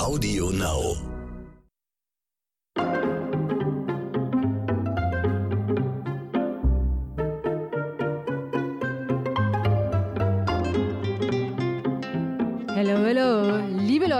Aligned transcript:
Audio 0.00 0.48
Now. 0.48 1.09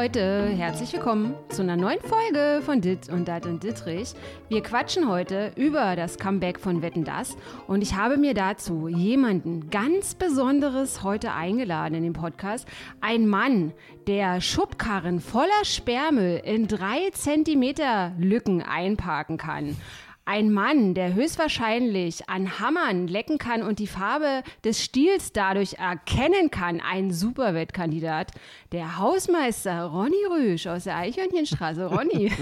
Leute, 0.01 0.47
herzlich 0.57 0.95
willkommen 0.95 1.35
zu 1.51 1.61
einer 1.61 1.77
neuen 1.77 2.01
Folge 2.01 2.63
von 2.65 2.81
Dit 2.81 3.11
und 3.11 3.29
Dat 3.29 3.45
und 3.45 3.63
Dittrich. 3.63 4.15
Wir 4.49 4.63
quatschen 4.63 5.07
heute 5.07 5.53
über 5.57 5.95
das 5.95 6.17
Comeback 6.17 6.59
von 6.59 6.81
Wetten 6.81 7.05
Das 7.05 7.37
und 7.67 7.83
ich 7.83 7.97
habe 7.97 8.17
mir 8.17 8.33
dazu 8.33 8.89
jemanden 8.89 9.69
ganz 9.69 10.15
Besonderes 10.15 11.03
heute 11.03 11.33
eingeladen 11.33 11.97
in 11.97 12.03
den 12.03 12.13
Podcast. 12.15 12.67
Ein 13.03 13.27
Mann, 13.27 13.75
der 14.07 14.41
Schubkarren 14.41 15.21
voller 15.21 15.65
Sperrmüll 15.65 16.41
in 16.47 16.67
drei 16.67 17.11
Zentimeter 17.13 18.13
Lücken 18.19 18.63
einparken 18.63 19.37
kann. 19.37 19.77
Ein 20.25 20.53
Mann, 20.53 20.95
der 20.95 21.15
höchstwahrscheinlich 21.15 22.29
an 22.29 22.61
Hammern 22.61 23.09
lecken 23.09 23.39
kann 23.39 23.63
und 23.63 23.79
die 23.79 23.87
Farbe 23.87 24.43
des 24.65 24.83
Stiels 24.85 25.33
dadurch 25.33 25.75
erkennen 25.75 26.51
kann. 26.51 26.81
Ein 26.81 27.11
Superwettkandidat. 27.11 28.31
Der 28.71 28.99
Hausmeister 28.99 29.85
Ronny 29.87 30.25
Rüsch 30.31 30.67
aus 30.67 30.85
der 30.85 30.97
Eichhörnchenstraße. 30.97 31.87
Ronny. 31.87 32.33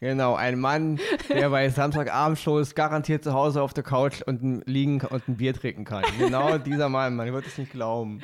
Genau, 0.00 0.34
ein 0.34 0.58
Mann, 0.58 0.98
der 1.30 1.48
bei 1.48 1.66
Samstagabendshows 1.70 2.74
garantiert 2.74 3.24
zu 3.24 3.32
Hause 3.32 3.62
auf 3.62 3.72
der 3.72 3.84
Couch 3.84 4.20
und 4.20 4.62
liegen 4.66 5.00
und 5.00 5.26
ein 5.28 5.36
Bier 5.38 5.54
trinken 5.54 5.86
kann. 5.86 6.04
Genau 6.18 6.58
dieser 6.58 6.90
Mann, 6.90 7.16
man 7.16 7.32
wird 7.32 7.46
es 7.46 7.56
nicht 7.56 7.72
glauben. 7.72 8.20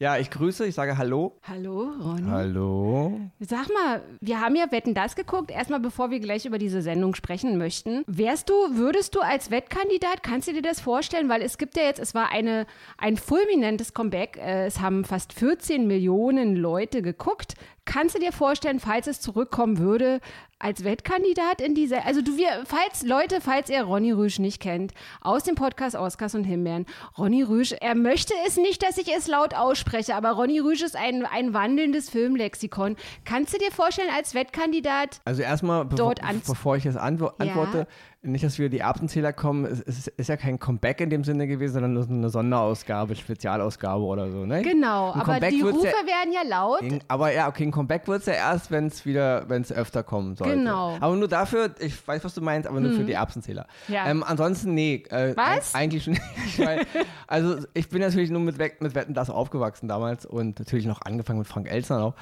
Ja, 0.00 0.18
ich 0.18 0.30
grüße, 0.30 0.66
ich 0.66 0.74
sage 0.74 0.98
Hallo. 0.98 1.38
Hallo, 1.42 1.92
Ronny. 2.02 2.28
Hallo. 2.28 3.20
Sag 3.40 3.68
mal, 3.72 4.02
wir 4.20 4.40
haben 4.40 4.56
ja 4.56 4.70
Wetten 4.70 4.94
das 4.94 5.14
geguckt. 5.16 5.50
Erstmal, 5.50 5.80
bevor 5.80 6.10
wir 6.10 6.20
gleich 6.20 6.46
über 6.46 6.58
diese 6.58 6.82
Sendung 6.82 7.14
sprechen 7.14 7.58
möchten. 7.58 8.02
Wärst 8.06 8.50
du, 8.50 8.54
würdest 8.76 9.14
du 9.14 9.20
als 9.20 9.50
Wettkandidat, 9.50 10.22
kannst 10.22 10.48
du 10.48 10.52
dir 10.52 10.62
das 10.62 10.80
vorstellen? 10.80 11.28
Weil 11.28 11.42
es 11.42 11.58
gibt 11.58 11.76
ja 11.76 11.84
jetzt, 11.84 12.00
es 12.00 12.14
war 12.14 12.30
eine, 12.30 12.66
ein 12.98 13.16
fulminantes 13.16 13.94
Comeback. 13.94 14.36
Äh, 14.36 14.66
Es 14.66 14.80
haben 14.80 15.04
fast 15.04 15.32
14 15.32 15.86
Millionen 15.86 16.56
Leute 16.56 17.02
geguckt. 17.02 17.54
Kannst 17.84 18.14
du 18.14 18.18
dir 18.18 18.32
vorstellen, 18.32 18.80
falls 18.80 19.06
es 19.06 19.20
zurückkommen 19.20 19.78
würde, 19.78 20.20
als 20.58 20.84
Wettkandidat 20.84 21.60
in 21.60 21.74
diese, 21.74 22.04
also 22.04 22.22
du, 22.22 22.36
wir, 22.36 22.48
falls, 22.64 23.02
Leute, 23.02 23.40
falls 23.40 23.68
ihr 23.68 23.82
Ronny 23.82 24.12
Rüsch 24.12 24.38
nicht 24.38 24.60
kennt, 24.62 24.92
aus 25.20 25.42
dem 25.44 25.54
Podcast 25.56 25.96
Oscars 25.96 26.34
und 26.34 26.44
Himbeeren, 26.44 26.86
Ronny 27.18 27.42
Rüsch, 27.42 27.72
er 27.80 27.94
möchte 27.94 28.32
es 28.46 28.56
nicht, 28.56 28.82
dass 28.82 28.96
ich 28.96 29.14
es 29.14 29.26
laut 29.26 29.54
ausspreche, 29.54 30.14
aber 30.14 30.30
Ronny 30.30 30.60
Rüsch 30.60 30.82
ist 30.82 30.96
ein, 30.96 31.26
ein 31.26 31.52
wandelndes 31.54 32.08
Filmlexikon. 32.10 32.96
Kannst 33.24 33.52
du 33.54 33.58
dir 33.58 33.70
vorstellen, 33.72 34.10
als 34.14 34.34
Wettkandidat, 34.34 35.20
Also 35.24 35.42
erstmal, 35.42 35.84
bevor, 35.84 35.96
Dort 36.06 36.24
ans- 36.24 36.46
bevor 36.46 36.76
ich 36.76 36.84
jetzt 36.84 36.96
antwo 36.96 37.30
Ja. 37.74 37.86
Nicht, 38.24 38.44
dass 38.44 38.58
wir 38.58 38.68
die 38.68 38.78
Erbsenzähler 38.78 39.32
kommen, 39.32 39.64
es 39.66 39.80
ist, 39.80 40.08
ist 40.08 40.28
ja 40.28 40.36
kein 40.36 40.58
Comeback 40.58 41.00
in 41.00 41.10
dem 41.10 41.24
Sinne 41.24 41.46
gewesen, 41.46 41.74
sondern 41.74 41.92
nur 41.94 42.04
eine 42.08 42.30
Sonderausgabe, 42.30 43.14
Spezialausgabe 43.14 44.02
oder 44.02 44.30
so, 44.30 44.46
ne? 44.46 44.62
genau, 44.62 45.12
Ein 45.12 45.20
aber 45.20 45.32
Comeback 45.34 45.50
die 45.50 45.60
Rufe 45.60 45.86
ja- 45.86 45.92
werden 45.92 46.32
ja 46.32 46.42
laut. 46.48 46.80
In- 46.82 47.00
Aber 47.08 47.32
ja, 47.32 47.48
okay, 47.48 47.64
ein 47.64 47.70
Comeback 47.70 48.08
wird 48.08 48.20
es 48.20 48.26
ja 48.26 48.32
erst, 48.34 48.70
wenn 48.70 48.86
es 48.86 49.04
wieder, 49.06 49.48
wenn 49.48 49.62
es 49.62 49.70
öfter 49.72 50.02
kommen 50.02 50.36
sollte. 50.36 50.54
Genau. 50.56 50.96
Aber 51.00 51.14
nur 51.16 51.28
dafür, 51.28 51.70
ich 51.80 52.06
weiß, 52.06 52.24
was 52.24 52.34
du 52.34 52.40
meinst, 52.40 52.68
aber 52.68 52.80
nur 52.80 52.92
für 52.92 53.04
die 53.04 53.12
Erbsenzähler. 53.12 53.66
Ja. 53.88 54.06
Ähm, 54.08 54.22
ansonsten, 54.26 54.74
nee. 54.74 55.02
Äh, 55.10 55.36
Was? 55.36 55.74
eig- 55.74 55.76
Eigentlich 55.76 56.04
schon 56.04 56.14
nicht. 56.14 56.58
Weil, 56.58 56.80
also 57.26 57.56
ich 57.74 57.88
bin 57.88 58.00
natürlich 58.00 58.30
nur 58.30 58.40
mit, 58.40 58.58
mit 58.80 58.94
Wetten 58.94 59.14
das 59.14 59.30
aufgewachsen 59.30 59.88
damals 59.88 60.24
und 60.26 60.58
natürlich 60.58 60.86
noch 60.86 61.02
angefangen 61.02 61.40
mit 61.40 61.48
Frank 61.48 61.70
Elstner 61.70 62.02
auch. 62.02 62.14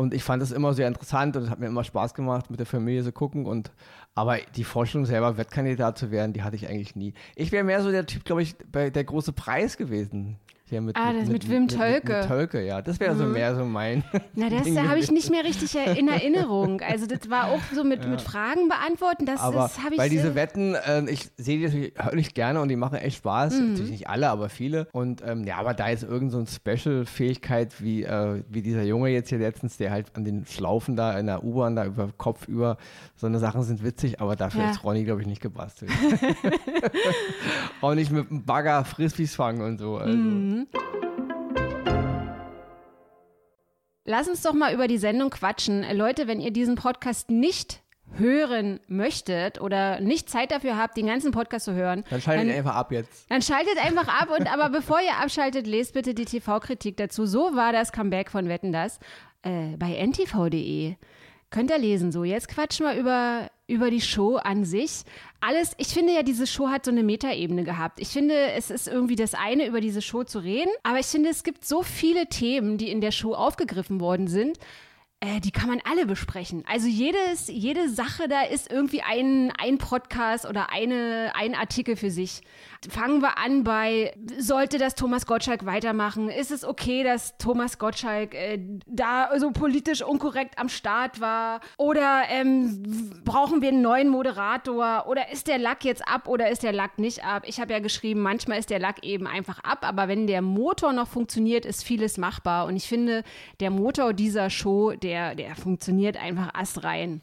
Und 0.00 0.14
ich 0.14 0.24
fand 0.24 0.42
es 0.42 0.50
immer 0.50 0.72
sehr 0.72 0.88
interessant 0.88 1.36
und 1.36 1.42
es 1.42 1.50
hat 1.50 1.60
mir 1.60 1.66
immer 1.66 1.84
Spaß 1.84 2.14
gemacht, 2.14 2.50
mit 2.50 2.58
der 2.58 2.64
Familie 2.64 3.04
zu 3.04 3.12
gucken. 3.12 3.44
Und 3.44 3.70
aber 4.14 4.38
die 4.56 4.64
Vorstellung 4.64 5.04
selber, 5.04 5.36
Wettkandidat 5.36 5.98
zu 5.98 6.10
werden, 6.10 6.32
die 6.32 6.42
hatte 6.42 6.56
ich 6.56 6.66
eigentlich 6.66 6.96
nie. 6.96 7.12
Ich 7.36 7.52
wäre 7.52 7.64
mehr 7.64 7.82
so 7.82 7.90
der 7.90 8.06
Typ, 8.06 8.24
glaube 8.24 8.40
ich, 8.40 8.56
bei 8.72 8.88
der 8.88 9.04
große 9.04 9.34
Preis 9.34 9.76
gewesen. 9.76 10.38
Hier 10.70 10.80
mit, 10.80 10.96
Ah, 10.96 11.12
das 11.12 11.28
mit 11.28 11.50
Wim 11.50 11.62
Mit, 11.62 11.76
Tölke. 11.76 12.18
mit 12.18 12.26
Tölke, 12.28 12.64
ja. 12.64 12.80
Das 12.80 13.00
wäre 13.00 13.16
so 13.16 13.24
mehr 13.24 13.56
so 13.56 13.64
mein. 13.64 14.04
Na, 14.34 14.48
das 14.48 14.72
da 14.72 14.84
habe 14.84 15.00
ich 15.00 15.10
nicht 15.10 15.28
mehr 15.28 15.42
richtig 15.44 15.74
in 15.74 16.06
Erinnerung. 16.06 16.80
Also 16.80 17.06
das 17.06 17.28
war 17.28 17.48
auch 17.48 17.60
so 17.74 17.82
mit, 17.82 18.06
mit 18.08 18.20
Fragen 18.20 18.68
beantworten, 18.68 19.26
das, 19.26 19.40
Aber 19.40 19.62
das 19.62 19.82
habe 19.82 19.94
ich 19.94 20.00
weil 20.00 20.08
diese 20.10 20.36
Wetten, 20.36 20.76
äh, 20.76 21.10
ich 21.10 21.28
sehe 21.36 21.58
die 21.58 21.64
natürlich 21.64 21.92
höllisch 22.00 22.34
gerne 22.34 22.60
und 22.60 22.68
die 22.68 22.76
machen 22.76 22.98
echt 22.98 23.16
Spaß. 23.16 23.54
Mhm. 23.54 23.70
Natürlich 23.72 23.90
nicht 23.90 24.08
alle, 24.08 24.30
aber 24.30 24.48
viele. 24.48 24.86
Und 24.92 25.22
ähm, 25.26 25.42
ja, 25.44 25.56
aber 25.56 25.74
da 25.74 25.88
ist 25.88 26.04
irgend 26.04 26.30
so 26.30 26.38
eine 26.38 26.46
Special-Fähigkeit 26.46 27.82
wie, 27.82 28.04
äh, 28.04 28.44
wie 28.48 28.62
dieser 28.62 28.84
Junge 28.84 29.08
jetzt 29.10 29.28
hier 29.30 29.38
letztens, 29.38 29.76
der 29.76 29.90
halt 29.90 30.14
an 30.14 30.24
den 30.24 30.46
Schlaufen 30.46 30.94
da 30.94 31.18
in 31.18 31.26
der 31.26 31.42
U-Bahn 31.42 31.74
da 31.74 31.84
über 31.84 32.10
Kopf 32.16 32.46
über, 32.46 32.76
so 33.16 33.26
eine 33.26 33.40
Sachen 33.40 33.64
sind 33.64 33.82
witzig, 33.82 34.20
aber 34.20 34.36
dafür 34.36 34.62
Ja. 34.62 34.70
ist 34.70 34.84
Ronny, 34.84 35.02
glaube 35.02 35.20
ich, 35.20 35.26
nicht 35.26 35.42
gebastelt. 35.42 35.90
Auch 37.80 37.94
nicht 37.94 38.10
mit 38.12 38.30
dem 38.30 38.44
Bagger 38.44 38.84
Frisbees 38.84 39.34
fangen 39.34 39.62
und 39.62 39.78
so. 39.78 39.96
Also. 39.96 40.16
Mhm. 40.16 40.59
Lass 44.04 44.28
uns 44.28 44.42
doch 44.42 44.54
mal 44.54 44.74
über 44.74 44.88
die 44.88 44.98
Sendung 44.98 45.30
quatschen. 45.30 45.84
Leute, 45.96 46.26
wenn 46.26 46.40
ihr 46.40 46.50
diesen 46.50 46.74
Podcast 46.74 47.30
nicht 47.30 47.82
hören 48.16 48.80
möchtet 48.88 49.60
oder 49.60 50.00
nicht 50.00 50.28
Zeit 50.28 50.50
dafür 50.50 50.76
habt, 50.76 50.96
den 50.96 51.06
ganzen 51.06 51.30
Podcast 51.30 51.64
zu 51.66 51.74
hören, 51.74 52.04
Dann 52.10 52.20
schaltet 52.20 52.48
ihr 52.48 52.56
einfach 52.56 52.74
ab 52.74 52.90
jetzt. 52.92 53.30
Dann 53.30 53.42
schaltet 53.42 53.78
einfach 53.78 54.08
ab 54.08 54.28
und 54.36 54.52
aber 54.52 54.68
bevor 54.76 55.00
ihr 55.00 55.16
abschaltet, 55.22 55.66
lest 55.66 55.94
bitte 55.94 56.14
die 56.14 56.24
TV-Kritik 56.24 56.96
dazu. 56.96 57.26
So 57.26 57.54
war 57.54 57.72
das 57.72 57.92
Comeback 57.92 58.30
von 58.30 58.48
Wetten 58.48 58.72
das 58.72 58.98
äh, 59.42 59.76
bei 59.76 59.94
ntv.de. 59.94 60.96
Könnt 61.50 61.70
ihr 61.70 61.78
lesen. 61.78 62.12
So, 62.12 62.24
jetzt 62.24 62.48
quatschen 62.48 62.86
wir 62.86 62.94
über, 62.94 63.50
über 63.70 63.90
die 63.90 64.00
Show 64.00 64.36
an 64.36 64.64
sich. 64.64 65.02
Alles, 65.40 65.72
ich 65.78 65.88
finde 65.88 66.12
ja, 66.12 66.22
diese 66.22 66.46
Show 66.46 66.68
hat 66.68 66.84
so 66.84 66.90
eine 66.90 67.02
Metaebene 67.02 67.64
gehabt. 67.64 68.00
Ich 68.00 68.08
finde, 68.08 68.34
es 68.52 68.70
ist 68.70 68.88
irgendwie 68.88 69.16
das 69.16 69.34
eine, 69.34 69.66
über 69.66 69.80
diese 69.80 70.02
Show 70.02 70.24
zu 70.24 70.40
reden. 70.40 70.70
Aber 70.82 70.98
ich 70.98 71.06
finde, 71.06 71.30
es 71.30 71.44
gibt 71.44 71.64
so 71.64 71.82
viele 71.82 72.26
Themen, 72.26 72.76
die 72.76 72.90
in 72.90 73.00
der 73.00 73.12
Show 73.12 73.32
aufgegriffen 73.32 74.00
worden 74.00 74.26
sind. 74.26 74.58
Äh, 75.22 75.40
die 75.40 75.50
kann 75.50 75.68
man 75.68 75.82
alle 75.84 76.06
besprechen. 76.06 76.64
Also 76.66 76.88
jedes, 76.88 77.48
jede 77.48 77.90
Sache, 77.90 78.26
da 78.26 78.40
ist 78.40 78.72
irgendwie 78.72 79.02
ein, 79.02 79.52
ein 79.58 79.76
Podcast 79.76 80.46
oder 80.46 80.72
eine, 80.72 81.32
ein 81.34 81.54
Artikel 81.54 81.96
für 81.96 82.10
sich. 82.10 82.40
Fangen 82.88 83.20
wir 83.20 83.36
an 83.36 83.62
bei, 83.62 84.14
sollte 84.38 84.78
das 84.78 84.94
Thomas 84.94 85.26
Gottschalk 85.26 85.66
weitermachen? 85.66 86.30
Ist 86.30 86.50
es 86.50 86.64
okay, 86.64 87.04
dass 87.04 87.36
Thomas 87.36 87.78
Gottschalk 87.78 88.34
äh, 88.34 88.60
da 88.86 89.28
so 89.38 89.50
politisch 89.50 90.00
unkorrekt 90.00 90.58
am 90.58 90.70
Start 90.70 91.20
war? 91.20 91.60
Oder 91.76 92.22
ähm, 92.30 93.20
brauchen 93.22 93.60
wir 93.60 93.68
einen 93.68 93.82
neuen 93.82 94.08
Moderator? 94.08 95.04
Oder 95.06 95.30
ist 95.30 95.48
der 95.48 95.58
Lack 95.58 95.84
jetzt 95.84 96.08
ab 96.08 96.28
oder 96.28 96.48
ist 96.48 96.62
der 96.62 96.72
Lack 96.72 96.98
nicht 96.98 97.22
ab? 97.22 97.42
Ich 97.44 97.60
habe 97.60 97.74
ja 97.74 97.80
geschrieben, 97.80 98.20
manchmal 98.20 98.58
ist 98.58 98.70
der 98.70 98.78
Lack 98.78 99.04
eben 99.04 99.26
einfach 99.26 99.58
ab, 99.64 99.80
aber 99.82 100.08
wenn 100.08 100.26
der 100.26 100.40
Motor 100.40 100.94
noch 100.94 101.08
funktioniert, 101.08 101.66
ist 101.66 101.84
vieles 101.84 102.16
machbar. 102.16 102.64
Und 102.64 102.76
ich 102.76 102.88
finde, 102.88 103.22
der 103.60 103.68
Motor 103.68 104.14
dieser 104.14 104.48
Show, 104.48 104.92
der, 104.92 105.09
der 105.10 105.54
funktioniert 105.56 106.16
einfach 106.16 106.54
astrein. 106.54 107.22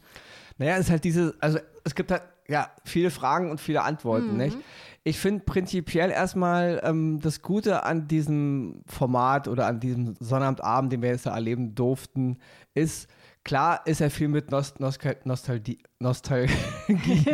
Naja, 0.58 0.74
es 0.74 0.86
ist 0.86 0.90
halt 0.90 1.04
diese, 1.04 1.34
also 1.40 1.58
es 1.84 1.94
gibt 1.94 2.10
halt 2.10 2.22
ja 2.48 2.70
viele 2.84 3.10
Fragen 3.10 3.50
und 3.50 3.60
viele 3.60 3.82
Antworten, 3.82 4.36
nicht? 4.36 4.56
Ich 5.04 5.18
finde 5.18 5.44
prinzipiell 5.44 6.10
erstmal 6.10 6.80
ähm, 6.84 7.20
das 7.20 7.40
Gute 7.40 7.84
an 7.84 8.08
diesem 8.08 8.82
Format 8.86 9.48
oder 9.48 9.66
an 9.66 9.80
diesem 9.80 10.16
Sonnabendabend, 10.20 10.92
den 10.92 11.02
wir 11.02 11.10
jetzt 11.10 11.26
da 11.26 11.34
erleben 11.34 11.74
durften, 11.74 12.38
ist, 12.74 13.08
klar 13.44 13.80
ist 13.86 14.02
er 14.02 14.10
viel 14.10 14.28
mit 14.28 14.50
Nost 14.50 14.80
Nostal 14.80 15.16
Nostalgie, 15.24 15.78
Nostalgie 15.98 16.52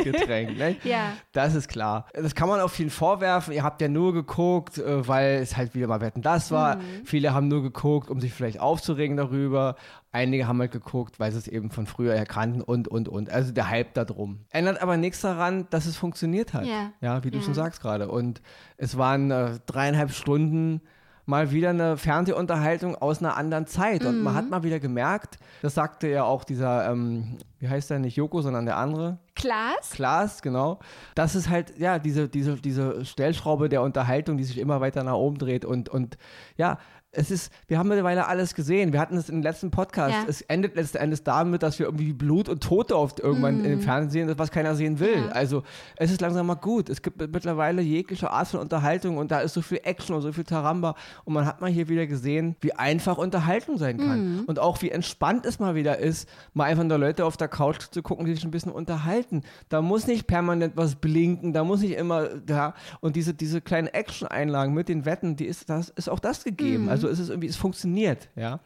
getränkt, 0.04 0.58
ne? 0.58 0.76
Ja. 0.84 1.14
Das 1.32 1.56
ist 1.56 1.68
klar. 1.68 2.06
Das 2.12 2.36
kann 2.36 2.48
man 2.48 2.60
auf 2.60 2.78
ihn 2.78 2.90
vorwerfen. 2.90 3.52
Ihr 3.52 3.64
habt 3.64 3.80
ja 3.80 3.88
nur 3.88 4.12
geguckt, 4.12 4.78
äh, 4.78 5.08
weil 5.08 5.42
es 5.42 5.56
halt 5.56 5.74
wieder 5.74 5.88
mal 5.88 6.00
Wetten 6.00 6.22
das 6.22 6.52
war. 6.52 6.78
Viele 7.04 7.34
haben 7.34 7.48
nur 7.48 7.62
geguckt, 7.62 8.10
um 8.10 8.20
sich 8.20 8.32
vielleicht 8.32 8.60
aufzuregen 8.60 9.16
darüber. 9.16 9.74
Einige 10.14 10.46
haben 10.46 10.60
halt 10.60 10.70
geguckt, 10.70 11.18
weil 11.18 11.32
sie 11.32 11.38
es 11.38 11.48
eben 11.48 11.70
von 11.70 11.86
früher 11.86 12.14
her 12.14 12.24
kannten 12.24 12.60
und, 12.62 12.86
und, 12.86 13.08
und. 13.08 13.30
Also 13.30 13.52
der 13.52 13.68
Hype 13.68 13.94
da 13.94 14.04
drum. 14.04 14.40
Ändert 14.50 14.80
aber 14.80 14.96
nichts 14.96 15.20
daran, 15.20 15.66
dass 15.70 15.86
es 15.86 15.96
funktioniert 15.96 16.54
hat. 16.54 16.64
Ja. 16.66 16.92
Ja, 17.00 17.24
wie 17.24 17.32
du 17.32 17.38
Ja. 17.38 17.44
schon 17.44 17.54
sagst 17.54 17.80
gerade. 17.82 18.08
Und 18.08 18.40
es 18.76 18.96
waren 18.96 19.30
äh, 19.32 19.58
dreieinhalb 19.66 20.12
Stunden 20.12 20.80
mal 21.26 21.50
wieder 21.50 21.70
eine 21.70 21.96
Fernsehunterhaltung 21.96 22.94
aus 22.96 23.18
einer 23.20 23.36
anderen 23.36 23.66
Zeit. 23.66 24.04
Und 24.04 24.22
man 24.22 24.34
hat 24.34 24.50
mal 24.50 24.62
wieder 24.62 24.78
gemerkt, 24.78 25.38
das 25.62 25.74
sagte 25.74 26.06
ja 26.08 26.22
auch 26.24 26.44
dieser, 26.44 26.90
ähm, 26.90 27.38
wie 27.58 27.68
heißt 27.68 27.90
der 27.90 27.98
nicht 27.98 28.14
Joko, 28.16 28.40
sondern 28.42 28.66
der 28.66 28.76
andere, 28.76 29.18
Klaas? 29.34 29.90
Klaas, 29.90 30.42
genau. 30.42 30.78
Das 31.14 31.34
ist 31.34 31.48
halt, 31.48 31.76
ja, 31.78 31.98
diese, 31.98 32.28
diese, 32.28 32.56
diese 32.56 33.04
Stellschraube 33.04 33.68
der 33.68 33.82
Unterhaltung, 33.82 34.36
die 34.36 34.44
sich 34.44 34.58
immer 34.58 34.80
weiter 34.80 35.02
nach 35.02 35.14
oben 35.14 35.38
dreht 35.38 35.64
und, 35.64 35.88
und 35.88 36.18
ja, 36.56 36.78
es 37.16 37.30
ist, 37.30 37.52
wir 37.66 37.78
haben 37.78 37.88
mittlerweile 37.88 38.26
alles 38.26 38.54
gesehen. 38.54 38.92
Wir 38.92 39.00
hatten 39.00 39.16
es 39.16 39.28
im 39.28 39.42
letzten 39.42 39.70
Podcast. 39.70 40.12
Ja. 40.14 40.24
Es 40.28 40.40
endet 40.42 40.76
letzten 40.76 40.98
Endes 40.98 41.22
damit, 41.22 41.62
dass 41.62 41.78
wir 41.78 41.86
irgendwie 41.86 42.12
Blut 42.12 42.48
und 42.48 42.62
Tote 42.62 42.96
oft 42.96 43.20
irgendwann 43.20 43.58
Mhm. 43.58 43.64
im 43.64 43.80
Fernsehen 43.80 44.28
sehen, 44.28 44.38
was 44.38 44.50
keiner 44.50 44.74
sehen 44.74 44.98
will. 45.00 45.26
Ja. 45.26 45.28
Also 45.28 45.62
es 45.96 46.10
ist 46.10 46.20
langsam 46.20 46.46
mal 46.46 46.54
gut. 46.54 46.88
Es 46.88 47.02
gibt 47.02 47.18
mittlerweile 47.20 47.82
jegliche 47.82 48.30
Art 48.30 48.48
von 48.48 48.60
Unterhaltung 48.60 49.16
und 49.18 49.30
da 49.30 49.40
ist 49.40 49.54
so 49.54 49.62
viel 49.62 49.80
Action 49.84 50.14
und 50.16 50.22
so 50.22 50.32
viel 50.32 50.44
Taramba. 50.44 50.94
Und 51.24 51.34
man 51.34 51.46
hat 51.46 51.60
mal 51.60 51.70
hier 51.70 51.88
wieder 51.88 52.06
gesehen, 52.06 52.56
wie 52.60 52.72
einfach 52.72 53.18
Unterhaltung 53.18 53.78
sein 53.78 53.98
kann. 53.98 54.34
Mhm. 54.38 54.44
Und 54.46 54.58
auch 54.58 54.82
wie 54.82 54.90
entspannt 54.90 55.46
es 55.46 55.58
mal 55.58 55.74
wieder 55.74 55.98
ist, 55.98 56.28
mal 56.52 56.64
einfach 56.64 56.84
nur 56.84 56.98
Leute 56.98 57.24
auf 57.24 57.36
der 57.36 57.48
Couch 57.48 57.82
zu 57.90 58.02
gucken, 58.02 58.26
die 58.26 58.34
sich 58.34 58.44
ein 58.44 58.50
bisschen 58.50 58.72
unterhalten. 58.72 59.42
Da 59.68 59.82
muss 59.82 60.06
nicht 60.06 60.26
permanent 60.26 60.76
was 60.76 60.96
blinken, 60.96 61.52
da 61.52 61.64
muss 61.64 61.80
nicht 61.80 61.96
immer, 61.96 62.28
ja, 62.48 62.74
und 63.00 63.16
diese, 63.16 63.34
diese 63.34 63.60
kleinen 63.60 63.88
Action-Einlagen 63.88 64.74
mit 64.74 64.88
den 64.88 65.04
Wetten, 65.04 65.36
die 65.36 65.46
ist, 65.46 65.70
das 65.70 65.88
ist 65.90 66.08
auch 66.08 66.18
das 66.18 66.44
gegeben. 66.44 66.88
Also 66.88 67.03
es 67.08 67.18
ist 67.18 67.28
irgendwie, 67.30 67.48
es 67.48 67.56
funktioniert, 67.56 68.28
ja. 68.36 68.60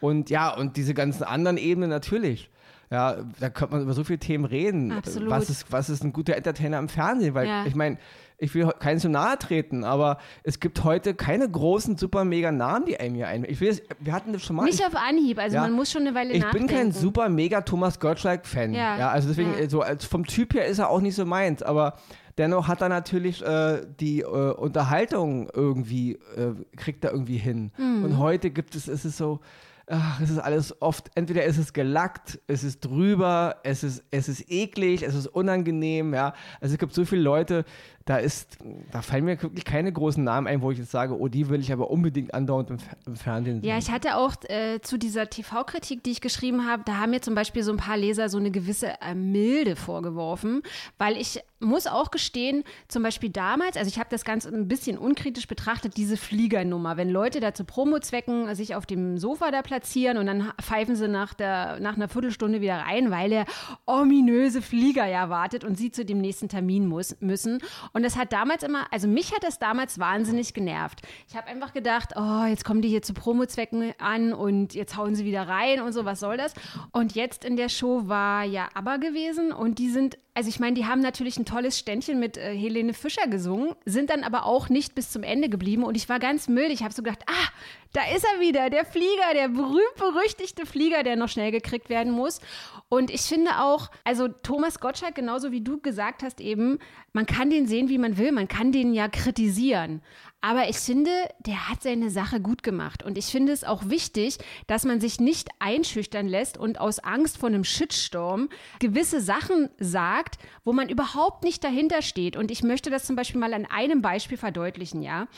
Und 0.00 0.28
ja, 0.30 0.54
und 0.54 0.76
diese 0.76 0.92
ganzen 0.94 1.22
anderen 1.24 1.56
Ebenen 1.56 1.88
natürlich. 1.90 2.50
Ja, 2.90 3.16
da 3.40 3.48
könnte 3.48 3.74
man 3.74 3.82
über 3.84 3.94
so 3.94 4.04
viele 4.04 4.18
Themen 4.18 4.44
reden. 4.44 4.92
Absolut. 4.92 5.30
Was 5.30 5.48
ist, 5.50 5.72
was 5.72 5.88
ist 5.88 6.04
ein 6.04 6.12
guter 6.12 6.36
Entertainer 6.36 6.78
im 6.78 6.88
Fernsehen? 6.88 7.34
Weil 7.34 7.48
Ja. 7.48 7.66
ich 7.66 7.74
meine, 7.74 7.96
ich 8.38 8.54
will 8.54 8.70
keinen 8.80 8.98
zu 8.98 9.08
nahe 9.08 9.38
treten, 9.38 9.84
aber 9.84 10.18
es 10.42 10.60
gibt 10.60 10.82
heute 10.84 11.14
keine 11.14 11.48
großen, 11.48 11.96
super 11.96 12.24
mega 12.24 12.50
Namen, 12.52 12.86
die 12.86 12.98
einem 12.98 13.14
hier 13.14 13.28
ein. 13.28 13.44
Ich 13.44 13.60
will 13.60 13.68
jetzt, 13.68 13.82
wir 14.00 14.12
hatten 14.12 14.32
das 14.32 14.42
schon 14.42 14.56
mal. 14.56 14.64
Nicht 14.64 14.84
auf 14.84 14.94
Anhieb, 14.96 15.38
also 15.38 15.56
Ja. 15.56 15.62
man 15.62 15.72
muss 15.72 15.90
schon 15.92 16.02
eine 16.02 16.14
Weile 16.14 16.32
Ich 16.32 16.42
nachdenken. 16.42 16.66
bin 16.66 16.76
kein 16.76 16.92
super 16.92 17.28
mega 17.28 17.60
Thomas 17.60 18.00
Gottschalk-Fan. 18.00 18.72
Ja. 18.74 18.98
Ja. 18.98 19.10
also 19.10 19.28
deswegen, 19.28 19.54
Ja. 19.58 19.68
so 19.70 19.80
als 19.82 20.04
vom 20.04 20.26
Typ 20.26 20.54
her 20.54 20.66
ist 20.66 20.78
er 20.78 20.90
auch 20.90 21.00
nicht 21.00 21.14
so 21.14 21.24
meins, 21.24 21.62
aber 21.62 21.94
dennoch 22.36 22.66
hat 22.68 22.80
er 22.82 22.88
natürlich 22.88 23.44
äh, 23.44 23.82
die 24.00 24.20
äh, 24.20 24.24
Unterhaltung 24.24 25.48
irgendwie, 25.54 26.14
äh, 26.36 26.54
kriegt 26.76 27.04
er 27.04 27.12
irgendwie 27.12 27.38
hin. 27.38 27.70
Mhm. 27.78 28.04
Und 28.04 28.18
heute 28.18 28.50
gibt 28.50 28.74
es, 28.74 28.88
es 28.88 29.04
ist 29.04 29.16
so, 29.16 29.40
ach, 29.86 30.20
es 30.20 30.30
ist 30.30 30.38
alles 30.38 30.80
oft, 30.82 31.10
entweder 31.14 31.44
ist 31.44 31.58
es 31.58 31.72
gelackt, 31.72 32.40
es 32.46 32.64
ist 32.64 32.80
drüber, 32.80 33.56
es 33.64 33.84
ist, 33.84 34.02
es 34.10 34.28
ist 34.28 34.50
eklig, 34.50 35.02
es 35.02 35.14
ist 35.14 35.26
unangenehm, 35.26 36.14
ja. 36.14 36.32
Also 36.60 36.72
es 36.74 36.78
gibt 36.78 36.94
so 36.94 37.04
viele 37.04 37.22
Leute, 37.22 37.64
da 38.04 38.18
ist, 38.18 38.58
da 38.92 39.00
fallen 39.00 39.24
mir 39.24 39.40
wirklich 39.42 39.64
keine 39.64 39.90
großen 39.90 40.22
Namen 40.22 40.46
ein, 40.46 40.60
wo 40.60 40.70
ich 40.70 40.78
jetzt 40.78 40.90
sage, 40.90 41.18
oh, 41.18 41.28
die 41.28 41.48
will 41.48 41.60
ich 41.60 41.72
aber 41.72 41.90
unbedingt 41.90 42.34
andauernd 42.34 42.70
im, 42.70 42.76
im 43.06 43.16
Fernsehen 43.16 43.62
sehen. 43.62 43.68
Ja, 43.68 43.78
ich 43.78 43.90
hatte 43.90 44.16
auch 44.16 44.34
äh, 44.48 44.80
zu 44.82 44.98
dieser 44.98 45.30
TV-Kritik, 45.30 46.02
die 46.02 46.10
ich 46.10 46.20
geschrieben 46.20 46.66
habe, 46.66 46.82
da 46.84 46.98
haben 46.98 47.10
mir 47.10 47.22
zum 47.22 47.34
Beispiel 47.34 47.62
so 47.62 47.72
ein 47.72 47.78
paar 47.78 47.96
Leser 47.96 48.28
so 48.28 48.36
eine 48.36 48.50
gewisse 48.50 49.00
äh, 49.00 49.14
Milde 49.14 49.74
vorgeworfen, 49.74 50.62
weil 50.98 51.16
ich 51.16 51.40
muss 51.60 51.86
auch 51.86 52.10
gestehen, 52.10 52.62
zum 52.88 53.02
Beispiel 53.02 53.30
damals, 53.30 53.76
also 53.76 53.88
ich 53.88 53.98
habe 53.98 54.10
das 54.10 54.24
Ganze 54.24 54.50
ein 54.50 54.68
bisschen 54.68 54.98
unkritisch 54.98 55.48
betrachtet, 55.48 55.96
diese 55.96 56.18
Fliegernummer, 56.18 56.98
wenn 56.98 57.08
Leute 57.08 57.40
da 57.40 57.54
zu 57.54 57.64
Promozwecken 57.64 58.54
sich 58.54 58.74
auf 58.74 58.84
dem 58.84 59.16
Sofa 59.16 59.50
da 59.50 59.62
platzieren 59.62 60.18
und 60.18 60.26
dann 60.26 60.52
pfeifen 60.60 60.94
sie 60.94 61.08
nach, 61.08 61.32
der, 61.32 61.80
nach 61.80 61.96
einer 61.96 62.08
Viertelstunde 62.08 62.60
wieder 62.60 62.76
rein, 62.76 63.10
weil 63.10 63.30
der 63.30 63.46
ominöse 63.86 64.60
Flieger 64.60 65.06
ja 65.06 65.30
wartet 65.30 65.64
und 65.64 65.78
sie 65.78 65.90
zu 65.90 66.04
dem 66.04 66.20
nächsten 66.20 66.48
Termin 66.48 66.86
muss, 66.86 67.16
müssen. 67.20 67.60
Und 67.94 68.02
das 68.02 68.16
hat 68.16 68.32
damals 68.32 68.64
immer, 68.64 68.92
also 68.92 69.06
mich 69.06 69.32
hat 69.32 69.44
das 69.44 69.60
damals 69.60 70.00
wahnsinnig 70.00 70.52
genervt. 70.52 71.00
Ich 71.28 71.36
habe 71.36 71.46
einfach 71.46 71.72
gedacht, 71.72 72.10
oh, 72.16 72.44
jetzt 72.44 72.64
kommen 72.64 72.82
die 72.82 72.88
hier 72.88 73.02
zu 73.02 73.14
Promozwecken 73.14 73.94
an 73.98 74.32
und 74.32 74.74
jetzt 74.74 74.96
hauen 74.96 75.14
sie 75.14 75.24
wieder 75.24 75.48
rein 75.48 75.80
und 75.80 75.92
so, 75.92 76.04
was 76.04 76.18
soll 76.18 76.36
das? 76.36 76.54
Und 76.90 77.14
jetzt 77.14 77.44
in 77.44 77.56
der 77.56 77.68
Show 77.68 78.08
war 78.08 78.42
ja 78.42 78.68
ABBA 78.74 78.96
gewesen 78.96 79.52
und 79.52 79.78
die 79.78 79.88
sind, 79.90 80.18
also 80.34 80.48
ich 80.48 80.58
meine, 80.58 80.74
die 80.74 80.84
haben 80.84 81.00
natürlich 81.00 81.38
ein 81.38 81.44
tolles 81.44 81.78
Ständchen 81.78 82.18
mit 82.18 82.36
äh, 82.36 82.56
Helene 82.56 82.92
Fischer 82.92 83.28
gesungen, 83.28 83.74
sind 83.84 84.10
dann 84.10 84.24
aber 84.24 84.46
auch 84.46 84.68
nicht 84.68 84.96
bis 84.96 85.10
zum 85.10 85.22
Ende 85.22 85.48
geblieben 85.48 85.84
und 85.84 85.96
ich 85.96 86.08
war 86.08 86.18
ganz 86.18 86.48
milde. 86.48 86.72
Ich 86.72 86.82
habe 86.82 86.92
so 86.92 87.02
gedacht, 87.02 87.22
ah, 87.26 87.48
da 87.92 88.02
ist 88.14 88.24
er 88.24 88.40
wieder, 88.40 88.68
der 88.68 88.84
Flieger, 88.84 89.32
der 89.34 89.48
berühmt-berüchtigte 89.48 90.66
Flieger, 90.66 91.04
der 91.04 91.14
noch 91.14 91.28
schnell 91.28 91.52
gekriegt 91.52 91.88
werden 91.88 92.12
muss. 92.12 92.40
Und 92.88 93.10
ich 93.10 93.22
finde 93.22 93.60
auch, 93.60 93.88
also 94.02 94.26
Thomas 94.26 94.80
Gottschalk, 94.80 95.14
genauso 95.14 95.52
wie 95.52 95.60
du 95.60 95.80
gesagt 95.80 96.24
hast 96.24 96.40
eben, 96.40 96.80
man 97.12 97.26
kann 97.26 97.50
den 97.50 97.68
sehen, 97.68 97.88
wie 97.88 97.98
man 97.98 98.18
will, 98.18 98.32
man 98.32 98.48
kann 98.48 98.72
den 98.72 98.92
ja 98.92 99.06
kritisieren. 99.06 100.02
Aber 100.46 100.68
ich 100.68 100.76
finde, 100.76 101.10
der 101.46 101.70
hat 101.70 101.82
seine 101.82 102.10
Sache 102.10 102.38
gut 102.38 102.62
gemacht. 102.62 103.02
Und 103.02 103.16
ich 103.16 103.24
finde 103.28 103.50
es 103.50 103.64
auch 103.64 103.88
wichtig, 103.88 104.36
dass 104.66 104.84
man 104.84 105.00
sich 105.00 105.18
nicht 105.18 105.48
einschüchtern 105.58 106.28
lässt 106.28 106.58
und 106.58 106.78
aus 106.78 106.98
Angst 106.98 107.38
vor 107.38 107.48
einem 107.48 107.64
Shitstorm 107.64 108.50
gewisse 108.78 109.22
Sachen 109.22 109.70
sagt, 109.78 110.36
wo 110.62 110.74
man 110.74 110.90
überhaupt 110.90 111.44
nicht 111.44 111.64
dahinter 111.64 112.02
steht. 112.02 112.36
Und 112.36 112.50
ich 112.50 112.62
möchte 112.62 112.90
das 112.90 113.06
zum 113.06 113.16
Beispiel 113.16 113.40
mal 113.40 113.54
an 113.54 113.64
einem 113.64 114.02
Beispiel 114.02 114.36
verdeutlichen, 114.36 115.00
ja. 115.00 115.28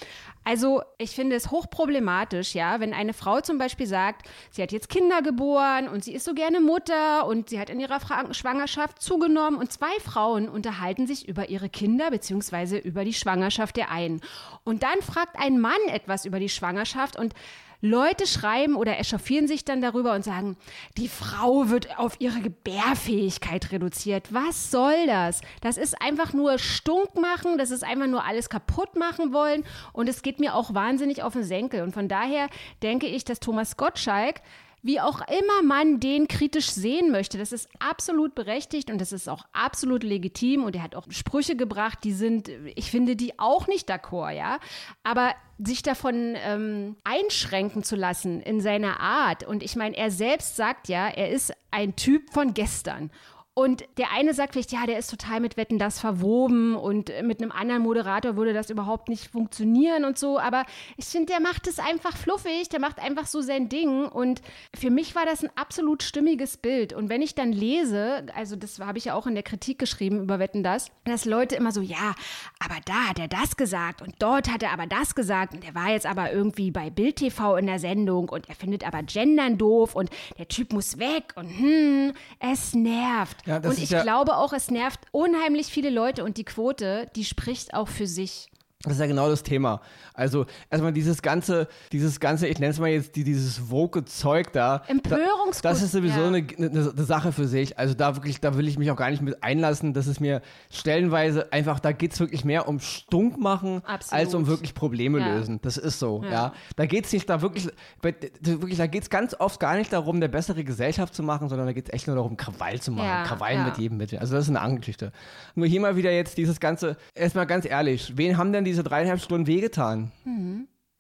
Also, 0.48 0.81
ich 0.96 1.10
finde 1.10 1.34
es 1.34 1.50
hochproblematisch, 1.50 2.54
ja, 2.54 2.78
wenn 2.78 2.94
eine 2.94 3.14
Frau 3.14 3.40
zum 3.40 3.58
Beispiel 3.58 3.88
sagt, 3.88 4.28
sie 4.52 4.62
hat 4.62 4.70
jetzt 4.70 4.88
Kinder 4.88 5.20
geboren 5.20 5.88
und 5.88 6.04
sie 6.04 6.14
ist 6.14 6.25
so 6.25 6.34
gerne 6.34 6.60
Mutter 6.60 7.26
und 7.26 7.50
sie 7.50 7.58
hat 7.58 7.69
in 7.69 7.81
ihrer 7.81 7.98
Fra 7.98 8.32
Schwangerschaft 8.32 9.02
zugenommen 9.02 9.58
und 9.58 9.72
zwei 9.72 9.98
Frauen 10.04 10.48
unterhalten 10.48 11.08
sich 11.08 11.26
über 11.26 11.48
ihre 11.48 11.69
Kinder 11.69 12.12
beziehungsweise 12.12 12.78
über 12.78 13.04
die 13.04 13.12
Schwangerschaft 13.12 13.76
der 13.76 13.90
einen. 13.90 14.20
Und 14.62 14.84
dann 14.84 15.02
fragt 15.02 15.37
ein 15.37 15.58
Mann 15.58 15.72
etwas 15.88 16.25
über 16.25 16.38
die 16.38 16.48
Schwangerschaft 16.48 17.19
und 17.19 17.34
Leute 17.81 18.26
schreiben 18.26 18.76
oder 18.76 18.99
echauffieren 18.99 19.49
sich 19.49 19.64
dann 19.64 19.81
darüber 19.81 20.14
und 20.14 20.25
sagen, 20.25 20.56
die 20.96 21.08
Frau 21.08 21.69
wird 21.69 21.99
auf 21.99 22.20
ihre 22.20 22.40
Gebärfähigkeit 22.40 23.73
reduziert. 23.73 24.32
Was 24.32 24.70
soll 24.70 25.06
das? 25.06 25.40
Das 25.61 25.76
ist 25.76 26.00
einfach 26.00 26.32
nur 26.32 26.58
stunk 26.58 27.14
machen, 27.17 27.58
das 27.58 27.70
ist 27.70 27.84
einfach 27.84 28.06
nur 28.06 28.25
alles 28.25 28.49
kaputt 28.49 28.96
machen 28.96 29.32
wollen 29.32 29.64
und 29.93 30.08
es 30.08 30.23
geht 30.23 30.40
mir 30.40 30.55
auch 30.55 30.75
wahnsinnig 30.75 31.23
auf 31.23 31.32
den 31.32 31.44
Senkel. 31.44 31.82
Und 31.82 31.93
von 31.93 32.08
daher 32.08 32.49
denke 32.82 33.06
ich, 33.06 33.25
dass 33.25 33.40
Thomas 33.40 33.76
Gottschalk 33.76 34.40
wie 34.86 35.00
auch 35.00 35.20
immer 35.28 35.62
man 35.64 35.98
den 35.98 36.28
kritisch 36.28 36.70
sehen 36.70 37.10
möchte, 37.10 37.38
das 37.38 37.50
ist 37.50 37.68
absolut 37.80 38.36
berechtigt 38.36 38.88
und 38.88 39.00
das 39.00 39.10
ist 39.10 39.28
auch 39.28 39.44
absolut 39.52 40.04
legitim 40.04 40.62
und 40.62 40.76
er 40.76 40.82
hat 40.84 40.94
auch 40.94 41.06
Sprüche 41.10 41.56
gebracht, 41.56 41.98
die 42.04 42.12
sind, 42.12 42.48
ich 42.76 42.92
finde 42.92 43.16
die 43.16 43.36
auch 43.38 43.66
nicht 43.66 43.90
d'accord, 43.90 44.30
ja, 44.30 44.60
aber 45.02 45.34
sich 45.58 45.82
davon 45.82 46.36
ähm, 46.36 46.94
einschränken 47.02 47.82
zu 47.82 47.96
lassen 47.96 48.40
in 48.40 48.60
seiner 48.60 49.00
Art 49.00 49.42
und 49.42 49.64
ich 49.64 49.74
meine, 49.74 49.96
er 49.96 50.12
selbst 50.12 50.54
sagt 50.54 50.86
ja, 50.86 51.08
er 51.08 51.30
ist 51.30 51.52
ein 51.72 51.96
Typ 51.96 52.32
von 52.32 52.54
gestern 52.54 53.10
und 53.58 53.85
der 53.97 54.12
eine 54.12 54.35
sagt 54.35 54.53
vielleicht, 54.53 54.70
ja, 54.70 54.85
der 54.85 54.99
ist 54.99 55.11
total 55.11 55.41
mit 55.41 55.56
Wetten 55.56 55.79
das 55.79 55.99
verwoben 55.99 56.76
und 56.76 57.11
mit 57.23 57.41
einem 57.41 57.50
anderen 57.50 57.82
Moderator 57.82 58.37
würde 58.37 58.53
das 58.53 58.69
überhaupt 58.69 59.08
nicht 59.08 59.29
funktionieren 59.29 60.05
und 60.05 60.19
so. 60.19 60.38
Aber 60.38 60.67
ich 60.99 61.06
finde, 61.06 61.32
der 61.32 61.41
macht 61.41 61.67
es 61.67 61.79
einfach 61.79 62.14
fluffig, 62.19 62.69
der 62.69 62.81
macht 62.81 62.99
einfach 62.99 63.25
so 63.25 63.41
sein 63.41 63.70
Ding. 63.70 64.08
Und 64.08 64.43
für 64.79 64.91
mich 64.91 65.14
war 65.14 65.25
das 65.25 65.43
ein 65.43 65.49
absolut 65.55 66.03
stimmiges 66.03 66.58
Bild. 66.58 66.93
Und 66.93 67.08
wenn 67.08 67.23
ich 67.23 67.35
dann 67.35 67.50
lese, 67.50 68.26
also 68.35 68.56
das 68.56 68.79
habe 68.79 68.99
ich 68.99 69.06
ja 69.06 69.14
auch 69.14 69.26
in 69.26 69.32
der 69.32 69.43
Kritik 69.43 69.79
geschrieben 69.79 70.20
über 70.20 70.38
Wetten 70.38 70.62
das, 70.62 70.91
dass 71.05 71.25
Leute 71.25 71.56
immer 71.56 71.73
so, 71.73 71.81
ja, 71.81 72.14
aber 72.58 72.76
da 72.85 73.08
hat 73.08 73.19
er 73.19 73.29
das 73.29 73.56
gesagt 73.56 74.03
und 74.03 74.17
dort 74.19 74.53
hat 74.53 74.62
er 74.62 74.75
aber 74.75 74.87
das 74.87 75.14
gesagt 75.14 75.55
und 75.55 75.64
er 75.67 75.75
war 75.75 75.93
jetzt 75.93 76.05
aber 76.05 76.31
irgendwie 76.31 76.70
bei 76.70 76.91
Bild 76.91 77.17
TV 77.17 77.56
in 77.56 77.69
der 77.69 77.79
Sendung 77.79 78.29
und 78.29 78.50
er 78.50 78.55
findet 78.55 78.87
aber 78.87 79.03
Gendern 79.03 79.56
doof 79.56 79.94
und 79.94 80.11
der 80.37 80.49
Typ 80.49 80.75
muss 80.75 80.99
weg 80.99 81.32
und 81.37 81.49
hm, 81.49 82.13
es 82.39 82.75
nervt. 82.75 83.45
Ja, 83.46 83.56
und 83.58 83.79
ich 83.79 83.91
ja- 83.91 84.03
glaube 84.03 84.36
auch, 84.36 84.53
es 84.53 84.70
nervt 84.70 85.00
unheimlich 85.12 85.69
viele 85.69 85.91
Leute 85.91 86.24
und 86.24 86.36
die 86.36 86.44
Quote, 86.44 87.08
die 87.17 87.24
spricht 87.24 87.74
auch 87.74 87.88
für 87.88 88.06
sich. 88.06 88.48
Das 88.86 88.94
ist 88.94 89.00
ja 89.00 89.06
genau 89.06 89.28
das 89.28 89.43
Thema. 89.43 89.81
Also 90.14 90.46
erstmal 90.70 90.93
dieses 90.93 91.20
ganze, 91.22 91.69
dieses 91.93 92.20
ganze, 92.20 92.46
ich 92.46 92.58
nenne 92.58 92.70
es 92.70 92.78
mal 92.78 92.88
jetzt 92.88 93.16
die, 93.16 93.24
dieses 93.24 93.70
woke 93.70 94.05
Zeug 94.05 94.52
da. 94.52 94.82
Empörungsgut, 94.86 95.64
Das 95.64 95.82
ist 95.82 95.93
sowieso 95.93 96.20
ja. 96.20 96.26
eine, 96.28 96.46
eine, 96.56 96.69
eine 96.69 97.05
Sache 97.05 97.32
für 97.32 97.46
sich. 97.46 97.78
Also 97.78 97.94
da 97.94 98.16
wirklich, 98.16 98.40
da 98.40 98.56
will 98.56 98.66
ich 98.69 98.78
mich 98.78 98.90
auch 98.90 98.96
gar 98.96 99.10
nicht 99.10 99.22
mit 99.22 99.43
einlassen. 99.43 99.93
Das 99.93 100.06
ist 100.06 100.20
mir 100.20 100.40
stellenweise 100.70 101.52
einfach, 101.52 101.81
da 101.81 101.93
geht 101.93 102.12
es 102.12 102.20
wirklich 102.20 102.44
mehr 102.44 102.69
um 102.69 102.81
Stunk 102.81 103.38
machen, 103.38 103.82
Absolut. 103.84 104.24
als 104.24 104.34
um 104.34 104.46
wirklich 104.46 104.74
Probleme 104.74 105.19
Ja. 105.19 105.34
lösen. 105.34 105.58
Das 105.62 105.76
ist 105.76 105.98
so, 105.98 106.22
ja. 106.24 106.31
Ja. 106.31 106.52
Da 106.76 106.86
geht 106.86 107.06
es 107.06 107.12
nicht 107.12 107.28
da 107.28 107.40
wirklich, 107.43 107.69
wirklich, 108.02 108.76
da 108.78 108.86
geht 108.86 109.02
es 109.02 109.10
ganz 109.10 109.34
oft 109.38 109.58
gar 109.60 109.76
nicht 109.76 109.93
darum, 109.93 110.16
eine 110.16 110.28
bessere 110.28 110.64
Gesellschaft 110.64 111.14
zu 111.14 111.22
machen, 111.22 111.48
sondern 111.48 111.66
da 111.66 111.72
geht 111.72 111.88
es 111.88 111.94
echt 111.94 112.06
nur 112.06 112.16
darum, 112.16 112.36
Krawall 112.36 112.81
zu 112.81 112.93
machen. 112.93 113.26
Krawall 113.26 113.64
mit 113.64 113.78
jedem 113.78 113.96
Mittel. 113.96 114.19
Also 114.19 114.34
das 114.34 114.44
ist 114.44 114.50
eine 114.50 114.60
andere 114.60 114.81
Geschichte. 114.81 115.12
Nur 115.55 115.66
hier 115.66 115.81
mal 115.81 115.96
wieder 115.96 116.10
jetzt 116.12 116.36
dieses 116.38 116.60
ganze, 116.60 116.96
erstmal 117.14 117.46
ganz 117.46 117.64
ehrlich, 117.64 118.12
wen 118.16 118.36
haben 118.36 118.52
denn 118.52 118.64
diese 118.64 118.75
dreieinhalb 118.82 119.20
Stunden 119.20 119.46
wehgetan? 119.46 120.12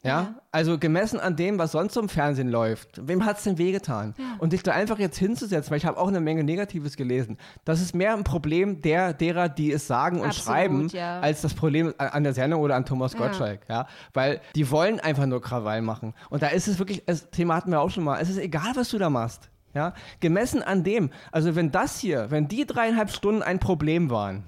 Ja? 0.06 0.34
also 0.52 0.78
gemessen 0.78 1.18
an 1.20 1.36
dem, 1.36 1.58
was 1.58 1.72
sonst 1.72 1.94
so 1.94 2.00
im 2.00 2.08
Fernsehen 2.08 2.48
läuft, 2.48 3.06
wem 3.06 3.24
hat 3.24 3.38
es 3.38 3.44
denn 3.44 3.58
wehgetan? 3.58 4.14
Und 4.38 4.50
sich 4.50 4.62
da 4.62 4.72
einfach 4.72 4.98
jetzt 4.98 5.18
hinzusetzen, 5.18 5.70
weil 5.70 5.78
ich 5.78 5.86
habe 5.86 5.98
auch 5.98 6.08
eine 6.08 6.20
Menge 6.20 6.44
Negatives 6.44 6.96
gelesen, 6.96 7.38
das 7.64 7.80
ist 7.80 7.94
mehr 7.94 8.14
ein 8.14 8.24
Problem 8.24 8.80
der, 8.80 9.12
derer, 9.12 9.48
die 9.48 9.72
es 9.72 9.86
sagen 9.86 10.20
und 10.20 10.28
Absolut, 10.28 10.46
schreiben, 10.46 10.88
ja. 10.88 11.20
als 11.20 11.42
das 11.42 11.54
Problem 11.54 11.92
an, 11.98 12.08
an 12.08 12.24
der 12.24 12.32
Sendung 12.32 12.60
oder 12.60 12.76
an 12.76 12.84
Thomas 12.84 13.16
Gottschalk, 13.16 13.62
ja, 13.68 13.86
weil 14.14 14.40
die 14.54 14.70
wollen 14.70 15.00
einfach 15.00 15.26
nur 15.26 15.42
Krawall 15.42 15.82
machen. 15.82 16.14
Und 16.30 16.42
da 16.42 16.48
ist 16.48 16.68
es 16.68 16.78
wirklich, 16.78 17.04
das 17.04 17.30
Thema 17.30 17.56
hatten 17.56 17.70
wir 17.70 17.80
auch 17.80 17.90
schon 17.90 18.04
mal, 18.04 18.20
es 18.20 18.30
ist 18.30 18.38
egal, 18.38 18.72
was 18.74 18.90
du 18.90 18.98
da 18.98 19.10
machst. 19.10 19.50
Ja, 19.74 19.92
gemessen 20.20 20.62
an 20.62 20.84
dem, 20.84 21.10
also 21.32 21.54
wenn 21.54 21.70
das 21.70 21.98
hier, 21.98 22.30
wenn 22.30 22.48
die 22.48 22.64
dreieinhalb 22.64 23.10
Stunden 23.10 23.42
ein 23.42 23.58
Problem 23.58 24.08
waren, 24.08 24.44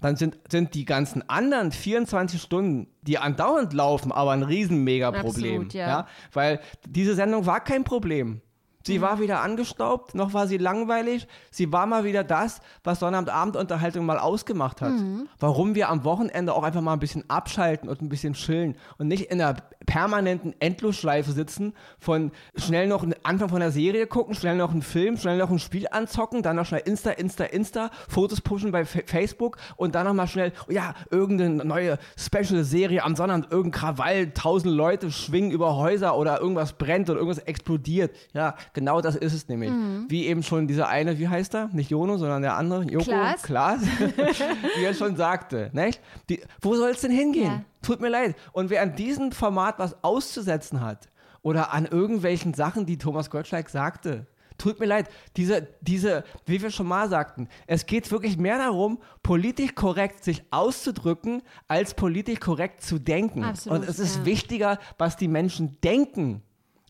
dann 0.00 0.16
sind, 0.16 0.38
sind 0.50 0.74
die 0.74 0.84
ganzen 0.84 1.28
anderen 1.28 1.72
24 1.72 2.40
Stunden, 2.40 2.88
die 3.02 3.18
andauernd 3.18 3.72
laufen, 3.72 4.12
aber 4.12 4.30
ein 4.32 4.42
riesen 4.42 4.84
Mega-Problem. 4.84 5.68
Ja. 5.72 5.88
ja. 5.88 6.06
Weil 6.32 6.60
diese 6.86 7.14
Sendung 7.14 7.46
war 7.46 7.62
kein 7.62 7.84
Problem. 7.84 8.40
Sie 8.88 9.00
war 9.02 9.20
weder 9.20 9.42
angestaubt, 9.42 10.14
noch 10.14 10.32
war 10.32 10.46
sie 10.46 10.56
langweilig. 10.58 11.28
Sie 11.50 11.70
war 11.72 11.86
mal 11.86 12.04
wieder 12.04 12.24
das, 12.24 12.60
was 12.84 13.00
Sonnabendabendunterhaltung 13.00 14.04
mal 14.06 14.18
ausgemacht 14.18 14.80
hat. 14.80 14.92
Warum 15.38 15.74
wir 15.74 15.88
am 15.88 16.04
Wochenende 16.04 16.54
auch 16.54 16.62
einfach 16.62 16.80
mal 16.80 16.94
ein 16.94 16.98
bisschen 16.98 17.28
abschalten 17.28 17.88
und 17.88 18.00
ein 18.02 18.08
bisschen 18.08 18.32
chillen 18.34 18.76
und 18.98 19.08
nicht 19.08 19.30
in 19.30 19.40
einer 19.40 19.56
permanenten 19.86 20.54
Endlosschleife 20.60 21.32
sitzen 21.32 21.72
von 21.98 22.30
schnell 22.56 22.86
noch 22.88 23.02
einen 23.02 23.14
Anfang 23.22 23.48
von 23.48 23.60
der 23.60 23.70
Serie 23.70 24.06
gucken, 24.06 24.34
schnell 24.34 24.56
noch 24.56 24.70
einen 24.70 24.82
Film, 24.82 25.16
schnell 25.16 25.38
noch 25.38 25.50
ein 25.50 25.58
Spiel 25.58 25.86
anzocken, 25.90 26.42
dann 26.42 26.56
noch 26.56 26.66
schnell 26.66 26.82
Insta, 26.84 27.10
Insta, 27.10 27.44
Insta, 27.44 27.90
Fotos 28.08 28.40
pushen 28.40 28.70
bei 28.70 28.84
Fa- 28.84 29.00
Facebook 29.06 29.56
und 29.76 29.94
dann 29.94 30.06
noch 30.06 30.14
mal 30.14 30.26
schnell, 30.26 30.52
oh 30.68 30.72
ja, 30.72 30.94
irgendeine 31.10 31.64
neue 31.64 31.98
Special-Serie 32.18 33.02
am 33.02 33.16
Sonnabend, 33.16 33.50
irgendein 33.50 33.80
Krawall, 33.80 34.30
tausend 34.32 34.74
Leute 34.74 35.10
schwingen 35.10 35.50
über 35.50 35.76
Häuser 35.76 36.16
oder 36.16 36.40
irgendwas 36.40 36.74
brennt 36.74 37.08
oder 37.10 37.18
irgendwas 37.20 37.42
explodiert. 37.44 38.14
Ja, 38.34 38.56
genau 38.78 39.00
das 39.00 39.16
ist 39.16 39.32
es 39.32 39.48
nämlich. 39.48 39.72
Wie 40.08 40.26
eben 40.26 40.42
schon 40.42 40.68
dieser 40.68 40.88
eine, 40.88 41.18
wie 41.18 41.26
heißt 41.26 41.54
er? 41.54 41.68
Nicht 41.72 41.90
Jono, 41.90 42.16
sondern 42.16 42.42
der 42.42 42.56
andere, 42.56 42.84
Joko, 42.84 43.04
Klaas. 43.04 43.42
Klaas, 43.42 43.80
wie 44.76 44.84
er 44.84 44.94
schon 44.94 45.16
sagte. 45.16 45.70
Nicht? 45.72 46.00
Die, 46.28 46.40
wo 46.60 46.76
soll 46.76 46.90
es 46.90 47.00
denn 47.00 47.10
hingehen? 47.10 47.44
Ja. 47.44 47.64
Tut 47.82 48.00
mir 48.00 48.08
leid. 48.08 48.36
Und 48.52 48.70
wer 48.70 48.82
an 48.82 48.94
diesem 48.94 49.32
Format 49.32 49.78
was 49.78 50.02
auszusetzen 50.04 50.80
hat 50.80 51.08
oder 51.42 51.72
an 51.72 51.86
irgendwelchen 51.86 52.54
Sachen, 52.54 52.86
die 52.86 52.98
Thomas 52.98 53.30
Gottschalk 53.30 53.68
sagte, 53.68 54.26
tut 54.58 54.78
mir 54.78 54.86
leid. 54.86 55.08
Diese, 55.36 55.68
diese, 55.80 56.24
wie 56.46 56.62
wir 56.62 56.70
schon 56.70 56.86
mal 56.86 57.08
sagten, 57.08 57.48
es 57.66 57.86
geht 57.86 58.10
wirklich 58.12 58.36
mehr 58.38 58.58
darum, 58.58 59.00
politisch 59.22 59.74
korrekt 59.74 60.22
sich 60.22 60.44
auszudrücken, 60.50 61.42
als 61.66 61.94
politisch 61.94 62.40
korrekt 62.40 62.82
zu 62.82 62.98
denken. 62.98 63.44
Absolut, 63.44 63.80
Und 63.80 63.88
es 63.88 63.98
ist 63.98 64.18
ja. 64.18 64.24
wichtiger, 64.26 64.78
was 64.98 65.16
die 65.16 65.28
Menschen 65.28 65.80
denken, 65.82 66.42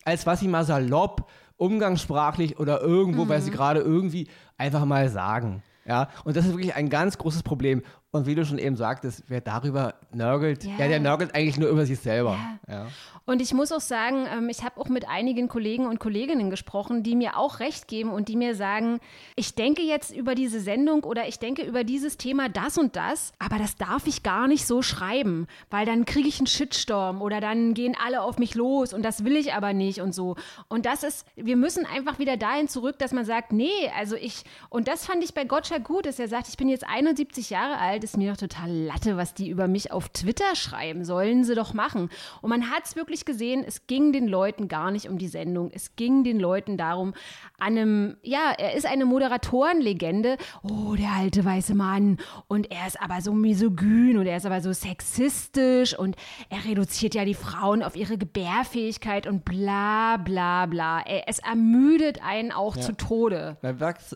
als 0.05 0.25
was 0.25 0.39
sie 0.39 0.47
mal 0.47 0.65
salopp, 0.65 1.29
umgangssprachlich 1.57 2.59
oder 2.59 2.81
irgendwo, 2.81 3.27
weil 3.27 3.39
Mhm. 3.39 3.43
sie 3.43 3.51
gerade 3.51 3.79
irgendwie 3.81 4.27
einfach 4.57 4.85
mal 4.85 5.09
sagen. 5.09 5.63
Ja, 5.85 6.09
und 6.23 6.35
das 6.37 6.45
ist 6.45 6.51
wirklich 6.53 6.75
ein 6.75 6.89
ganz 6.89 7.17
großes 7.17 7.41
Problem. 7.43 7.81
Und 8.11 8.25
wie 8.25 8.33
du 8.33 8.43
schon 8.43 8.57
eben 8.57 8.75
sagtest, 8.75 9.23
wer 9.27 9.39
darüber 9.39 9.93
nörgelt, 10.11 10.63
Ja. 10.63 10.71
ja, 10.79 10.87
der 10.87 10.99
nörgelt 10.99 11.35
eigentlich 11.35 11.59
nur 11.59 11.69
über 11.69 11.85
sich 11.85 11.99
selber. 11.99 12.39
Ja. 12.67 12.87
Und 13.25 13.39
ich 13.39 13.53
muss 13.53 13.71
auch 13.71 13.81
sagen, 13.81 14.25
ähm, 14.35 14.49
ich 14.49 14.63
habe 14.63 14.81
auch 14.81 14.87
mit 14.89 15.07
einigen 15.07 15.47
Kollegen 15.47 15.85
und 15.85 15.99
Kolleginnen 15.99 16.49
gesprochen, 16.49 17.03
die 17.03 17.15
mir 17.15 17.37
auch 17.37 17.59
recht 17.59 17.87
geben 17.87 18.09
und 18.09 18.27
die 18.27 18.35
mir 18.35 18.55
sagen, 18.55 18.99
ich 19.35 19.53
denke 19.53 19.83
jetzt 19.83 20.09
über 20.15 20.33
diese 20.33 20.59
Sendung 20.59 21.03
oder 21.03 21.27
ich 21.27 21.37
denke 21.37 21.61
über 21.61 21.83
dieses 21.83 22.17
Thema 22.17 22.49
das 22.49 22.79
und 22.79 22.95
das, 22.95 23.31
aber 23.37 23.59
das 23.59 23.75
darf 23.75 24.07
ich 24.07 24.23
gar 24.23 24.47
nicht 24.47 24.65
so 24.65 24.81
schreiben, 24.81 25.45
weil 25.69 25.85
dann 25.85 26.05
kriege 26.05 26.27
ich 26.27 26.39
einen 26.39 26.47
Shitstorm 26.47 27.21
oder 27.21 27.39
dann 27.39 27.75
gehen 27.75 27.95
alle 28.03 28.23
auf 28.23 28.39
mich 28.39 28.55
los 28.55 28.91
und 28.91 29.03
das 29.03 29.23
will 29.23 29.35
ich 29.35 29.53
aber 29.53 29.73
nicht 29.73 30.01
und 30.01 30.15
so. 30.15 30.35
Und 30.67 30.87
das 30.87 31.03
ist, 31.03 31.27
wir 31.35 31.57
müssen 31.57 31.85
einfach 31.85 32.17
wieder 32.17 32.37
dahin 32.37 32.67
zurück, 32.67 32.97
dass 32.97 33.11
man 33.11 33.25
sagt, 33.25 33.51
nee, 33.53 33.69
also 33.95 34.15
ich, 34.15 34.43
und 34.69 34.87
das 34.87 35.05
fand 35.05 35.23
ich 35.23 35.35
bei 35.35 35.43
Gottschalk 35.45 35.83
gut, 35.83 36.07
dass 36.07 36.17
er 36.17 36.27
sagt, 36.27 36.47
ich 36.47 36.57
bin 36.57 36.67
jetzt 36.69 36.87
71 36.87 37.51
Jahre 37.51 37.77
alt, 37.77 37.98
ist 38.03 38.17
mir 38.17 38.31
doch 38.31 38.37
total 38.37 38.69
Latte, 38.71 39.17
was 39.17 39.33
die 39.33 39.49
über 39.49 39.67
mich 39.67 39.91
auf 39.91 40.09
Twitter 40.09 40.55
schreiben, 40.55 41.05
sollen 41.05 41.43
sie 41.43 41.55
doch 41.55 41.73
machen. 41.73 42.09
Und 42.41 42.49
man 42.49 42.69
hat 42.69 42.85
es 42.85 42.95
wirklich 42.95 43.25
gesehen, 43.25 43.63
es 43.65 43.87
ging 43.87 44.11
den 44.11 44.27
Leuten 44.27 44.67
gar 44.67 44.91
nicht 44.91 45.09
um 45.09 45.17
die 45.17 45.27
Sendung, 45.27 45.71
es 45.73 45.95
ging 45.95 46.23
den 46.23 46.39
Leuten 46.39 46.77
darum, 46.77 47.13
an 47.57 47.77
einem, 47.77 48.17
ja, 48.23 48.51
er 48.57 48.73
ist 48.75 48.85
eine 48.85 49.05
Moderatorenlegende, 49.05 50.37
oh, 50.63 50.95
der 50.95 51.11
alte 51.11 51.43
weiße 51.43 51.75
Mann 51.75 52.17
und 52.47 52.71
er 52.71 52.87
ist 52.87 53.01
aber 53.01 53.21
so 53.21 53.33
misogyn 53.33 54.17
und 54.17 54.25
er 54.25 54.37
ist 54.37 54.45
aber 54.45 54.61
so 54.61 54.71
sexistisch 54.73 55.97
und 55.97 56.15
er 56.49 56.63
reduziert 56.65 57.15
ja 57.15 57.25
die 57.25 57.33
Frauen 57.33 57.83
auf 57.83 57.95
ihre 57.95 58.17
Gebärfähigkeit 58.17 59.27
und 59.27 59.45
bla 59.45 60.17
bla 60.17 60.65
bla. 60.65 61.03
Es 61.27 61.39
ermüdet 61.39 62.23
einen 62.23 62.51
auch 62.51 62.77
zu 62.77 62.95
Tode. 62.95 63.57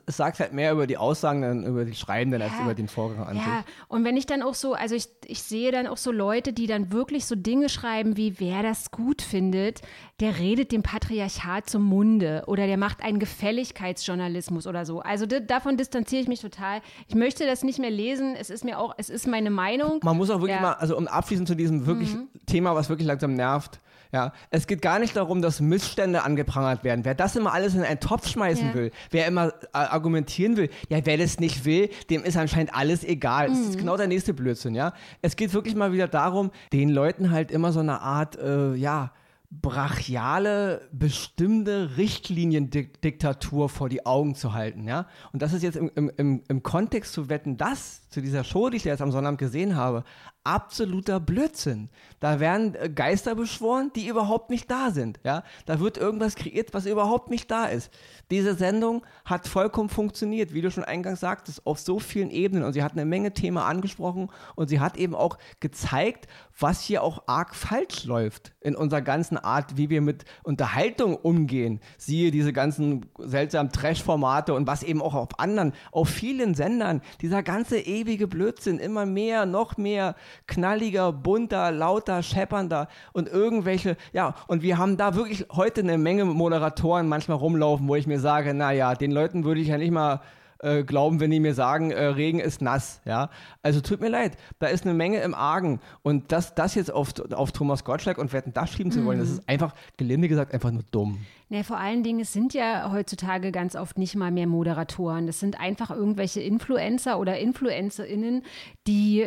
Es 0.05 0.17
sagt 0.17 0.39
halt 0.39 0.53
mehr 0.53 0.71
über 0.71 0.87
die 0.87 0.97
Aussagen, 0.97 1.65
über 1.65 1.85
die 1.85 1.95
Schreibenden, 1.95 2.41
als 2.41 2.53
Ja. 2.53 2.63
über 2.63 2.73
den 2.73 2.87
Vorgang 2.87 3.25
an 3.25 3.37
Ja, 3.37 3.43
sich. 3.43 3.72
Und 3.87 4.03
wenn 4.03 4.17
ich 4.17 4.25
dann 4.25 4.41
auch 4.41 4.53
so, 4.53 4.73
also 4.73 4.95
ich, 4.95 5.07
ich 5.25 5.41
sehe 5.43 5.71
dann 5.71 5.87
auch 5.87 5.97
so 5.97 6.11
Leute, 6.11 6.53
die 6.53 6.67
dann 6.67 6.91
wirklich 6.91 7.25
so 7.25 7.35
Dinge 7.35 7.69
schreiben, 7.69 8.17
wie 8.17 8.39
wer 8.39 8.63
das 8.63 8.91
gut 8.91 9.21
findet, 9.21 9.81
der 10.19 10.39
redet 10.39 10.71
dem 10.71 10.83
Patriarchat 10.83 11.69
zum 11.69 11.83
Munde 11.83 12.43
oder 12.47 12.67
der 12.67 12.77
macht 12.77 13.03
einen 13.03 13.19
Gefälligkeitsjournalismus 13.19 14.67
oder 14.67 14.85
so. 14.85 14.99
Also 15.01 15.25
da- 15.25 15.39
davon 15.39 15.77
distanziere 15.77 16.21
ich 16.21 16.27
mich 16.27 16.39
total. 16.41 16.81
Ich 17.07 17.15
möchte 17.15 17.45
das 17.45 17.63
nicht 17.63 17.79
mehr 17.79 17.89
lesen. 17.91 18.35
Es 18.39 18.49
ist 18.49 18.63
mir 18.63 18.79
auch, 18.79 18.93
es 18.97 19.09
ist 19.09 19.27
meine 19.27 19.49
Meinung. 19.49 19.99
Man 20.03 20.17
muss 20.17 20.29
auch 20.29 20.39
wirklich 20.39 20.51
Ja. 20.51 20.57
Mhm. 20.57 20.63
mal, 20.63 20.73
also 20.73 20.97
um 20.97 21.07
abschließend 21.07 21.47
zu 21.47 21.55
diesem 21.55 21.85
wirklich 21.85 22.15
Thema, 22.45 22.75
was 22.75 22.89
wirklich 22.89 23.07
langsam 23.07 23.33
nervt, 23.33 23.79
ja, 24.13 24.31
es 24.51 24.67
geht 24.67 24.81
gar 24.81 24.99
nicht 24.99 25.15
darum, 25.17 25.41
dass 25.41 25.59
Missstände 25.59 26.23
angeprangert 26.23 26.83
werden. 26.85 27.03
Wer 27.03 27.15
das 27.15 27.35
immer 27.35 27.51
alles 27.51 27.73
in 27.75 27.81
einen 27.81 27.99
Topf 27.99 28.27
schmeißen 28.29 28.67
Ja. 28.69 28.73
will, 28.75 28.91
wer 29.11 29.27
immer 29.27 29.47
äh, 29.49 29.51
argumentieren 29.73 30.55
will, 30.55 30.69
ja, 30.87 30.99
wer 31.03 31.17
das 31.17 31.39
nicht 31.39 31.65
will, 31.65 31.89
dem 32.09 32.23
ist 32.23 32.37
anscheinend 32.37 32.73
alles 32.75 33.03
egal. 33.03 33.49
Das 33.49 33.57
Mhm. 33.57 33.69
ist 33.71 33.77
genau 33.79 33.97
der 33.97 34.07
nächste 34.07 34.33
Blödsinn, 34.33 34.75
ja. 34.75 34.93
Es 35.21 35.35
geht 35.35 35.53
wirklich 35.53 35.75
mal 35.75 35.91
wieder 35.91 36.07
darum, 36.07 36.51
den 36.71 36.89
Leuten 36.89 37.31
halt 37.31 37.51
immer 37.51 37.73
so 37.73 37.79
eine 37.81 37.99
Art, 38.01 38.37
äh, 38.37 38.75
ja, 38.75 39.11
brachiale, 39.49 40.81
bestimmte 40.91 41.97
Richtliniendiktatur 41.97 43.69
vor 43.69 43.89
die 43.89 44.05
Augen 44.05 44.35
zu 44.35 44.53
halten, 44.53 44.87
ja. 44.87 45.05
Und 45.31 45.41
das 45.41 45.53
ist 45.53 45.63
jetzt 45.63 45.75
im, 45.75 45.91
im, 45.95 46.11
im, 46.17 46.43
im 46.47 46.63
Kontext 46.63 47.13
zu 47.13 47.29
wetten, 47.29 47.57
das 47.57 48.07
zu 48.09 48.21
dieser 48.21 48.43
Show, 48.43 48.69
die 48.69 48.77
ich 48.77 48.83
jetzt 48.83 49.01
am 49.01 49.11
Sonnabend 49.11 49.39
gesehen 49.39 49.75
habe, 49.75 50.03
absoluter 50.43 51.19
Blödsinn. 51.19 51.89
Da 52.19 52.39
werden 52.39 52.75
äh, 52.75 52.89
Geister 52.89 53.35
beschworen, 53.35 53.91
die 53.95 54.07
überhaupt 54.07 54.49
nicht 54.49 54.69
da 54.69 54.91
sind, 54.91 55.19
ja. 55.23 55.43
Da 55.65 55.79
wird 55.79 55.97
irgendwas 55.97 56.35
kreiert, 56.35 56.73
was 56.73 56.85
überhaupt 56.85 57.29
nicht 57.29 57.49
da 57.49 57.65
ist. 57.65 57.91
Diese 58.31 58.55
Sendung 58.55 59.05
hat 59.25 59.47
vollkommen 59.47 59.89
funktioniert, 59.89 60.53
wie 60.53 60.61
du 60.61 60.71
schon 60.71 60.83
eingangs 60.83 61.19
sagtest, 61.19 61.65
auf 61.65 61.79
so 61.79 61.99
vielen 61.99 62.31
Ebenen 62.31 62.63
und 62.63 62.73
sie 62.73 62.83
hat 62.83 62.93
eine 62.93 63.05
Menge 63.05 63.33
Themen 63.33 63.57
angesprochen 63.57 64.29
und 64.55 64.69
sie 64.69 64.79
hat 64.79 64.97
eben 64.97 65.15
auch 65.15 65.37
gezeigt, 65.59 66.27
was 66.59 66.81
hier 66.81 67.03
auch 67.03 67.23
arg 67.27 67.55
falsch 67.55 68.05
läuft 68.05 68.53
in 68.61 68.75
unserer 68.75 69.01
ganzen 69.01 69.37
Art, 69.37 69.77
wie 69.77 69.89
wir 69.89 70.01
mit 70.01 70.25
Unterhaltung 70.43 71.15
umgehen. 71.15 71.79
Siehe 71.97 72.31
diese 72.31 72.53
ganzen 72.53 73.05
seltsamen 73.17 73.71
Trash-Formate 73.71 74.53
und 74.53 74.67
was 74.67 74.83
eben 74.83 75.01
auch 75.01 75.13
auf 75.13 75.39
anderen, 75.39 75.73
auf 75.91 76.09
vielen 76.09 76.53
Sendern, 76.53 77.01
dieser 77.21 77.43
ganze 77.43 77.79
ewige 77.79 78.27
Blödsinn, 78.27 78.79
immer 78.79 79.05
mehr, 79.05 79.45
noch 79.45 79.77
mehr, 79.77 80.15
knalliger, 80.47 81.11
bunter, 81.11 81.71
lauter, 81.71 82.23
scheppernder 82.23 82.87
und 83.13 83.27
irgendwelche, 83.27 83.97
ja, 84.11 84.35
und 84.47 84.61
wir 84.61 84.77
haben 84.77 84.97
da 84.97 85.15
wirklich 85.15 85.45
heute 85.51 85.81
eine 85.81 85.97
Menge 85.97 86.25
Moderatoren 86.25 87.07
manchmal 87.07 87.37
rumlaufen, 87.37 87.87
wo 87.87 87.95
ich 87.95 88.07
mir 88.07 88.19
sage, 88.19 88.53
naja, 88.53 88.95
den 88.95 89.11
Leuten 89.11 89.43
würde 89.43 89.61
ich 89.61 89.67
ja 89.69 89.77
nicht 89.77 89.91
mal 89.91 90.21
äh, 90.63 90.83
glauben, 90.83 91.19
wenn 91.19 91.29
die 91.29 91.41
mir 91.41 91.53
sagen, 91.53 91.91
äh, 91.91 92.05
Regen 92.05 92.39
ist 92.39 92.61
nass, 92.61 93.01
ja. 93.03 93.29
Also 93.61 93.81
tut 93.81 93.99
mir 93.99 94.07
leid, 94.07 94.37
da 94.59 94.67
ist 94.67 94.85
eine 94.85 94.93
Menge 94.93 95.19
im 95.19 95.35
Argen 95.35 95.81
und 96.03 96.31
das, 96.31 96.55
das 96.55 96.75
jetzt 96.75 96.91
auf, 96.91 97.13
auf 97.33 97.51
Thomas 97.51 97.83
Gottschalk 97.83 98.17
und 98.17 98.31
Wetten 98.31 98.53
das 98.53 98.71
schieben 98.71 98.91
zu 98.91 99.03
wollen, 99.03 99.19
das 99.19 99.29
ist 99.29 99.49
einfach, 99.49 99.73
gelinde 99.97 100.29
gesagt, 100.29 100.53
einfach 100.53 100.71
nur 100.71 100.83
dumm. 100.89 101.25
Nee, 101.53 101.61
vor 101.61 101.77
allen 101.77 102.01
Dingen, 102.01 102.21
es 102.21 102.33
sind 102.33 102.55
ja 102.55 102.91
heutzutage 102.91 103.51
ganz 103.51 103.75
oft 103.75 103.99
nicht 103.99 104.15
mal 104.15 104.31
mehr 104.31 104.47
Moderatoren. 104.47 105.27
Das 105.27 105.39
sind 105.39 105.59
einfach 105.59 105.91
irgendwelche 105.91 106.41
Influencer 106.41 107.19
oder 107.19 107.37
InfluencerInnen, 107.37 108.41
die 108.87 109.23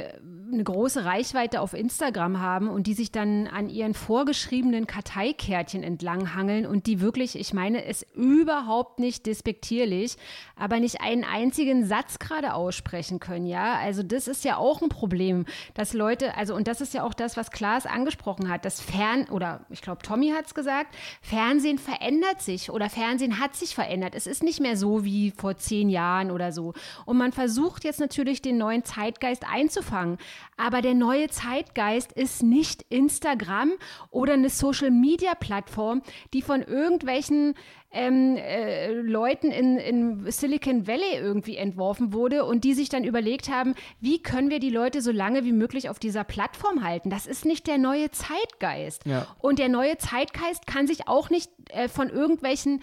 eine 0.52 0.64
große 0.64 1.04
Reichweite 1.04 1.60
auf 1.60 1.72
Instagram 1.72 2.40
haben 2.40 2.68
und 2.68 2.88
die 2.88 2.94
sich 2.94 3.12
dann 3.12 3.46
an 3.46 3.68
ihren 3.68 3.94
vorgeschriebenen 3.94 4.88
Karteikärtchen 4.88 5.84
entlanghangeln 5.84 6.66
und 6.66 6.86
die 6.86 7.00
wirklich, 7.00 7.38
ich 7.38 7.54
meine 7.54 7.84
es 7.84 8.04
überhaupt 8.16 8.98
nicht 8.98 9.26
despektierlich, 9.26 10.16
aber 10.56 10.80
nicht 10.80 11.02
einen 11.02 11.22
einzigen 11.22 11.86
Satz 11.86 12.18
gerade 12.18 12.54
aussprechen 12.54 13.20
können, 13.20 13.46
ja. 13.46 13.74
Also 13.74 14.02
das 14.02 14.26
ist 14.26 14.44
ja 14.44 14.56
auch 14.56 14.82
ein 14.82 14.88
Problem, 14.88 15.44
dass 15.74 15.92
Leute, 15.92 16.36
also 16.36 16.56
und 16.56 16.66
das 16.66 16.80
ist 16.80 16.92
ja 16.92 17.04
auch 17.04 17.14
das, 17.14 17.36
was 17.36 17.52
Klaas 17.52 17.86
angesprochen 17.86 18.50
hat, 18.50 18.64
das 18.64 18.80
Fern, 18.80 19.28
oder 19.30 19.64
ich 19.70 19.80
glaube 19.80 20.02
Tommy 20.02 20.30
hat 20.30 20.46
es 20.46 20.54
gesagt, 20.54 20.96
Fernsehen 21.22 21.78
verändert 21.78 22.15
sich 22.38 22.70
oder 22.70 22.90
Fernsehen 22.90 23.40
hat 23.40 23.56
sich 23.56 23.74
verändert. 23.74 24.14
Es 24.14 24.26
ist 24.26 24.42
nicht 24.42 24.60
mehr 24.60 24.76
so 24.76 25.04
wie 25.04 25.32
vor 25.36 25.56
zehn 25.56 25.88
Jahren 25.88 26.30
oder 26.30 26.52
so. 26.52 26.74
Und 27.04 27.16
man 27.16 27.32
versucht 27.32 27.84
jetzt 27.84 28.00
natürlich 28.00 28.42
den 28.42 28.58
neuen 28.58 28.84
Zeitgeist 28.84 29.44
einzufangen. 29.50 30.18
Aber 30.56 30.82
der 30.82 30.94
neue 30.94 31.28
Zeitgeist 31.28 32.12
ist 32.12 32.42
nicht 32.42 32.82
Instagram 32.88 33.72
oder 34.10 34.34
eine 34.34 34.50
Social-Media-Plattform, 34.50 36.02
die 36.32 36.42
von 36.42 36.62
irgendwelchen 36.62 37.54
ähm, 37.96 38.36
äh, 38.36 38.92
Leuten 38.92 39.50
in, 39.50 39.78
in 39.78 40.30
Silicon 40.30 40.86
Valley 40.86 41.16
irgendwie 41.16 41.56
entworfen 41.56 42.12
wurde 42.12 42.44
und 42.44 42.64
die 42.64 42.74
sich 42.74 42.88
dann 42.88 43.04
überlegt 43.04 43.50
haben, 43.50 43.74
wie 44.00 44.22
können 44.22 44.50
wir 44.50 44.60
die 44.60 44.70
Leute 44.70 45.00
so 45.00 45.10
lange 45.10 45.44
wie 45.44 45.52
möglich 45.52 45.88
auf 45.88 45.98
dieser 45.98 46.22
Plattform 46.22 46.84
halten. 46.84 47.08
Das 47.08 47.26
ist 47.26 47.46
nicht 47.46 47.66
der 47.66 47.78
neue 47.78 48.10
Zeitgeist. 48.10 49.06
Ja. 49.06 49.26
Und 49.38 49.58
der 49.58 49.68
neue 49.68 49.96
Zeitgeist 49.96 50.66
kann 50.66 50.86
sich 50.86 51.08
auch 51.08 51.30
nicht 51.30 51.50
äh, 51.70 51.88
von 51.88 52.10
irgendwelchen 52.10 52.82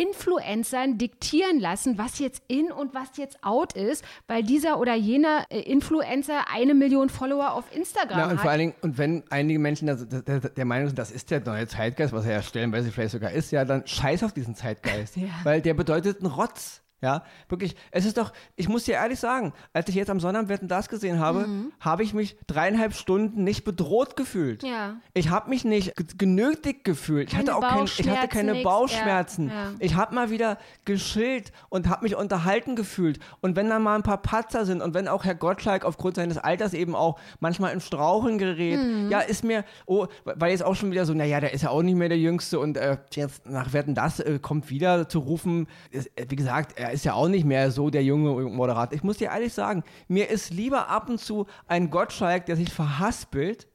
Influencern 0.00 0.98
diktieren 0.98 1.58
lassen, 1.60 1.98
was 1.98 2.18
jetzt 2.18 2.42
in 2.48 2.70
und 2.70 2.94
was 2.94 3.16
jetzt 3.16 3.42
out 3.42 3.72
ist, 3.74 4.04
weil 4.26 4.42
dieser 4.42 4.78
oder 4.78 4.94
jener 4.94 5.44
äh, 5.50 5.60
Influencer 5.60 6.44
eine 6.52 6.74
Million 6.74 7.08
Follower 7.08 7.52
auf 7.52 7.64
Instagram 7.74 8.18
Ja, 8.18 8.24
hat. 8.26 8.32
und 8.32 8.40
vor 8.40 8.50
allen 8.50 8.60
Dingen, 8.60 8.74
und 8.82 8.98
wenn 8.98 9.24
einige 9.30 9.58
Menschen 9.58 9.86
der, 9.86 9.96
der, 9.96 10.40
der 10.40 10.64
Meinung 10.64 10.88
sind, 10.88 10.98
das 10.98 11.10
ist 11.10 11.30
der 11.30 11.40
neue 11.40 11.66
Zeitgeist, 11.66 12.12
was 12.12 12.24
er 12.26 12.32
ja 12.32 12.42
stellenweise 12.42 12.90
vielleicht 12.90 13.12
sogar 13.12 13.32
ist, 13.32 13.50
ja, 13.50 13.64
dann 13.64 13.86
scheiß 13.86 14.22
auf 14.24 14.32
diesen 14.32 14.54
Zeitgeist. 14.54 15.16
Ja. 15.18 15.28
Weil 15.42 15.60
der 15.60 15.74
bedeutet 15.74 16.20
einen 16.20 16.30
Rotz. 16.32 16.80
Ja, 17.00 17.22
wirklich. 17.48 17.76
Es 17.92 18.04
ist 18.04 18.18
doch, 18.18 18.32
ich 18.56 18.68
muss 18.68 18.84
dir 18.84 18.94
ehrlich 18.94 19.20
sagen, 19.20 19.52
als 19.72 19.88
ich 19.88 19.94
jetzt 19.94 20.10
am 20.10 20.18
Sonnabend 20.18 20.68
das 20.70 20.88
gesehen 20.88 21.20
habe, 21.20 21.46
habe 21.78 22.02
ich 22.02 22.12
mich 22.12 22.36
dreieinhalb 22.48 22.92
Stunden 22.94 23.44
nicht 23.44 23.62
bedroht 23.64 24.16
gefühlt. 24.16 24.62
Ja. 24.64 24.96
Ich 25.14 25.30
habe 25.30 25.48
mich 25.48 25.64
nicht 25.64 25.94
ge- 25.96 26.06
genötigt 26.18 26.82
gefühlt. 26.84 27.28
Ich 27.28 27.36
Keine 27.36 27.52
hatte 27.52 27.56
auch 27.56 27.68
kein, 27.68 27.84
ich 27.84 28.08
hatte 28.10 28.28
keine 28.28 28.52
nix. 28.52 28.64
Bauchschmerzen. 28.64 29.48
Ja, 29.48 29.54
ja. 29.54 29.70
Ich 29.78 29.94
habe 29.94 30.14
mal 30.14 30.30
wieder 30.30 30.58
geschillt 30.84 31.52
und 31.68 31.88
habe 31.88 32.02
mich 32.02 32.16
unterhalten 32.16 32.74
gefühlt. 32.74 33.20
Und 33.40 33.54
wenn 33.56 33.68
da 33.68 33.78
mal 33.78 33.94
ein 33.94 34.02
paar 34.02 34.20
Patzer 34.22 34.64
sind 34.66 34.82
und 34.82 34.94
wenn 34.94 35.06
auch 35.06 35.24
Herr 35.24 35.34
Gottschalk 35.34 35.84
aufgrund 35.84 36.16
seines 36.16 36.38
Alters 36.38 36.74
eben 36.74 36.94
auch 36.96 37.18
manchmal 37.40 37.72
in 37.74 37.80
Straucheln 37.80 38.38
gerät, 38.38 38.80
Mhm. 38.80 39.10
ja, 39.10 39.20
ist 39.20 39.44
mir, 39.44 39.64
oh, 39.86 40.06
weil 40.24 40.50
jetzt 40.50 40.62
auch 40.64 40.74
schon 40.74 40.90
wieder 40.90 41.04
so, 41.06 41.14
naja, 41.14 41.40
der 41.40 41.52
ist 41.52 41.62
ja 41.62 41.70
auch 41.70 41.82
nicht 41.82 41.94
mehr 41.96 42.08
der 42.08 42.18
Jüngste 42.18 42.58
und 42.58 42.76
äh, 42.76 42.96
jetzt 43.12 43.46
nach 43.46 43.72
Wetten 43.72 43.94
das 43.94 44.18
äh, 44.20 44.38
kommt 44.40 44.70
wieder 44.70 45.08
zu 45.08 45.20
rufen. 45.20 45.68
Ist, 45.90 46.10
äh, 46.18 46.26
wie 46.28 46.36
gesagt, 46.36 46.78
er 46.78 46.87
ist 46.88 47.04
ja 47.04 47.14
auch 47.14 47.28
nicht 47.28 47.44
mehr 47.44 47.70
so 47.70 47.90
der 47.90 48.02
junge 48.02 48.44
Moderator. 48.44 48.94
Ich 48.94 49.02
muss 49.02 49.18
dir 49.18 49.28
ehrlich 49.28 49.52
sagen, 49.52 49.84
mir 50.08 50.28
ist 50.28 50.50
lieber 50.50 50.88
ab 50.88 51.08
und 51.08 51.18
zu 51.18 51.46
ein 51.66 51.90
Gottschalk, 51.90 52.46
der 52.46 52.56
sich 52.56 52.72
verhaspelt, 52.72 53.68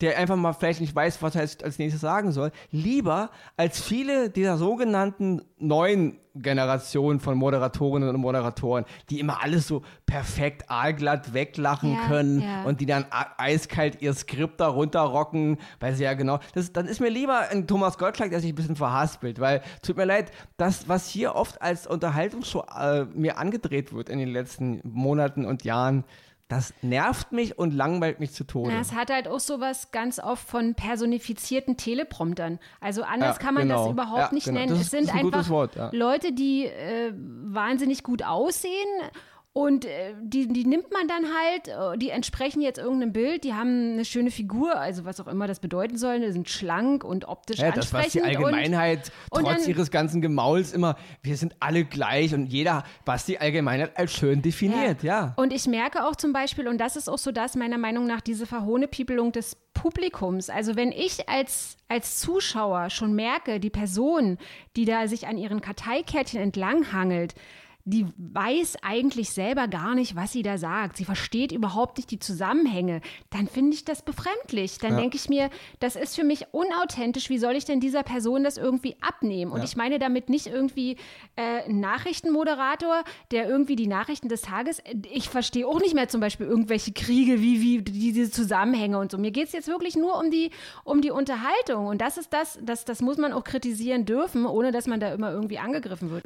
der 0.00 0.18
einfach 0.18 0.36
mal 0.36 0.52
vielleicht 0.52 0.80
nicht 0.80 0.94
weiß, 0.94 1.22
was 1.22 1.34
er 1.34 1.42
als 1.42 1.78
nächstes 1.78 2.00
sagen 2.00 2.32
soll, 2.32 2.50
lieber 2.70 3.30
als 3.56 3.80
viele 3.80 4.30
dieser 4.30 4.58
sogenannten 4.58 5.42
neuen 5.58 6.18
Generationen 6.34 7.20
von 7.20 7.36
Moderatorinnen 7.36 8.08
und 8.08 8.20
Moderatoren, 8.20 8.84
die 9.10 9.20
immer 9.20 9.42
alles 9.42 9.66
so 9.66 9.82
perfekt 10.06 10.70
aalglatt 10.70 11.34
weglachen 11.34 11.94
Ja, 11.94 12.06
können 12.06 12.40
ja. 12.40 12.62
und 12.64 12.80
die 12.80 12.86
dann 12.86 13.06
eiskalt 13.36 14.00
ihr 14.00 14.14
Skript 14.14 14.60
da 14.60 14.68
runterrocken, 14.68 15.58
weil 15.80 15.94
sie 15.94 16.04
ja 16.04 16.14
genau, 16.14 16.38
das, 16.54 16.72
dann 16.72 16.86
ist 16.86 17.00
mir 17.00 17.10
lieber 17.10 17.48
ein 17.50 17.66
Thomas 17.66 17.98
Gottschalk, 17.98 18.30
der 18.30 18.40
sich 18.40 18.52
ein 18.52 18.56
bisschen 18.56 18.76
verhaspelt, 18.76 19.40
weil, 19.40 19.62
tut 19.82 19.96
mir 19.96 20.04
leid, 20.04 20.32
das, 20.56 20.88
was 20.88 21.08
hier 21.08 21.34
oft 21.34 21.60
als 21.60 21.86
Unterhaltungsshow 21.86 22.64
äh, 22.78 23.04
mir 23.04 23.38
angedreht 23.38 23.92
wird 23.92 24.08
in 24.08 24.18
den 24.18 24.28
letzten 24.28 24.80
Monaten 24.84 25.44
und 25.44 25.64
Jahren, 25.64 26.04
das 26.52 26.72
nervt 26.82 27.32
mich 27.32 27.58
und 27.58 27.72
langweilt 27.74 28.20
mich 28.20 28.32
zu 28.32 28.44
Tode. 28.44 28.70
Ja, 28.72 28.80
es 28.80 28.92
hat 28.94 29.10
halt 29.10 29.26
auch 29.28 29.40
sowas 29.40 29.90
ganz 29.90 30.18
oft 30.18 30.46
von 30.48 30.74
personifizierten 30.74 31.76
Telepromptern. 31.76 32.58
Also 32.80 33.02
anders 33.02 33.36
Ja, 33.36 33.42
kann 33.42 33.54
man 33.54 33.64
genau. 33.68 33.84
das 33.84 33.92
überhaupt 33.92 34.18
Ja, 34.20 34.32
nicht 34.32 34.44
genau. 34.44 34.58
nennen. 34.60 34.70
Das 34.70 34.78
es 34.78 34.84
ist- 34.84 34.90
sind 34.92 35.14
ein 35.14 35.22
gutes 35.22 35.38
einfach 35.40 35.50
Wort, 35.50 35.76
ja. 35.76 35.90
Leute, 35.92 36.32
die 36.32 36.66
äh, 36.66 37.12
wahnsinnig 37.16 38.02
gut 38.02 38.22
aussehen. 38.24 38.72
Und 39.54 39.84
äh, 39.84 40.14
die, 40.22 40.48
die 40.48 40.64
nimmt 40.64 40.90
man 40.92 41.06
dann 41.08 41.24
halt, 41.26 41.68
äh, 41.68 41.98
die 41.98 42.08
entsprechen 42.08 42.62
jetzt 42.62 42.78
irgendeinem 42.78 43.12
Bild, 43.12 43.44
die 43.44 43.52
haben 43.52 43.92
eine 43.92 44.04
schöne 44.06 44.30
Figur, 44.30 44.74
also 44.76 45.04
was 45.04 45.20
auch 45.20 45.26
immer 45.26 45.46
das 45.46 45.60
bedeuten 45.60 45.98
soll, 45.98 46.20
die 46.20 46.32
sind 46.32 46.48
schlank 46.48 47.04
und 47.04 47.28
optisch 47.28 47.58
Ja, 47.58 47.70
das, 47.70 47.92
was 47.92 48.04
ansprechend. 48.04 48.14
die 48.14 48.36
Allgemeinheit 48.38 49.12
und 49.30 49.44
trotz 49.44 49.60
dann- 49.64 49.68
ihres 49.70 49.90
ganzen 49.90 50.22
Gemauls 50.22 50.72
immer, 50.72 50.96
wir 51.22 51.36
sind 51.36 51.54
alle 51.60 51.84
gleich 51.84 52.32
und 52.32 52.46
jeder, 52.46 52.82
was 53.04 53.26
die 53.26 53.40
Allgemeinheit 53.40 53.94
als 53.98 54.14
schön 54.14 54.40
definiert, 54.40 55.02
ja. 55.02 55.34
Und 55.36 55.52
ich 55.52 55.66
merke 55.66 56.06
auch 56.06 56.16
zum 56.16 56.32
Beispiel, 56.32 56.66
und 56.66 56.78
das 56.78 56.96
ist 56.96 57.10
auch 57.10 57.18
so 57.18 57.30
das 57.30 57.54
meiner 57.54 57.76
Meinung 57.78 58.06
nach, 58.06 58.22
diese 58.22 58.46
Verhohnepiepelung 58.46 59.32
des 59.32 59.56
Publikums. 59.74 60.48
Also 60.48 60.76
wenn 60.76 60.92
ich 60.92 61.28
als, 61.28 61.76
als 61.88 62.20
Zuschauer 62.20 62.88
schon 62.88 63.14
merke, 63.14 63.60
die 63.60 63.68
Person, 63.70 64.38
die 64.76 64.86
da 64.86 65.08
sich 65.08 65.26
an 65.26 65.36
ihren 65.36 65.60
Karteikärtchen 65.60 66.40
entlanghangelt, 66.40 67.34
die 67.84 68.06
weiß 68.16 68.76
eigentlich 68.82 69.30
selber 69.30 69.66
gar 69.66 69.94
nicht, 69.94 70.14
was 70.14 70.30
sie 70.32 70.42
da 70.42 70.56
sagt. 70.56 70.96
Sie 70.96 71.04
versteht 71.04 71.50
überhaupt 71.50 71.96
nicht 71.98 72.10
die 72.12 72.18
Zusammenhänge. 72.20 73.00
Dann 73.30 73.48
finde 73.48 73.74
ich 73.74 73.84
das 73.84 74.02
befremdlich. 74.02 74.78
Dann 74.78 74.92
Ja. 74.92 75.00
denke 75.00 75.16
ich 75.16 75.28
mir, 75.28 75.50
das 75.80 75.96
ist 75.96 76.14
für 76.14 76.22
mich 76.24 76.46
unauthentisch. 76.52 77.28
Wie 77.28 77.38
soll 77.38 77.56
ich 77.56 77.64
denn 77.64 77.80
dieser 77.80 78.02
Person 78.04 78.44
das 78.44 78.56
irgendwie 78.56 78.96
abnehmen? 79.00 79.50
Und 79.50 79.58
Ja. 79.58 79.64
ich 79.64 79.74
meine 79.76 79.98
damit 79.98 80.28
nicht 80.28 80.46
irgendwie 80.46 80.96
äh, 81.36 81.64
einen 81.64 81.80
Nachrichtenmoderator, 81.80 83.02
der 83.32 83.48
irgendwie 83.48 83.74
die 83.76 83.86
Nachrichten 83.88 84.28
des 84.28 84.42
Tages. 84.42 84.80
Ich 85.10 85.28
verstehe 85.28 85.66
auch 85.66 85.80
nicht 85.80 85.94
mehr 85.94 86.08
zum 86.08 86.20
Beispiel 86.20 86.46
irgendwelche 86.46 86.92
Kriege, 86.92 87.40
wie, 87.40 87.60
wie 87.62 87.82
diese 87.82 88.30
Zusammenhänge 88.30 88.98
und 88.98 89.10
so. 89.10 89.18
Mir 89.18 89.32
geht 89.32 89.46
es 89.46 89.52
jetzt 89.52 89.66
wirklich 89.68 89.96
nur 89.96 90.18
um 90.20 90.30
die, 90.30 90.50
um 90.84 91.00
die 91.00 91.10
Unterhaltung. 91.10 91.86
Und 91.86 92.00
das 92.00 92.16
ist 92.16 92.32
das, 92.32 92.58
das, 92.62 92.84
das 92.84 93.02
muss 93.02 93.16
man 93.18 93.32
auch 93.32 93.44
kritisieren 93.44 94.04
dürfen, 94.04 94.46
ohne 94.46 94.70
dass 94.70 94.86
man 94.86 95.00
da 95.00 95.12
immer 95.12 95.32
irgendwie 95.32 95.58
angegriffen 95.58 96.10
wird. 96.10 96.22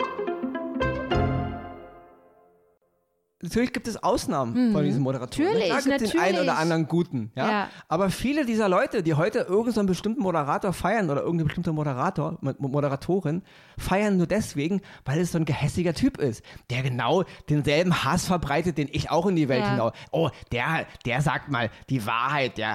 Natürlich 3.43 3.75
gibt 3.75 3.87
es 3.87 4.03
Ausnahmen 4.03 4.73
von 4.73 4.83
diesen 4.83 5.03
Moderatoren. 5.03 5.49
Natürlich, 5.49 5.67
Klar 5.69 5.83
gibt 5.83 6.01
es 6.03 6.11
den 6.13 6.21
einen 6.21 6.41
oder 6.41 6.57
anderen 6.57 6.89
guten. 6.89 7.31
Ja? 7.35 7.51
Ja. 7.51 7.69
Aber 7.87 8.09
viele 8.09 8.47
dieser 8.47 8.67
Leute, 8.67 9.03
die 9.03 9.13
heute 9.13 9.41
irgendeinen 9.41 9.87
bestimmten 9.87 10.23
Moderator 10.23 10.73
feiern 10.73 11.11
oder 11.11 11.21
irgendeine 11.21 11.45
bestimmte 11.45 11.71
Moderator, 11.73 12.39
Mo- 12.41 12.55
Moderatorin, 12.59 13.43
feiern 13.77 14.17
nur 14.17 14.27
deswegen, 14.27 14.81
weil 15.05 15.21
es 15.21 15.33
so 15.33 15.39
ein 15.39 15.45
gehässiger 15.45 15.93
Typ 15.93 16.17
ist, 16.17 16.43
der 16.71 16.83
genau 16.83 17.25
denselben 17.51 18.05
Hass 18.05 18.25
verbreitet, 18.25 18.79
den 18.79 18.89
ich 18.91 19.11
auch 19.11 19.27
in 19.27 19.37
die 19.37 19.51
Welt 19.51 19.61
Ja. 19.65 19.71
hinaus. 19.73 19.93
Oh, 20.13 20.31
der, 20.51 20.87
der 21.05 21.21
sagt 21.21 21.51
mal 21.51 21.69
die 21.91 22.07
Wahrheit, 22.07 22.57
der 22.57 22.75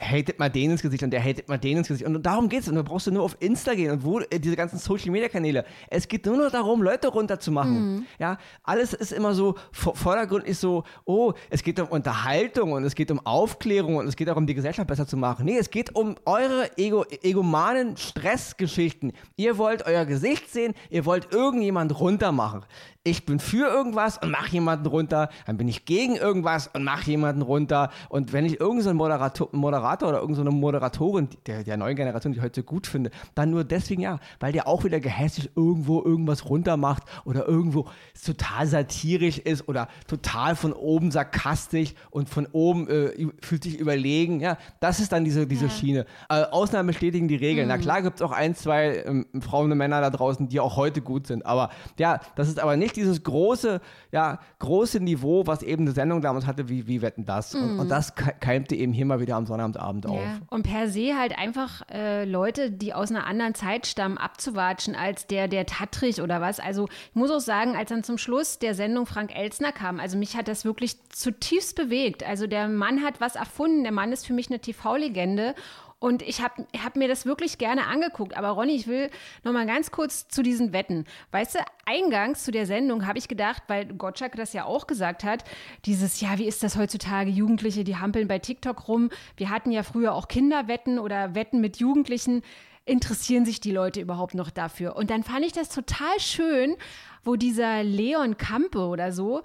hatet 0.00 0.38
mal 0.38 0.48
den 0.48 0.70
ins 0.70 0.80
Gesicht 0.80 1.02
und 1.02 1.10
der 1.10 1.22
hatet 1.22 1.50
mal 1.50 1.58
den 1.58 1.76
ins 1.76 1.88
Gesicht. 1.88 2.06
Und 2.06 2.22
darum 2.24 2.48
geht's. 2.48 2.66
Und 2.66 2.76
da 2.76 2.82
brauchst 2.82 3.06
du 3.08 3.10
nur 3.10 3.24
auf 3.24 3.36
Insta 3.40 3.74
gehen 3.74 3.90
und 3.90 4.04
wo 4.04 4.20
äh, 4.20 4.40
diese 4.40 4.56
ganzen 4.56 4.78
Social 4.78 5.10
Media 5.10 5.28
Kanäle. 5.28 5.66
Es 5.90 6.08
geht 6.08 6.24
nur 6.24 6.38
noch 6.38 6.50
darum, 6.50 6.80
Leute 6.82 7.08
runterzumachen. 7.08 8.06
Ja, 8.18 8.38
alles 8.62 8.94
ist 8.94 9.12
immer 9.12 9.34
so, 9.34 9.54
vor- 9.70 9.97
vordergründig 9.98 10.56
so, 10.58 10.84
oh, 11.04 11.32
es 11.50 11.62
geht 11.62 11.78
um 11.80 11.88
Unterhaltung 11.88 12.72
und 12.72 12.84
es 12.84 12.94
geht 12.94 13.10
um 13.10 13.24
Aufklärung 13.26 13.96
und 13.96 14.06
es 14.06 14.16
geht 14.16 14.28
darum, 14.28 14.46
die 14.46 14.54
Gesellschaft 14.54 14.88
besser 14.88 15.06
zu 15.06 15.16
machen. 15.16 15.44
Nee, 15.44 15.58
es 15.58 15.70
geht 15.70 15.94
um 15.94 16.16
eure 16.24 16.70
ego 16.76 17.04
egomanen 17.22 17.96
Stressgeschichten. 17.96 19.12
Ihr 19.36 19.58
wollt 19.58 19.86
euer 19.86 20.04
Gesicht 20.04 20.50
sehen, 20.50 20.74
ihr 20.90 21.04
wollt 21.04 21.32
irgendjemand 21.32 21.98
runtermachen. 21.98 22.64
Ich 23.08 23.24
bin 23.24 23.40
für 23.40 23.66
irgendwas 23.66 24.18
und 24.18 24.30
mach 24.30 24.48
jemanden 24.48 24.86
runter, 24.86 25.30
dann 25.46 25.56
bin 25.56 25.66
ich 25.66 25.86
gegen 25.86 26.16
irgendwas 26.16 26.68
und 26.68 26.84
mach 26.84 27.04
jemanden 27.04 27.40
runter. 27.40 27.90
Und 28.10 28.34
wenn 28.34 28.44
ich 28.44 28.60
irgendeinen 28.60 28.82
so 28.82 28.94
Moderator, 28.94 29.48
Moderator 29.52 30.10
oder 30.10 30.20
irgendeine 30.20 30.50
Moderatorin 30.50 31.28
der, 31.46 31.64
der 31.64 31.78
neuen 31.78 31.96
Generation, 31.96 32.34
die 32.34 32.38
ich 32.38 32.44
heute 32.44 32.60
so 32.60 32.64
gut 32.64 32.86
finde, 32.86 33.10
dann 33.34 33.50
nur 33.50 33.64
deswegen 33.64 34.02
ja, 34.02 34.18
weil 34.40 34.52
der 34.52 34.68
auch 34.68 34.84
wieder 34.84 35.00
gehässig 35.00 35.50
irgendwo 35.56 36.02
irgendwas 36.02 36.50
runtermacht 36.50 37.02
oder 37.24 37.48
irgendwo 37.48 37.86
total 38.22 38.66
satirisch 38.66 39.38
ist 39.38 39.66
oder 39.68 39.88
total 40.06 40.54
von 40.54 40.74
oben 40.74 41.10
sarkastisch 41.10 41.94
und 42.10 42.28
von 42.28 42.46
oben 42.52 42.88
äh, 42.88 43.28
fühlt 43.40 43.64
sich 43.64 43.78
überlegen. 43.78 44.40
Ja, 44.40 44.58
das 44.80 45.00
ist 45.00 45.12
dann 45.12 45.24
diese, 45.24 45.46
diese 45.46 45.70
Schiene. 45.70 46.04
Äh, 46.28 46.42
Ausnahmen 46.42 46.88
bestätigen 46.88 47.26
die 47.26 47.36
Regeln. 47.36 47.68
Na 47.68 47.78
klar 47.78 48.02
gibt 48.02 48.16
es 48.16 48.22
auch 48.22 48.32
ein, 48.32 48.54
zwei 48.54 49.02
ähm, 49.06 49.24
Frauen 49.40 49.72
und 49.72 49.78
Männer 49.78 50.02
da 50.02 50.10
draußen, 50.10 50.48
die 50.50 50.60
auch 50.60 50.76
heute 50.76 51.00
gut 51.00 51.26
sind. 51.26 51.46
Aber 51.46 51.70
ja, 51.98 52.20
das 52.36 52.48
ist 52.48 52.60
aber 52.60 52.76
nicht 52.76 52.97
dieses 52.98 53.22
große, 53.22 53.80
ja, 54.12 54.38
große 54.58 55.00
Niveau, 55.00 55.46
was 55.46 55.62
eben 55.62 55.84
eine 55.84 55.92
Sendung 55.92 56.20
damals 56.20 56.46
hatte, 56.46 56.68
wie, 56.68 56.86
wie 56.86 57.02
Wetten 57.02 57.24
das. 57.24 57.54
Und, 57.54 57.78
und 57.80 57.88
das 57.88 58.14
ke- 58.14 58.34
keimte 58.40 58.74
eben 58.74 58.92
hier 58.92 59.06
mal 59.06 59.20
wieder 59.20 59.36
am 59.36 59.46
Sonnabendabend 59.46 60.06
auf. 60.06 60.20
Ja. 60.20 60.38
Und 60.50 60.62
per 60.64 60.88
se 60.88 61.14
halt 61.18 61.38
einfach 61.38 61.82
äh, 61.90 62.24
Leute, 62.24 62.70
die 62.70 62.92
aus 62.94 63.10
einer 63.10 63.26
anderen 63.26 63.54
Zeit 63.54 63.86
stammen, 63.86 64.18
abzuwatschen 64.18 64.94
als 64.94 65.26
der, 65.26 65.48
der 65.48 65.66
Tattrich 65.66 66.20
oder 66.20 66.40
was. 66.40 66.60
Also 66.60 66.86
ich 67.10 67.14
muss 67.14 67.30
auch 67.30 67.40
sagen, 67.40 67.76
als 67.76 67.90
dann 67.90 68.02
zum 68.04 68.18
Schluss 68.18 68.58
der 68.58 68.74
Sendung 68.74 69.06
Frank 69.06 69.34
Elsner 69.34 69.72
kam, 69.72 70.00
also 70.00 70.18
mich 70.18 70.36
hat 70.36 70.48
das 70.48 70.64
wirklich 70.64 70.96
zutiefst 71.10 71.76
bewegt. 71.76 72.24
Also 72.24 72.46
der 72.46 72.68
Mann 72.68 73.02
hat 73.04 73.20
was 73.20 73.36
erfunden, 73.36 73.82
der 73.82 73.92
Mann 73.92 74.12
ist 74.12 74.26
für 74.26 74.32
mich 74.32 74.48
eine 74.50 74.58
TV-Legende. 74.60 75.54
Und 76.00 76.22
ich 76.22 76.40
habe 76.40 76.64
hab 76.76 76.94
mir 76.94 77.08
das 77.08 77.26
wirklich 77.26 77.58
gerne 77.58 77.86
angeguckt. 77.86 78.36
Aber 78.36 78.50
Ronny, 78.50 78.72
ich 78.72 78.86
will 78.86 79.10
noch 79.42 79.52
mal 79.52 79.66
ganz 79.66 79.90
kurz 79.90 80.28
zu 80.28 80.42
diesen 80.42 80.72
Wetten. 80.72 81.06
Weißt 81.32 81.56
du, 81.56 81.58
eingangs 81.86 82.44
zu 82.44 82.52
der 82.52 82.66
Sendung 82.66 83.06
habe 83.06 83.18
ich 83.18 83.26
gedacht, 83.26 83.64
weil 83.66 83.86
Gottschalk 83.86 84.36
das 84.36 84.52
ja 84.52 84.64
auch 84.64 84.86
gesagt 84.86 85.24
hat, 85.24 85.42
dieses, 85.86 86.20
ja, 86.20 86.38
wie 86.38 86.46
ist 86.46 86.62
das 86.62 86.76
heutzutage? 86.76 87.30
Jugendliche, 87.30 87.82
die 87.82 87.96
hampeln 87.96 88.28
bei 88.28 88.38
TikTok 88.38 88.86
rum. 88.86 89.10
Wir 89.36 89.50
hatten 89.50 89.72
ja 89.72 89.82
früher 89.82 90.14
auch 90.14 90.28
Kinderwetten 90.28 91.00
oder 91.00 91.34
Wetten 91.34 91.60
mit 91.60 91.78
Jugendlichen. 91.78 92.42
Interessieren 92.84 93.44
sich 93.44 93.60
die 93.60 93.72
Leute 93.72 94.00
überhaupt 94.00 94.34
noch 94.34 94.50
dafür? 94.50 94.96
Und 94.96 95.10
dann 95.10 95.24
fand 95.24 95.44
ich 95.44 95.52
das 95.52 95.68
total 95.68 96.18
schön, 96.20 96.76
wo 97.24 97.34
dieser 97.34 97.82
Leon 97.82 98.36
Kampe 98.38 98.86
oder 98.86 99.12
so 99.12 99.42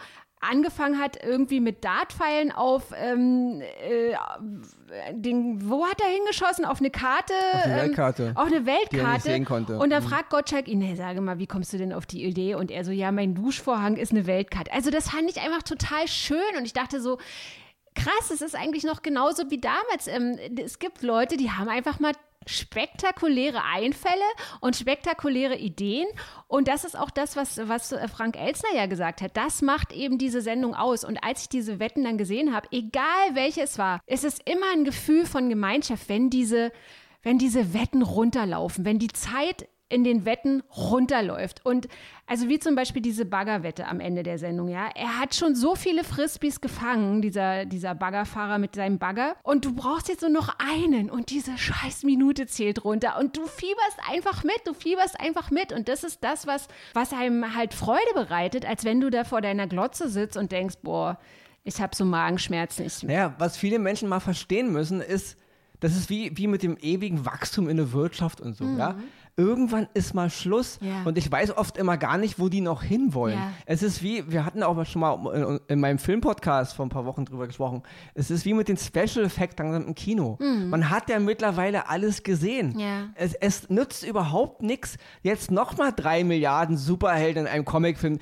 angefangen 0.49 0.99
hat, 0.99 1.17
irgendwie 1.23 1.59
mit 1.59 1.83
Dartpfeilen 1.83 2.51
auf 2.51 2.91
ähm, 2.95 3.61
äh, 3.61 4.13
den, 5.13 5.69
wo 5.69 5.85
hat 5.85 5.99
er 6.01 6.09
hingeschossen? 6.09 6.65
Auf 6.65 6.79
eine 6.79 6.91
Karte? 6.91 7.33
Auf 7.53 7.63
eine 7.63 7.73
ähm, 7.73 7.81
Weltkarte, 7.87 8.31
Auf 8.35 8.47
eine 8.47 8.65
Weltkarte. 8.65 9.21
sehen 9.21 9.45
konnte. 9.45 9.77
Und 9.77 9.89
da 9.89 9.99
Mhm. 10.01 10.05
fragt 10.05 10.29
Gottschalk 10.29 10.67
ihn, 10.67 10.81
hey, 10.81 10.95
sage 10.95 11.21
mal, 11.21 11.39
wie 11.39 11.47
kommst 11.47 11.73
du 11.73 11.77
denn 11.77 11.93
auf 11.93 12.05
die 12.05 12.23
Idee? 12.23 12.55
Und 12.55 12.71
er 12.71 12.85
so, 12.85 12.91
ja, 12.91 13.11
mein 13.11 13.35
Duschvorhang 13.35 13.95
ist 13.97 14.11
eine 14.11 14.27
Weltkarte. 14.27 14.71
Also 14.71 14.91
das 14.91 15.09
fand 15.09 15.29
ich 15.29 15.41
einfach 15.41 15.63
total 15.63 16.07
schön 16.07 16.57
und 16.57 16.65
ich 16.65 16.73
dachte 16.73 17.01
so, 17.01 17.17
krass, 17.95 18.31
es 18.31 18.41
ist 18.41 18.55
eigentlich 18.55 18.83
noch 18.83 19.01
genauso 19.01 19.49
wie 19.51 19.59
damals. 19.61 20.07
Ähm, 20.07 20.37
es 20.63 20.79
gibt 20.79 21.01
Leute, 21.03 21.37
die 21.37 21.51
haben 21.51 21.69
einfach 21.69 21.99
mal 21.99 22.13
spektakuläre 22.47 23.63
Einfälle 23.63 24.13
und 24.59 24.75
spektakuläre 24.75 25.55
Ideen. 25.57 26.07
Und 26.47 26.67
das 26.67 26.83
ist 26.83 26.97
auch 26.97 27.09
das, 27.09 27.35
was, 27.35 27.57
was 27.67 27.95
Frank 28.11 28.37
Elsner 28.37 28.69
ja 28.75 28.85
gesagt 28.85 29.21
hat. 29.21 29.35
Das 29.37 29.61
macht 29.61 29.93
eben 29.93 30.17
diese 30.17 30.41
Sendung 30.41 30.75
aus. 30.75 31.03
Und 31.03 31.23
als 31.23 31.43
ich 31.43 31.49
diese 31.49 31.79
Wetten 31.79 32.03
dann 32.03 32.17
gesehen 32.17 32.53
habe, 32.53 32.67
egal 32.71 33.03
welche 33.33 33.61
es 33.61 33.77
war, 33.77 33.99
ist 34.07 34.23
es 34.23 34.39
immer 34.45 34.67
ein 34.73 34.83
Gefühl 34.83 35.25
von 35.25 35.49
Gemeinschaft, 35.49 36.09
wenn 36.09 36.29
diese 36.29 36.71
wenn 37.25 37.37
diese 37.37 37.73
Wetten 37.73 38.01
runterlaufen, 38.01 38.83
wenn 38.83 38.99
die 38.99 39.07
Zeit 39.07 39.67
in 39.93 40.03
den 40.03 40.25
Wetten 40.25 40.63
runterläuft. 40.75 41.63
Und 41.63 41.87
also 42.25 42.49
wie 42.49 42.57
zum 42.57 42.75
Beispiel 42.75 43.01
diese 43.01 43.25
Baggerwette 43.25 43.85
am 43.87 43.99
Ende 43.99 44.23
der 44.23 44.37
Sendung, 44.37 44.69
ja. 44.69 44.89
Er 44.95 45.19
hat 45.19 45.35
schon 45.35 45.55
so 45.55 45.75
viele 45.75 46.03
Frisbees 46.03 46.61
gefangen, 46.61 47.21
dieser, 47.21 47.65
dieser 47.65 47.93
Baggerfahrer 47.93 48.57
mit 48.57 48.75
seinem 48.75 48.97
Bagger. 48.97 49.35
Und 49.43 49.65
du 49.65 49.73
brauchst 49.73 50.07
jetzt 50.09 50.21
nur 50.21 50.31
noch 50.31 50.55
einen 50.57 51.09
und 51.09 51.29
diese 51.29 51.57
scheiß 51.57 52.03
Minute 52.03 52.47
zählt 52.47 52.83
runter. 52.83 53.19
Und 53.19 53.37
du 53.37 53.45
fieberst 53.45 53.99
einfach 54.09 54.43
mit, 54.43 54.61
du 54.65 54.73
fieberst 54.73 55.19
einfach 55.19 55.51
mit. 55.51 55.73
Und 55.73 55.89
das 55.89 56.03
ist 56.03 56.23
das, 56.23 56.47
was, 56.47 56.67
was 56.93 57.13
einem 57.13 57.55
halt 57.55 57.73
Freude 57.73 58.01
bereitet, 58.15 58.65
als 58.65 58.83
wenn 58.83 58.99
du 58.99 59.09
da 59.09 59.25
vor 59.25 59.41
deiner 59.41 59.67
Glotze 59.67 60.09
sitzt 60.09 60.37
und 60.37 60.51
denkst, 60.51 60.77
boah, 60.81 61.19
ich 61.65 61.81
habe 61.81 61.95
so 61.95 62.03
Magenschmerzen. 62.03 62.85
Ich 62.85 63.03
naja, 63.03 63.35
was 63.37 63.57
viele 63.57 63.79
Menschen 63.79 64.09
mal 64.09 64.19
verstehen 64.19 64.71
müssen, 64.71 65.01
ist, 65.01 65.37
das 65.81 65.95
ist 65.95 66.09
wie, 66.09 66.35
wie 66.37 66.47
mit 66.47 66.63
dem 66.63 66.77
ewigen 66.77 67.25
Wachstum 67.25 67.67
in 67.67 67.77
der 67.77 67.91
Wirtschaft 67.91 68.39
und 68.41 68.55
so, 68.55 68.63
mhm. 68.63 68.79
ja 68.79 68.95
irgendwann 69.35 69.87
ist 69.93 70.13
mal 70.13 70.29
Schluss. 70.29 70.77
Ja. 70.81 71.03
Und 71.03 71.17
ich 71.17 71.31
weiß 71.31 71.57
oft 71.57 71.77
immer 71.77 71.97
gar 71.97 72.17
nicht, 72.17 72.39
wo 72.39 72.49
die 72.49 72.61
noch 72.61 72.83
hinwollen. 72.83 73.37
Ja. 73.37 73.51
Es 73.65 73.83
ist 73.83 74.03
wie, 74.03 74.31
wir 74.31 74.45
hatten 74.45 74.63
auch 74.63 74.85
schon 74.85 75.01
mal 75.01 75.59
in, 75.67 75.79
meinem 75.79 75.99
Filmpodcast 75.99 76.75
vor 76.75 76.85
ein 76.85 76.89
paar 76.89 77.05
Wochen 77.05 77.25
drüber 77.25 77.47
gesprochen, 77.47 77.83
es 78.13 78.31
ist 78.31 78.45
wie 78.45 78.53
mit 78.53 78.67
den 78.67 78.77
Special 78.77 79.25
Effects 79.25 79.55
im 79.59 79.95
Kino. 79.95 80.37
Mhm. 80.39 80.69
Man 80.69 80.89
hat 80.89 81.09
ja 81.09 81.19
mittlerweile 81.19 81.89
alles 81.89 82.23
gesehen. 82.23 82.77
Ja. 82.77 83.09
Es, 83.15 83.33
es 83.33 83.69
nützt 83.69 84.05
überhaupt 84.05 84.61
nichts, 84.61 84.97
jetzt 85.21 85.51
nochmal 85.51 85.93
drei 85.95 86.23
Milliarden 86.23 86.77
Superhelden 86.77 87.45
in 87.45 87.51
einem 87.51 87.65
Comicfilm. 87.65 88.19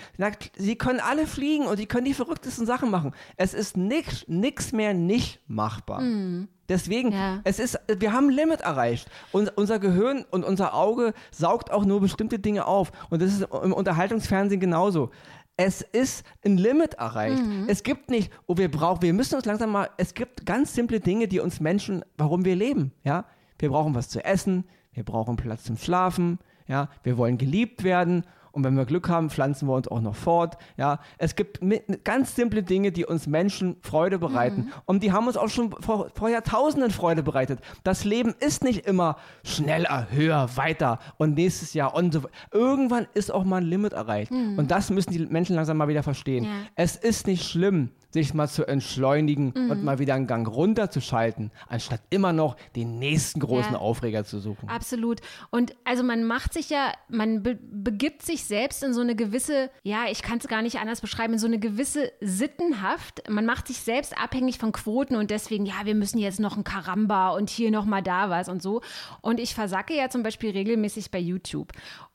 Sie 0.56 0.76
können 0.76 1.00
alle 1.00 1.28
fliegen 1.28 1.66
und 1.66 1.78
sie 1.78 1.86
können 1.86 2.06
die 2.06 2.14
verrücktesten 2.14 2.66
Sachen 2.66 2.90
machen. 2.90 3.14
Es 3.36 3.54
ist 3.54 3.78
nichts 3.78 4.72
mehr 4.72 4.94
nicht 4.94 5.42
machbar. 5.48 6.02
Mhm. 6.02 6.48
Deswegen, 6.70 7.12
ja. 7.12 7.42
es 7.44 7.60
ist, 7.60 7.80
wir 7.88 8.14
haben 8.14 8.28
ein 8.28 8.34
Limit 8.34 8.62
erreicht. 8.62 9.10
Und 9.32 9.56
unser 9.58 9.80
Gehirn 9.80 10.26
und 10.32 10.46
unser 10.46 10.74
Auge 10.74 11.14
saugt 11.32 11.72
auch 11.72 11.86
nur 11.86 12.02
bestimmte 12.02 12.40
Dinge 12.40 12.66
auf. 12.66 12.92
Und 13.10 13.22
das 13.22 13.34
ist 13.34 13.48
im 13.64 13.74
Unterhaltungsfernsehen 13.74 14.60
genauso. 14.60 15.12
Es 15.58 15.82
ist 15.82 16.26
ein 16.46 16.58
Limit 16.58 16.96
erreicht. 16.96 17.44
Mhm. 17.44 17.66
Es 17.68 17.84
gibt 17.84 18.10
nicht, 18.10 18.32
oh, 18.48 18.58
wir 18.58 18.72
brauchen, 18.72 19.02
wir 19.02 19.14
müssen 19.14 19.36
uns 19.36 19.46
langsam 19.46 19.72
mal, 19.72 19.90
es 19.98 20.14
gibt 20.14 20.46
ganz 20.46 20.74
simple 20.74 21.00
Dinge, 21.00 21.28
die 21.28 21.40
uns 21.40 21.60
Menschen, 21.60 22.04
warum 22.18 22.46
wir 22.46 22.56
leben, 22.56 22.94
ja. 23.04 23.26
Wir 23.60 23.70
brauchen 23.70 23.94
was 23.94 24.10
zu 24.10 24.26
essen, 24.26 24.66
wir 24.92 25.04
brauchen 25.04 25.36
Platz 25.36 25.64
zum 25.66 25.78
Schlafen, 25.78 26.40
ja. 26.68 26.90
Wir 27.04 27.18
wollen 27.18 27.38
geliebt 27.38 27.84
werden 27.84 28.26
und 28.52 28.64
wenn 28.64 28.76
wir 28.76 28.86
Glück 28.86 29.10
haben, 29.10 29.30
pflanzen 29.30 29.68
wir 29.68 29.74
uns 29.74 29.88
auch 29.88 30.02
noch 30.02 30.16
fort. 30.16 30.58
Ja, 30.78 31.00
es 31.18 31.36
gibt 31.36 31.60
ganz 32.04 32.36
simple 32.36 32.64
Dinge, 32.64 32.92
die 32.92 33.06
uns 33.06 33.28
Menschen 33.28 33.78
Freude 33.82 34.20
bereiten. 34.20 34.62
Mhm. 34.62 34.74
Und 34.86 35.04
die 35.04 35.12
haben 35.12 35.28
uns 35.28 35.38
auch 35.38 35.50
schon 35.50 35.72
vor, 35.72 36.10
vor 36.14 36.30
Jahrtausenden 36.30 36.92
Freude 36.92 37.24
bereitet. 37.24 37.60
Das 37.84 38.04
Leben 38.04 38.34
ist 38.40 38.64
nicht 38.64 38.86
immer 38.86 39.18
schneller, 39.44 40.08
höher, 40.12 40.50
weiter 40.56 41.00
und 41.18 41.36
nächstes 41.36 41.74
Jahr 41.74 41.96
und 41.96 42.14
so. 42.14 42.22
Irgendwann 42.52 43.08
ist 43.14 43.32
auch 43.32 43.44
mal 43.44 43.58
ein 43.58 43.68
Limit 43.68 43.94
erreicht. 43.94 44.32
Mhm. 44.32 44.58
Und 44.58 44.72
das 44.72 44.90
müssen 44.90 45.12
die 45.12 45.26
Menschen 45.26 45.56
langsam 45.56 45.78
mal 45.78 45.88
wieder 45.88 46.04
verstehen. 46.04 46.46
Ja. 46.46 46.52
Es 46.76 46.96
ist 46.96 47.28
nicht 47.28 47.48
schlimm, 47.48 47.90
sich 48.12 48.34
mal 48.34 48.48
zu 48.48 48.66
entschleunigen 48.66 49.54
mhm. 49.56 49.72
und 49.72 49.84
mal 49.84 50.00
wieder 50.00 50.16
einen 50.16 50.28
Gang 50.28 50.48
runterzuschalten, 50.48 51.52
anstatt 51.68 52.02
immer 52.10 52.34
noch 52.34 52.56
den 52.76 53.00
nächsten 53.00 53.40
großen 53.40 53.74
ja, 53.74 53.80
Aufreger 53.80 54.24
zu 54.24 54.40
suchen. 54.40 54.70
Absolut. 54.70 55.22
Und 55.50 55.76
also 55.84 56.04
man 56.04 56.24
macht 56.24 56.54
sich 56.54 56.70
ja, 56.70 56.92
man 57.10 57.44
be 57.44 57.60
begibt 57.62 58.22
sich 58.22 58.44
selbst 58.44 58.84
in 58.84 58.94
so 58.94 59.02
eine 59.02 59.16
gewisse, 59.16 59.70
ja, 59.84 60.06
ich 60.10 60.22
kann 60.22 60.38
es 60.38 60.48
gar 60.48 60.62
nicht 60.62 60.80
anders 60.80 61.02
beschreiben, 61.02 61.34
in 61.34 61.40
so 61.40 61.48
eine 61.48 61.60
gewisse 61.60 62.12
Sittenhaft. 62.22 63.30
Man 63.30 63.46
macht 63.46 63.68
sich 63.68 63.80
selbst 63.80 64.18
abhängig 64.18 64.58
von 64.60 64.72
Quoten 64.72 65.16
und 65.16 65.32
deswegen, 65.32 65.66
ja, 65.66 65.86
wir 65.86 65.96
müssen 65.96 66.20
jetzt 66.20 66.40
noch 66.40 66.58
ein 66.58 66.64
Karamba 66.64 67.30
und 67.32 67.50
hier 67.50 67.72
noch 67.72 67.86
mal 67.86 68.02
da 68.02 68.30
was 68.30 68.50
und 68.50 68.62
so. 68.62 68.82
Und 69.22 69.40
ich 69.40 69.56
versacke 69.56 69.96
ja 69.96 70.10
zum 70.10 70.24
Beispiel 70.24 70.52
regelmäßig 70.52 71.12
bei 71.12 71.20
YouTube. 71.20 71.72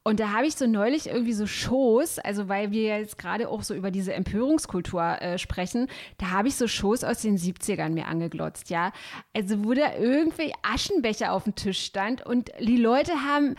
Und 0.06 0.20
da 0.20 0.30
habe 0.30 0.46
ich 0.46 0.54
so 0.54 0.68
neulich 0.68 1.08
irgendwie 1.08 1.32
so 1.32 1.48
Shows, 1.48 2.20
also 2.20 2.48
weil 2.48 2.70
wir 2.70 2.96
jetzt 2.96 3.18
gerade 3.18 3.48
auch 3.48 3.64
so 3.64 3.74
über 3.74 3.90
diese 3.90 4.14
Empörungskultur 4.14 5.20
äh, 5.20 5.36
sprechen, 5.36 5.88
da 6.18 6.30
habe 6.30 6.46
ich 6.46 6.54
so 6.54 6.68
Shows 6.68 7.02
aus 7.02 7.22
den 7.22 7.36
70ern 7.36 7.88
mir 7.88 8.06
angeglotzt, 8.06 8.70
ja. 8.70 8.92
Also 9.34 9.64
wo 9.64 9.74
da 9.74 9.96
irgendwie 9.98 10.52
Aschenbecher 10.62 11.32
auf 11.32 11.42
dem 11.42 11.56
Tisch 11.56 11.84
stand 11.84 12.24
und 12.24 12.52
die 12.60 12.76
Leute 12.76 13.14
haben 13.24 13.56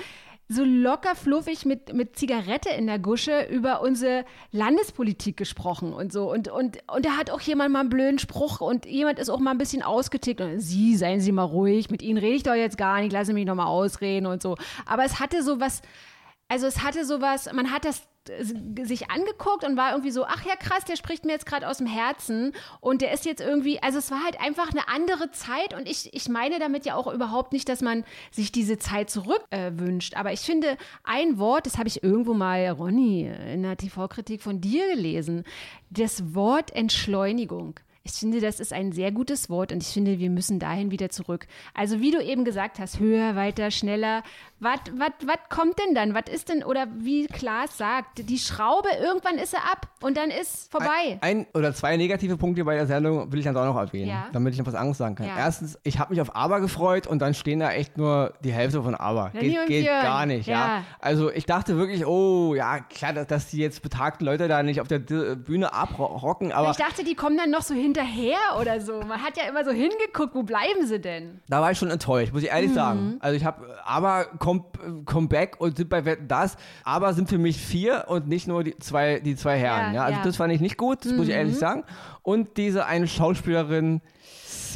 so 0.47 0.63
locker 0.63 1.15
fluffig 1.15 1.65
mit, 1.65 1.93
mit 1.93 2.15
Zigarette 2.15 2.69
in 2.69 2.87
der 2.87 2.99
Gusche 2.99 3.45
über 3.49 3.81
unsere 3.81 4.23
Landespolitik 4.53 5.35
gesprochen 5.35 5.91
und 5.91 6.13
so. 6.13 6.31
Und, 6.31 6.47
und, 6.47 6.77
und 6.89 7.05
da 7.05 7.17
hat 7.17 7.29
auch 7.29 7.41
jemand 7.41 7.73
mal 7.73 7.81
einen 7.81 7.89
blöden 7.89 8.19
Spruch 8.19 8.61
und 8.61 8.85
jemand 8.85 9.19
ist 9.19 9.27
auch 9.29 9.39
mal 9.39 9.51
ein 9.51 9.57
bisschen 9.57 9.83
ausgetickt. 9.83 10.39
Und 10.39 10.61
Sie, 10.61 10.95
seien 10.95 11.19
Sie 11.19 11.33
mal 11.33 11.43
ruhig, 11.43 11.89
mit 11.89 12.01
Ihnen 12.01 12.17
rede 12.17 12.37
ich 12.37 12.43
doch 12.43 12.53
jetzt 12.53 12.77
gar 12.77 13.01
nicht, 13.01 13.11
lassen 13.11 13.27
Sie 13.27 13.33
mich 13.33 13.45
noch 13.45 13.55
mal 13.55 13.65
ausreden 13.65 14.27
und 14.27 14.41
so. 14.41 14.55
Aber 14.85 15.03
es 15.03 15.19
hatte 15.19 15.43
so 15.43 15.59
was 15.59 15.81
also 16.47 16.67
es 16.67 16.83
hatte 16.83 17.05
sowas, 17.05 17.51
man 17.53 17.71
hat 17.71 17.85
das 17.85 18.03
sich 18.83 19.09
angeguckt 19.09 19.63
und 19.63 19.77
war 19.77 19.91
irgendwie 19.91 20.11
so, 20.11 20.25
ach 20.25 20.45
ja 20.45 20.55
krass, 20.55 20.83
der 20.85 20.95
spricht 20.95 21.25
mir 21.25 21.31
jetzt 21.33 21.45
gerade 21.45 21.67
aus 21.67 21.77
dem 21.77 21.87
Herzen 21.87 22.53
und 22.81 23.01
der 23.01 23.13
ist 23.13 23.25
jetzt 23.25 23.41
irgendwie, 23.41 23.81
also 23.81 23.99
es 23.99 24.11
war 24.11 24.23
halt 24.23 24.39
einfach 24.41 24.69
eine 24.69 24.87
andere 24.87 25.31
Zeit 25.31 25.73
und 25.73 25.87
ich, 25.87 26.13
ich 26.13 26.29
meine 26.29 26.59
damit 26.59 26.85
ja 26.85 26.95
auch 26.95 27.11
überhaupt 27.11 27.53
nicht, 27.53 27.69
dass 27.69 27.81
man 27.81 28.03
sich 28.31 28.51
diese 28.51 28.77
Zeit 28.77 29.09
zurück 29.09 29.43
äh, 29.51 29.71
aber 30.15 30.33
ich 30.33 30.41
finde 30.41 30.77
ein 31.03 31.37
Wort, 31.37 31.65
das 31.65 31.77
habe 31.77 31.87
ich 31.87 32.03
irgendwo 32.03 32.33
mal, 32.33 32.69
Ronny, 32.69 33.31
in 33.53 33.63
der 33.63 33.77
TV-Kritik 33.77 34.41
von 34.41 34.59
dir 34.59 34.87
gelesen, 34.93 35.43
das 35.89 36.35
Wort 36.35 36.75
Entschleunigung. 36.75 37.79
Ich 38.07 38.13
finde, 38.13 38.39
das 38.39 38.61
ist 38.61 38.71
ein 38.71 38.93
sehr 38.93 39.11
gutes 39.11 39.49
Wort 39.49 39.73
und 39.73 39.83
ich 39.83 39.89
finde, 39.89 40.17
wir 40.17 40.29
müssen 40.29 40.59
dahin 40.59 40.91
wieder 40.91 41.09
zurück. 41.09 41.45
Also 41.73 41.99
wie 41.99 42.11
du 42.11 42.23
eben 42.23 42.45
gesagt 42.45 42.79
hast, 42.79 42.99
höher, 42.99 43.35
weiter, 43.35 43.69
schneller. 43.69 44.23
Was 44.59 44.79
kommt 45.49 45.77
denn 45.79 45.93
dann? 45.93 46.13
Was 46.13 46.31
ist 46.31 46.49
denn, 46.49 46.63
oder 46.63 46.87
wie 46.97 47.27
Klaas 47.27 47.77
sagt, 47.77 48.29
die 48.29 48.37
Schraube, 48.37 48.89
irgendwann 49.01 49.37
ist 49.37 49.51
sie 49.51 49.57
ab 49.57 49.87
und 50.01 50.17
dann 50.17 50.29
ist 50.29 50.71
vorbei. 50.71 51.19
Ein, 51.21 51.39
ein 51.39 51.47
oder 51.53 51.73
zwei 51.73 51.97
negative 51.97 52.37
Punkte 52.37 52.63
bei 52.63 52.75
der 52.75 52.87
Sendung 52.87 53.31
will 53.31 53.39
ich 53.39 53.45
dann 53.45 53.57
auch 53.57 53.65
noch 53.65 53.77
erwähnen, 53.77 54.09
ja. 54.09 54.27
damit 54.31 54.53
ich 54.53 54.59
noch 54.59 54.65
was 54.65 54.75
anderes 54.75 54.97
sagen 54.97 55.15
kann. 55.15 55.27
Ja. 55.27 55.37
Erstens, 55.37 55.77
ich 55.83 55.99
habe 55.99 56.11
mich 56.11 56.21
auf 56.21 56.35
Aber 56.35 56.61
gefreut 56.61 57.07
und 57.07 57.19
dann 57.19 57.33
stehen 57.33 57.59
da 57.59 57.71
echt 57.71 57.97
nur 57.97 58.33
die 58.43 58.53
Hälfte 58.53 58.81
von 58.81 58.95
Aber. 58.95 59.31
Ja, 59.33 59.41
geht, 59.41 59.67
geht 59.67 59.85
gar 59.85 60.25
nicht, 60.25 60.47
ja. 60.47 60.83
Also 60.99 61.31
ich 61.31 61.45
dachte 61.45 61.77
wirklich, 61.77 62.05
oh, 62.05 62.55
ja, 62.55 62.79
klar, 62.79 63.13
dass, 63.13 63.27
dass 63.27 63.49
die 63.49 63.57
jetzt 63.57 63.81
betagten 63.81 64.25
Leute 64.25 64.47
da 64.47 64.63
nicht 64.63 64.81
auf 64.81 64.87
der 64.87 64.99
Bühne 64.99 65.73
abrocken, 65.73 66.51
aber... 66.51 66.71
Ich 66.71 66.77
dachte, 66.77 67.03
die 67.03 67.15
kommen 67.15 67.37
dann 67.37 67.51
noch 67.51 67.61
so 67.61 67.73
hinter 67.73 67.97
hinterher 67.97 68.37
oder 68.59 68.79
so. 68.81 69.01
Man 69.01 69.21
hat 69.21 69.37
ja 69.37 69.47
immer 69.47 69.63
so 69.63 69.71
hingeguckt, 69.71 70.35
wo 70.35 70.43
bleiben 70.43 70.85
sie 70.85 70.99
denn? 70.99 71.41
Da 71.47 71.61
war 71.61 71.71
ich 71.71 71.77
schon 71.77 71.89
enttäuscht, 71.89 72.33
muss 72.33 72.43
ich 72.43 72.49
ehrlich 72.49 72.71
mhm. 72.71 72.75
sagen. 72.75 73.17
Also 73.19 73.35
ich 73.35 73.45
habe, 73.45 73.77
aber 73.85 74.25
come, 74.47 74.63
come 75.05 75.27
back 75.27 75.59
und 75.59 75.75
sind 75.75 75.89
bei 75.89 76.05
Wetten 76.05 76.27
das, 76.29 76.55
aber 76.85 77.13
sind 77.13 77.27
für 77.27 77.37
mich 77.37 77.57
vier 77.57 78.05
und 78.07 78.29
nicht 78.29 78.47
nur 78.47 78.63
die 78.63 78.77
zwei, 78.79 79.19
die 79.19 79.35
zwei 79.35 79.57
Herren. 79.57 79.93
Ja, 79.93 79.93
ja. 79.93 80.03
Also 80.05 80.19
das 80.23 80.37
fand 80.37 80.53
ich 80.53 80.61
nicht 80.61 80.77
gut, 80.77 81.03
das 81.03 81.11
mhm. 81.11 81.17
muss 81.17 81.27
ich 81.27 81.33
ehrlich 81.33 81.55
mhm. 81.55 81.59
sagen. 81.59 81.83
Und 82.21 82.55
diese 82.55 82.85
eine 82.85 83.07
Schauspielerin, 83.07 84.01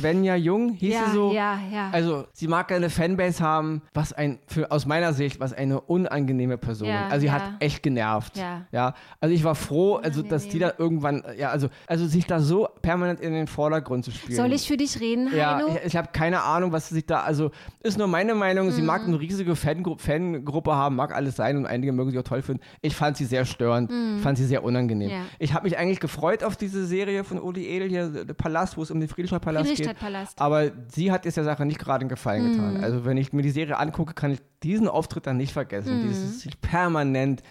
Svenja 0.02 0.36
Jung 0.36 0.74
hieß 0.74 0.94
ja, 0.94 1.06
sie 1.06 1.12
so. 1.12 1.32
Ja, 1.34 1.60
ja. 1.72 1.90
Also 1.92 2.26
sie 2.34 2.48
mag 2.48 2.72
eine 2.72 2.90
Fanbase 2.90 3.44
haben, 3.44 3.82
was 3.94 4.14
ein, 4.14 4.40
für, 4.48 4.72
aus 4.72 4.86
meiner 4.86 5.14
Sicht, 5.14 5.40
was 5.40 5.54
eine 5.54 5.80
unangenehme 5.82 6.58
Person. 6.58 6.88
Ja, 6.90 7.08
also 7.08 7.22
sie 7.22 7.28
ja. 7.28 7.34
hat 7.34 7.44
echt 7.60 7.84
genervt. 7.84 8.38
Ja. 8.38 8.66
ja. 8.72 8.94
Also 9.20 9.36
ich 9.36 9.44
war 9.44 9.56
froh, 9.56 9.96
also 9.96 10.22
dass 10.22 10.48
die 10.48 10.60
da 10.60 10.74
irgendwann, 10.78 11.24
ja, 11.38 11.50
also, 11.50 11.70
also 11.88 12.08
sich 12.08 12.26
da 12.26 12.40
so 12.40 12.68
permanent 12.82 13.20
in 13.20 13.34
den 13.34 13.48
Vordergrund 13.48 14.06
zu 14.06 14.12
spielen. 14.12 14.38
Soll 14.38 14.54
ich 14.54 14.68
für 14.68 14.78
dich 14.78 15.00
reden, 15.00 15.28
Heino? 15.32 15.38
Ja, 15.38 15.68
ich, 15.68 15.86
ich 15.88 15.96
habe 15.96 16.10
keine 16.12 16.42
Ahnung, 16.44 16.72
was 16.72 16.90
sie 16.90 16.96
sich 16.96 17.06
da, 17.06 17.22
also 17.22 17.52
ist 17.82 17.98
nur 17.98 18.08
meine 18.08 18.36
Meinung, 18.36 18.68
mhm. 18.68 18.72
sie 18.72 18.82
mag 18.82 19.04
eine 19.04 19.20
riesige 19.20 19.56
Fangru 19.56 19.98
Fangruppe 19.98 20.76
haben, 20.76 20.96
mag 20.96 21.14
alles 21.16 21.36
sein 21.36 21.58
und 21.58 21.66
einige 21.66 21.92
mögen 21.92 22.12
sie 22.12 22.20
auch 22.20 22.24
toll 22.24 22.42
finden. 22.42 22.62
Ich 22.82 22.96
fand 22.96 23.18
sie 23.18 23.26
sehr 23.26 23.46
störend, 23.46 23.92
mhm. 23.92 24.20
fand 24.20 24.38
sie 24.38 24.46
sehr 24.46 24.64
unangenehm. 24.64 25.12
Ich 25.40 25.54
habe 25.54 25.66
mich 25.66 25.78
eigentlich 25.78 26.00
gefreut 26.00 26.44
auf 26.44 26.58
diese 26.58 26.86
Serie 26.86 27.24
von 27.24 27.40
Uli 27.40 27.68
Edel 27.68 27.90
hier, 27.90 28.10
der 28.10 28.34
Palast, 28.34 28.78
wo 28.78 28.84
es 28.84 28.92
um 28.92 29.00
den 29.00 29.10
Friedrichstadtpalast 29.10 29.52
Palast 29.66 29.82
geht. 29.82 29.91
Stadtpalast. 29.92 30.42
Aber 30.42 30.72
sie 30.88 31.12
hat 31.12 31.26
jetzt 31.26 31.38
der 31.38 31.44
Sache 31.44 31.66
nicht 31.66 31.80
gerade 31.80 32.02
einen 32.02 32.10
Gefallen 32.10 32.52
getan. 32.52 32.78
Mhm. 32.78 32.84
Also 32.84 33.06
wenn 33.06 33.18
ich 33.18 33.34
mir 33.34 33.42
die 33.42 33.52
Serie 33.52 33.78
angucke, 33.78 34.14
kann 34.14 34.32
ich 34.32 34.40
diesen 34.64 34.88
Auftritt 34.88 35.28
dann 35.28 35.38
nicht 35.38 35.54
vergessen. 35.54 36.00
Mhm. 36.00 36.08
Dieses 36.08 36.42
sich 36.42 36.60
permanent 36.62 37.44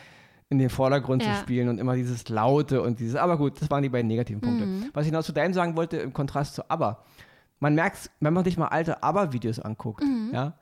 in 0.49 0.59
den 0.59 0.69
Vordergrund 0.69 1.25
ja. 1.25 1.35
zu 1.35 1.41
spielen 1.41 1.69
und 1.69 1.79
immer 1.79 1.95
dieses 1.95 2.29
Laute 2.29 2.83
und 2.83 2.99
dieses, 2.99 3.17
aber 3.17 3.39
gut, 3.39 3.61
das 3.63 3.71
waren 3.71 3.83
die 3.83 3.89
beiden 3.89 4.09
negativen 4.09 4.41
Punkte. 4.41 4.67
Mhm. 4.67 4.91
Was 4.93 5.07
ich 5.07 5.13
noch 5.13 5.23
zu 5.23 5.33
deinem 5.33 5.55
sagen 5.55 5.77
wollte, 5.77 5.99
im 5.99 6.13
Kontrast 6.13 6.55
zu 6.55 6.69
ABBA. 6.69 7.05
Man 7.61 7.75
merkt 7.75 8.11
wenn 8.21 8.35
man 8.35 8.45
sich 8.45 8.57
mal 8.57 8.69
alte 8.69 9.03
ABBA-Videos 9.03 9.61
anguckt, 9.61 10.03
mhm. 10.03 10.31
ja, 10.33 10.55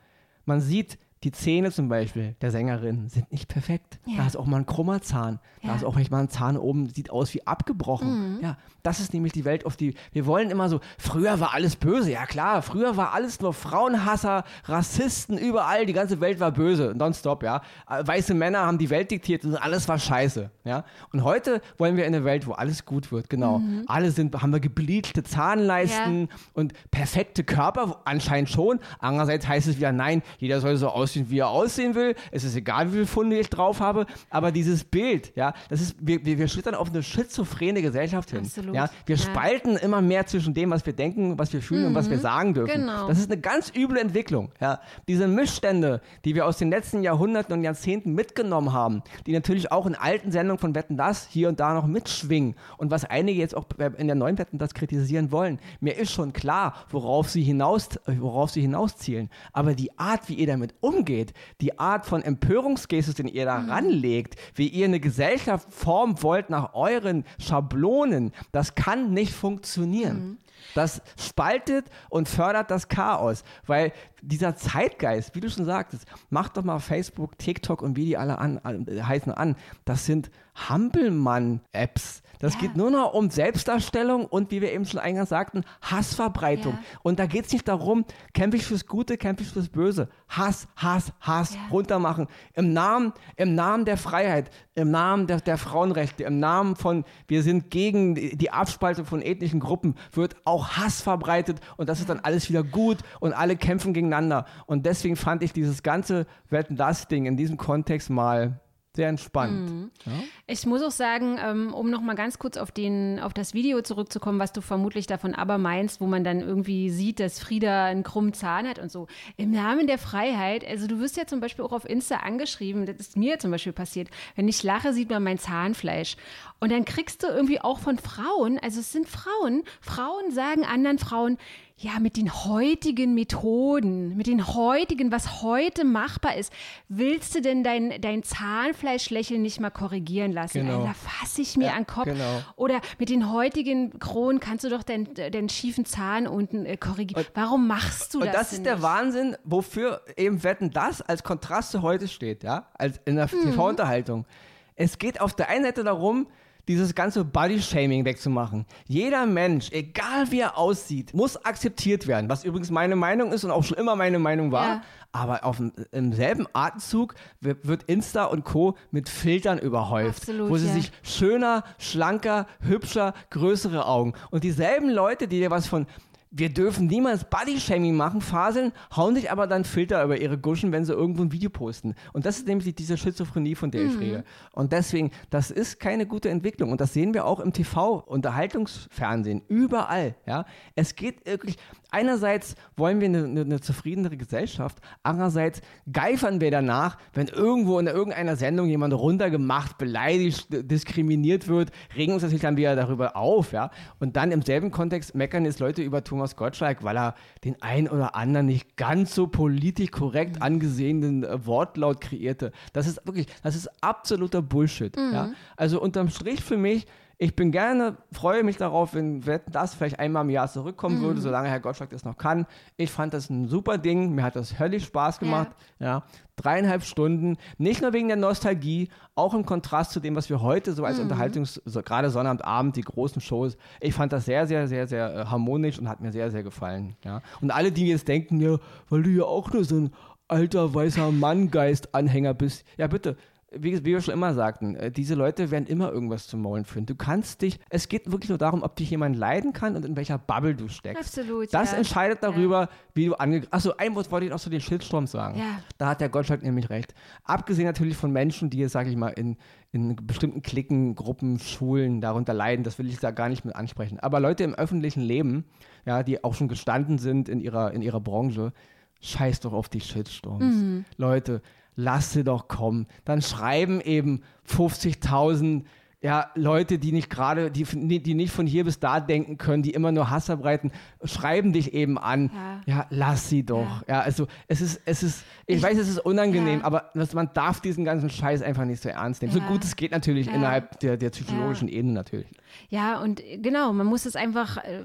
man 0.45 0.61
sieht, 0.61 0.99
die 1.25 1.33
Zähne 1.33 1.73
zum 1.73 1.89
Beispiel 1.89 2.37
der 2.41 2.51
Sängerin 2.51 3.09
sind 3.09 3.31
nicht 3.33 3.49
perfekt. 3.49 3.99
Ja. 4.07 4.19
Da 4.19 4.27
ist 4.27 4.37
auch 4.37 4.47
mal 4.47 4.59
ein 4.59 4.67
krummer 4.67 5.01
Zahn. 5.03 5.41
Da 5.63 5.69
Ja. 5.69 5.75
ist 5.75 5.85
auch 5.85 5.95
manchmal 5.97 6.23
ein 6.23 6.29
Zahn 6.29 6.57
oben, 6.57 6.89
sieht 6.89 7.11
aus 7.11 7.35
wie 7.35 7.47
abgebrochen. 7.47 8.37
Mhm. 8.37 8.41
Ja, 8.43 8.57
das 8.85 9.01
ist 9.01 9.13
nämlich 9.13 9.33
die 9.33 9.45
Welt, 9.45 9.67
auf 9.67 9.77
die 9.77 9.95
wir 10.13 10.27
wollen 10.27 10.51
immer 10.51 10.69
so, 10.69 10.81
früher 10.97 11.41
war 11.41 11.55
alles 11.55 11.77
böse. 11.77 12.13
Ja 12.13 12.27
klar, 12.27 12.63
früher 12.63 12.97
war 12.97 13.13
alles 13.15 13.41
nur 13.41 13.53
Frauenhasser, 13.53 14.45
Rassisten, 14.65 15.37
überall, 15.39 15.87
die 15.87 15.93
ganze 15.93 16.21
Welt 16.21 16.39
war 16.41 16.53
böse, 16.53 16.95
nonstop, 16.97 17.43
ja. 17.43 17.63
Äh, 17.91 18.07
Weiße 18.07 18.35
Männer 18.35 18.61
haben 18.61 18.79
die 18.79 18.91
Welt 18.91 19.11
diktiert 19.11 19.45
und 19.45 19.57
alles 19.57 19.89
war 19.89 19.99
scheiße, 19.99 20.51
ja. 20.65 20.85
Und 21.13 21.25
heute 21.25 21.61
wollen 21.79 21.97
wir 21.97 22.07
in 22.07 22.15
eine 22.15 22.25
Welt, 22.25 22.47
wo 22.47 22.53
alles 22.53 22.85
gut 22.85 23.11
wird, 23.11 23.29
genau. 23.29 23.61
Alle 23.87 24.11
sind, 24.13 24.41
haben 24.41 24.53
wir 24.53 24.61
gebleachte 24.61 25.23
Zahnleisten 25.25 26.23
Ja. 26.23 26.27
und 26.55 26.73
perfekte 26.91 27.43
Körper, 27.45 28.01
anscheinend 28.05 28.49
schon. 28.51 28.79
Andererseits 29.01 29.49
heißt 29.49 29.67
es 29.69 29.77
wieder, 29.79 29.91
nein, 29.93 30.23
jeder 30.39 30.61
soll 30.61 30.77
so 30.77 30.89
aussehen, 30.89 31.08
wie 31.17 31.39
er 31.39 31.49
aussehen 31.49 31.95
will. 31.95 32.15
Es 32.33 32.45
ist 32.45 32.57
egal, 32.57 32.89
wie 32.89 32.93
viele 32.93 33.07
Funde 33.07 33.39
ich 33.39 33.49
drauf 33.51 33.81
habe. 33.81 34.07
Aber 34.31 34.53
dieses 34.53 34.85
Bild, 34.85 35.33
ja, 35.37 35.55
das 35.69 35.81
ist, 35.81 35.97
wir, 36.01 36.25
wir, 36.25 36.39
wir 36.39 36.49
schlittern 36.49 36.75
auf 36.75 36.91
eine 36.91 37.03
schizophrene 37.03 37.83
Gesellschaft 37.83 38.31
hin. 38.31 38.41
Absolut. 38.41 38.75
Ja, 38.75 38.91
wir 39.07 39.17
Ja. 39.17 39.23
spalten 39.23 39.77
immer 39.77 40.01
mehr 40.01 40.27
zwischen 40.27 40.55
dem, 40.55 40.71
was 40.71 40.85
wir 40.87 40.93
denken, 40.93 41.39
was 41.39 41.53
wir 41.53 41.63
fühlen 41.63 41.87
und 41.87 41.95
was 41.95 42.11
wir 42.11 42.19
sagen 42.19 42.55
dürfen. 42.55 42.81
Genau. 42.83 43.09
Das 43.09 43.19
ist 43.19 43.31
eine 43.31 43.41
ganz 43.41 43.73
üble 43.75 43.99
Entwicklung. 43.99 44.51
Ja. 44.61 44.81
Diese 45.09 45.29
Missstände, 45.29 46.01
die 46.25 46.35
wir 46.35 46.47
aus 46.47 46.59
den 46.59 46.71
letzten 46.71 47.03
Jahrhunderten 47.03 47.53
und 47.55 47.63
Jahrzehnten 47.65 48.13
mitgenommen 48.15 48.73
haben, 48.73 49.03
die 49.27 49.33
natürlich 49.33 49.73
auch 49.73 49.87
in 49.87 49.95
alten 49.95 50.31
Sendungen 50.33 50.59
von 50.59 50.75
Wetten 50.75 50.97
das 50.97 51.27
hier 51.29 51.49
und 51.49 51.61
da 51.61 51.75
noch 51.75 51.87
mitschwingen 51.87 52.55
und 52.77 52.91
was 52.91 53.05
einige 53.05 53.39
jetzt 53.41 53.57
auch 53.57 53.65
in 53.97 54.07
der 54.07 54.17
neuen 54.17 54.39
Wetten 54.39 54.59
das 54.59 54.75
kritisieren 54.75 55.33
wollen. 55.33 55.59
Mir 55.81 55.97
ist 55.97 56.13
schon 56.13 56.33
klar, 56.33 56.75
worauf 56.91 57.29
sie 57.31 57.43
hinaus, 57.43 57.89
worauf 58.07 58.51
sie 58.51 58.61
hinauszielen. 58.61 59.31
Aber 59.53 59.75
die 59.75 59.99
Art, 59.99 60.29
wie 60.29 60.35
ihr 60.35 60.47
damit 60.47 60.75
umgeht, 60.81 60.98
die 61.05 61.79
Art 61.79 62.07
von 62.07 62.23
Empörungsgestus, 62.23 63.15
den 63.15 63.29
ihr 63.29 63.45
da 63.45 63.57
ranlegt, 63.57 64.37
wie 64.55 64.69
ihr 64.69 64.87
eine 64.87 65.01
Gesellschaft 65.01 65.73
formen 65.73 66.23
wollt 66.23 66.51
nach 66.51 66.75
euren 66.75 67.25
Schablonen, 67.39 68.33
das 68.53 68.75
kann 68.75 69.13
nicht 69.13 69.33
funktionieren. 69.33 70.39
Das 70.75 71.03
spaltet 71.19 71.87
und 72.11 72.29
fördert 72.29 72.71
das 72.71 72.89
Chaos, 72.89 73.45
weil 73.67 73.93
dieser 74.23 74.57
Zeitgeist, 74.57 75.35
wie 75.35 75.41
du 75.41 75.51
schon 75.51 75.65
sagtest, 75.65 76.05
macht 76.31 76.57
doch 76.57 76.65
mal 76.65 76.79
Facebook, 76.79 77.39
TikTok 77.39 77.83
und 77.83 77.97
wie 77.97 78.05
die 78.05 78.17
alle 78.17 78.39
an, 78.39 78.59
an, 78.59 78.87
heißen 78.87 79.33
an. 79.33 79.57
Das 79.85 80.07
sind 80.07 80.31
Hampelmann-Apps. 80.55 82.23
Das 82.39 82.55
Ja. 82.55 82.61
geht 82.61 82.77
nur 82.77 82.91
noch 82.91 83.15
um 83.15 83.31
Selbstdarstellung 83.31 84.25
und, 84.27 84.51
wie 84.51 84.61
wir 84.61 84.73
eben 84.73 84.85
schon 84.85 85.01
eingangs 85.01 85.29
sagten, 85.31 85.65
Hassverbreitung. 85.83 86.75
Ja. 86.75 86.99
Und 87.03 87.19
da 87.19 87.27
geht 87.27 87.47
es 87.47 87.53
nicht 87.53 87.67
darum, 87.69 88.05
kämpfe 88.33 88.57
ich 88.57 88.65
fürs 88.65 88.87
Gute, 88.87 89.17
kämpfe 89.17 89.43
ich 89.43 89.51
fürs 89.51 89.69
Böse. 89.69 90.09
Hass, 90.29 90.69
Hass, 90.77 91.13
Hass, 91.21 91.55
Ja. 91.55 91.61
runtermachen. 91.71 92.27
Im 92.55 92.73
Namen, 92.73 93.13
Im 93.37 93.55
Namen 93.55 93.85
der 93.85 93.97
Freiheit, 93.97 94.51
im 94.75 94.91
Namen 94.91 95.27
der, 95.27 95.41
der 95.41 95.59
Frauenrechte, 95.59 96.25
im 96.25 96.39
Namen 96.39 96.77
von, 96.77 97.05
wir 97.27 97.43
sind 97.43 97.71
gegen 97.71 98.15
die 98.15 98.51
Abspaltung 98.51 99.05
von 99.07 99.23
ethnischen 99.23 99.61
Gruppen, 99.61 99.95
wird 100.13 100.37
auch 100.45 100.77
Hass 100.77 101.01
verbreitet 101.01 101.61
und 101.77 101.89
das 101.89 102.01
ist 102.01 102.09
dann 102.09 102.21
alles 102.21 102.49
wieder 102.49 102.63
gut 102.63 102.99
und 103.21 103.33
alle 103.33 103.57
kämpfen 103.57 103.93
gegeneinander. 103.93 104.45
Und 104.67 104.87
deswegen 104.87 105.17
fand 105.17 105.43
ich 105.43 105.53
dieses 105.53 105.83
ganze 105.83 106.27
Wetten 106.49 106.77
das 106.77 107.09
Ding 107.09 107.27
in 107.27 107.37
diesem 107.37 107.57
Kontext 107.57 108.11
mal 108.11 108.61
sehr 108.97 109.09
entspannt. 109.09 109.71
Mhm. 109.71 109.91
Ja? 110.07 110.13
Ich 110.47 110.67
muss 110.67 110.83
auch 110.83 110.91
sagen, 110.91 111.39
ähm, 111.41 111.73
um 111.73 111.91
noch 111.91 112.01
mal 112.01 112.15
ganz 112.15 112.39
kurz 112.39 112.57
auf, 112.57 112.73
den, 112.73 113.21
auf 113.21 113.33
das 113.33 113.55
Video 113.55 113.81
zurückzukommen, 113.83 114.39
was 114.41 114.53
du 114.53 114.61
vermutlich 114.61 115.07
davon 115.07 115.35
aber 115.35 115.57
meinst, 115.59 116.01
wo 116.01 116.07
man 116.07 116.25
dann 116.25 116.41
irgendwie 116.41 116.91
sieht, 116.91 117.21
dass 117.21 117.39
Frieda 117.39 117.85
einen 117.85 118.03
krummen 118.03 118.33
Zahn 118.33 118.67
hat 118.67 118.79
und 118.79 118.91
so. 118.91 119.07
Im 119.37 119.51
Namen 119.51 119.87
der 119.87 119.99
Freiheit, 119.99 120.67
also 120.67 120.87
du 120.87 120.99
wirst 120.99 121.17
ja 121.17 121.27
zum 121.27 121.41
Beispiel 121.41 121.65
auch 121.65 121.73
auf 121.73 121.89
Insta 121.89 122.17
angeschrieben, 122.17 122.87
das 122.87 122.97
ist 122.97 123.17
mir 123.17 123.39
zum 123.39 123.51
Beispiel 123.51 123.73
passiert. 123.73 124.09
Wenn 124.35 124.49
ich 124.49 124.63
lache, 124.63 124.93
sieht 124.93 125.11
man 125.11 125.23
mein 125.23 125.39
Zahnfleisch. 125.39 126.17
Und 126.59 126.73
dann 126.73 126.85
kriegst 126.85 127.23
du 127.23 127.29
irgendwie 127.29 127.61
auch 127.61 127.79
von 127.79 127.99
Frauen, 127.99 128.59
also 128.59 128.81
es 128.81 128.91
sind 128.91 129.09
Frauen, 129.09 129.63
Frauen 129.81 130.33
sagen 130.33 130.65
anderen 130.65 130.99
Frauen, 130.99 131.39
ja, 131.81 132.01
mit 132.01 132.17
den 132.17 132.35
heutigen 132.45 133.15
Methoden, 133.15 134.17
mit 134.17 134.27
den 134.27 134.49
heutigen, 134.55 135.13
was 135.13 135.43
heute 135.43 135.85
machbar 135.85 136.35
ist, 136.37 136.53
willst 136.89 137.37
du 137.37 137.41
denn 137.41 137.63
dein, 137.63 138.01
dein 138.01 138.25
Zahnfleischlächeln 138.25 139.41
nicht 139.41 139.61
mal 139.61 139.71
korrigieren 139.71 140.33
lassen? 140.33 140.67
Genau. 140.67 140.85
Da 140.85 140.93
fasse 140.95 141.41
ich 141.41 141.57
mir 141.57 141.67
Ja, 141.67 141.73
an 141.75 141.83
den 141.83 141.87
Kopf. 141.87 142.05
genau. 142.07 142.43
Oder 142.57 142.81
mit 142.99 143.11
den 143.11 143.31
heutigen 143.33 143.99
Kronen 144.01 144.41
kannst 144.41 144.65
du 144.65 144.71
doch 144.71 144.83
deinen, 144.83 145.15
deinen 145.15 145.49
schiefen 145.49 145.85
Zahn 145.85 146.27
unten 146.27 146.67
äh, 146.67 146.77
korrigieren. 146.77 147.25
Warum 147.35 147.69
machst 147.69 148.13
du 148.15 148.19
Und 148.21 148.27
das 148.27 148.35
das 148.35 148.51
denn 148.51 148.59
ist 148.59 148.67
der 148.67 148.75
nicht? 148.75 148.83
Wahnsinn, 148.83 149.37
wofür 149.45 150.03
eben 150.17 150.43
Wetten 150.43 150.71
das 150.71 151.01
als 151.01 151.23
Kontrast 151.23 151.71
zu 151.71 151.83
heute 151.83 152.09
steht, 152.09 152.43
ja, 152.43 152.69
als 152.75 153.01
in 153.05 153.15
der 153.17 153.27
Mhm. 153.33 153.53
TV-Unterhaltung. 153.53 154.27
Es 154.75 154.99
geht 154.99 155.21
auf 155.21 155.35
der 155.35 155.49
einen 155.49 155.65
Seite 155.65 155.85
darum, 155.85 156.27
dieses 156.69 156.95
ganze 156.95 157.25
Body-Shaming 157.25 158.05
wegzumachen. 158.05 158.67
Jeder 158.87 159.27
Mensch, 159.27 159.73
egal 159.73 160.31
wie 160.31 160.41
er 160.41 160.59
aussieht, 160.59 161.15
muss 161.15 161.43
akzeptiert 161.45 162.07
werden, 162.07 162.29
was 162.29 162.45
übrigens 162.45 162.71
meine 162.71 162.95
Meinung 162.95 163.33
ist 163.33 163.45
und 163.45 163.51
auch 163.51 163.65
schon 163.65 163.79
immer 163.79 163.97
meine 163.97 164.19
Meinung 164.19 164.53
war. 164.53 164.67
Ja. 164.67 164.83
Aber 165.11 165.45
auf 165.45 165.57
im 165.91 166.13
selben 166.13 166.47
Atemzug 166.53 167.15
wird, 167.41 167.67
wird 167.67 167.85
Insta 167.85 168.27
und 168.27 168.45
Co. 168.45 168.77
mit 168.91 169.09
Filtern 169.09 169.59
überhäuft, 169.59 170.21
Absolut, 170.21 170.51
wo 170.51 170.59
sie 170.59 170.67
ja. 170.67 170.75
sich 170.75 170.93
schöner, 171.03 171.65
schlanker, 171.79 172.47
hübscher, 172.61 173.15
größere 173.31 173.87
Augen. 173.87 174.13
Und 174.31 174.45
dieselben 174.45 174.91
Leute, 174.91 175.27
die 175.27 175.41
dir 175.41 175.51
was 175.51 175.67
von 175.67 175.87
wir 176.31 176.53
dürfen 176.53 176.87
niemals 176.87 177.25
Body-Shaming 177.25 177.97
machen, 177.97 178.21
faseln, 178.21 178.73
hauen 178.95 179.15
sich 179.15 179.31
aber 179.31 179.47
dann 179.47 179.65
Filter 179.65 180.05
über 180.05 180.21
ihre 180.21 180.39
Guschen, 180.39 180.73
wenn 180.73 180.85
sie 180.85 180.93
irgendwo 180.93 181.23
ein 181.23 181.33
Video 181.33 181.51
posten. 181.51 181.95
Und 182.13 182.27
das 182.27 182.39
ist 182.39 182.47
nämlich 182.47 182.75
diese 182.75 182.97
Schizophrenie, 182.97 183.55
von 183.55 183.71
der 183.71 183.85
ich 183.85 183.99
rede. 183.99 184.25
Und 184.53 184.73
deswegen, 184.73 185.11
das 185.31 185.51
ist 185.51 185.81
keine 185.81 186.07
gute 186.07 186.29
Entwicklung. 186.29 186.71
Und 186.71 186.81
das 186.81 186.93
sehen 186.93 187.15
wir 187.15 187.25
auch 187.25 187.41
im 187.41 187.53
TV, 187.53 187.97
Unterhaltungsfernsehen, 188.01 189.43
überall. 189.49 190.17
Ja? 190.27 190.45
Es 190.75 190.95
geht 190.95 191.27
wirklich, 191.27 191.57
einerseits 191.91 192.55
wollen 192.77 193.01
wir 193.01 193.09
eine, 193.09 193.25
eine, 193.25 193.41
eine 193.43 193.61
zufriedenere 193.61 194.17
Gesellschaft, 194.17 194.79
andererseits 195.03 195.61
geifern 195.91 196.41
wir 196.41 196.51
danach, 196.51 196.99
wenn 197.13 197.29
irgendwo 197.29 197.79
in 197.79 197.87
irgendeiner 197.87 198.37
Sendung 198.37 198.69
jemand 198.69 198.95
runtergemacht, 198.95 199.79
beleidigt, 199.79 200.49
diskriminiert 200.51 201.49
wird, 201.49 201.71
regen 201.97 202.13
uns 202.13 202.23
natürlich 202.23 202.43
dann 202.43 202.57
wieder 202.57 202.77
darüber 202.77 203.17
auf. 203.17 203.53
Ja? 203.53 203.71
Und 203.99 204.17
dann 204.17 204.33
im 204.33 204.43
selben 204.43 204.71
Kontext 204.71 205.15
meckern 205.15 205.45
jetzt 205.45 205.61
Leute 205.61 205.83
über 205.83 206.05
Thomas 206.05 206.37
Gottschalk, 206.37 206.83
weil 206.83 206.97
er 206.97 207.15
den 207.45 207.61
ein 207.63 207.89
oder 207.89 208.15
anderen 208.15 208.47
nicht 208.47 208.77
ganz 208.77 209.15
so 209.15 209.27
politisch 209.27 209.91
korrekt 209.91 210.43
angesehenen 210.43 211.25
äh, 211.25 211.47
Wortlaut 211.47 212.01
kreierte. 212.01 212.53
Das 212.73 212.87
ist 212.87 213.05
wirklich, 213.07 213.27
das 213.43 213.57
ist 213.57 213.69
absoluter 213.83 214.43
Bullshit. 214.43 214.97
Ja? 214.97 215.31
Also 215.57 215.81
unterm 215.81 216.09
Strich 216.09 216.43
für 216.43 216.57
mich, 216.57 216.87
ich 217.21 217.35
bin 217.35 217.51
gerne, 217.51 217.97
freue 218.13 218.45
mich 218.45 218.59
darauf, 218.59 218.95
wenn 218.95 219.27
Wetten 219.27 219.51
das 219.51 219.75
vielleicht 219.75 219.99
einmal 219.99 220.23
im 220.23 220.31
Jahr 220.31 220.49
zurückkommen 220.49 221.01
würde, 221.01 221.21
solange 221.21 221.49
Herr 221.49 221.59
Gottschalk 221.59 221.91
das 221.91 222.05
noch 222.05 222.17
kann. 222.17 222.47
Ich 222.77 222.93
fand 222.93 223.13
das 223.13 223.29
ein 223.29 223.49
super 223.49 223.77
Ding, 223.77 224.15
mir 224.15 224.23
hat 224.23 224.37
das 224.37 224.61
höllisch 224.61 224.85
Spaß 224.85 225.19
gemacht. 225.19 225.49
Ja. 225.81 226.05
Dreieinhalb 226.37 226.85
Stunden, 226.85 227.37
nicht 227.59 227.83
nur 227.83 227.93
wegen 227.93 228.07
der 228.07 228.17
Nostalgie, 228.17 228.89
auch 229.17 229.35
im 229.35 229.45
Kontrast 229.45 229.91
zu 229.91 229.99
dem, 229.99 230.15
was 230.15 230.31
wir 230.31 230.41
heute 230.43 230.73
so 230.73 230.85
als 230.85 231.01
Unterhaltungs-, 231.01 231.61
so, 231.65 231.83
gerade 231.83 232.11
Sonnabendabend, 232.11 232.77
die 232.77 232.83
großen 232.83 233.21
Shows, 233.21 233.57
ich 233.81 233.95
fand 233.95 234.13
das 234.13 234.25
sehr, 234.25 234.47
sehr, 234.47 234.69
sehr, 234.69 234.87
sehr 234.87 235.13
äh, 235.13 235.25
harmonisch 235.25 235.81
und 235.81 235.89
hat 235.89 236.01
mir 236.01 236.13
sehr, 236.13 236.31
sehr 236.31 236.45
gefallen. 236.45 236.95
Ja. 237.05 237.23
Und 237.41 237.51
alle, 237.51 237.73
die 237.73 237.89
jetzt 237.89 238.07
denken, 238.07 238.41
ja, 238.41 238.59
weil 238.89 239.03
du 239.03 239.11
ja 239.11 239.25
auch 239.25 239.53
nur 239.53 239.65
so 239.65 239.75
ein 239.75 239.91
alter 240.29 240.73
weißer 240.73 241.11
Mann-Geist-Anhänger 241.11 242.35
bist, 242.35 242.65
ja 242.77 242.87
bitte, 242.87 243.17
wie, 243.51 243.85
wir 243.85 244.01
schon 244.01 244.13
immer 244.15 244.35
sagten, 244.35 244.77
äh, 244.77 244.91
diese 244.91 245.15
Leute 245.15 245.51
werden 245.51 245.67
immer 245.67 245.91
irgendwas 245.91 246.27
zum 246.27 246.43
Maulen 246.43 246.65
führen. 246.65 246.85
Du 246.85 246.95
kannst 246.95 247.41
dich, 247.41 247.59
es 247.71 247.89
geht 247.89 248.11
wirklich 248.11 248.29
nur 248.29 248.39
darum, 248.39 248.63
ob 248.63 248.77
dich 248.77 248.91
jemand 248.91 249.17
leiden 249.17 249.53
kann 249.53 249.75
und 249.75 249.85
in 249.85 249.97
welcher 249.97 250.19
Bubble 250.19 250.55
du 250.55 250.69
steckst. 250.69 251.19
Absolut, 251.19 251.53
Das 251.53 251.73
ja. 251.73 251.79
entscheidet 251.79 252.23
darüber, 252.23 252.69
wie 252.95 253.07
du 253.07 253.15
ange... 253.15 253.43
Achso, 253.51 253.73
ein 253.79 253.95
Wort 253.95 254.11
wollte 254.11 254.27
ich 254.27 254.33
noch 254.33 254.41
zu 254.41 254.51
den 254.51 254.61
Shitstorms 254.61 255.13
sagen. 255.13 255.39
Ja. 255.39 255.61
Da 255.79 255.89
hat 255.89 256.01
der 256.01 256.11
Gottschalk 256.11 256.43
nämlich 256.43 256.69
recht. 256.69 256.95
Abgesehen 257.25 257.67
natürlich 257.67 257.97
von 257.97 258.11
Menschen, 258.11 258.51
die 258.51 258.59
jetzt, 258.59 258.73
sage 258.73 258.91
ich 258.91 258.97
mal, 258.97 259.09
in, 259.09 259.39
in 259.73 259.97
bestimmten 259.97 260.43
Klicken, 260.43 260.95
Gruppen, 260.95 261.39
Schulen 261.39 262.03
darunter 262.03 262.35
leiden, 262.35 262.65
das 262.65 262.79
will 262.79 262.89
ich 262.89 262.99
da 262.99 263.13
gar 263.13 263.31
nicht 263.31 263.47
mit 263.47 263.57
ansprechen. 263.57 263.99
Aber 263.99 264.21
Leute 264.21 264.45
im 264.45 264.55
öffentlichen 264.55 265.01
Leben, 265.01 265.45
ja, 265.87 266.03
die 266.03 266.23
auch 266.23 266.35
schon 266.35 266.49
gestanden 266.49 266.99
sind 266.99 267.31
in 267.31 267.41
ihrer, 267.41 267.73
in 267.73 267.81
ihrer 267.81 268.01
Branche, 268.01 268.53
scheiß 269.01 269.41
doch 269.41 269.53
auf 269.53 269.69
die 269.69 269.81
Shitstorms. 269.81 270.85
Leute, 270.97 271.41
lasst 271.79 272.13
sie 272.13 272.25
doch 272.25 272.49
kommen. 272.49 272.89
Dann 273.05 273.23
schreiben 273.23 273.81
eben 273.81 274.23
50.000 274.49 275.63
ja, 276.01 276.31
Leute, 276.37 276.79
die 276.79 276.93
nicht 276.93 277.11
gerade, 277.11 277.51
die, 277.51 277.65
die 277.65 278.15
nicht 278.15 278.33
von 278.33 278.47
hier 278.47 278.65
bis 278.65 278.79
da 278.79 279.01
denken 279.01 279.37
können, 279.37 279.65
die 279.65 279.73
immer 279.73 279.91
nur 279.91 280.11
Hass 280.11 280.27
verbreiten, 280.27 280.71
schreiben 281.03 281.53
dich 281.53 281.75
eben 281.75 281.99
an. 281.99 282.31
Ja, 282.67 282.75
ja 282.75 282.87
lass 282.91 283.29
sie 283.29 283.45
doch. 283.45 283.83
Ja. 283.89 283.95
ja. 283.95 284.01
also 284.03 284.29
es 284.47 284.61
ist, 284.61 284.81
es 284.85 285.03
ist, 285.03 285.25
ich, 285.47 285.57
ich 285.57 285.63
weiß, 285.63 285.77
es 285.77 285.89
ist 285.89 285.99
unangenehm, 285.99 286.61
ja. 286.61 286.65
aber 286.65 286.91
man 287.15 287.31
darf 287.35 287.61
diesen 287.61 287.85
ganzen 287.85 288.11
Scheiß 288.11 288.43
einfach 288.43 288.65
nicht 288.65 288.81
so 288.81 288.89
ernst 288.89 289.23
nehmen. 289.23 289.35
So 289.35 289.41
gut 289.41 289.65
es 289.65 289.75
geht 289.75 289.91
natürlich 289.91 290.33
innerhalb 290.33 290.79
der, 290.79 290.97
der 290.97 291.11
psychologischen 291.11 291.67
Ebene 291.67 291.95
natürlich. 291.95 292.29
Ja, 292.69 293.01
und 293.01 293.21
genau, 293.43 293.73
man 293.73 293.87
muss 293.87 294.07
es 294.07 294.15
einfach, 294.15 294.57
äh, 294.59 294.83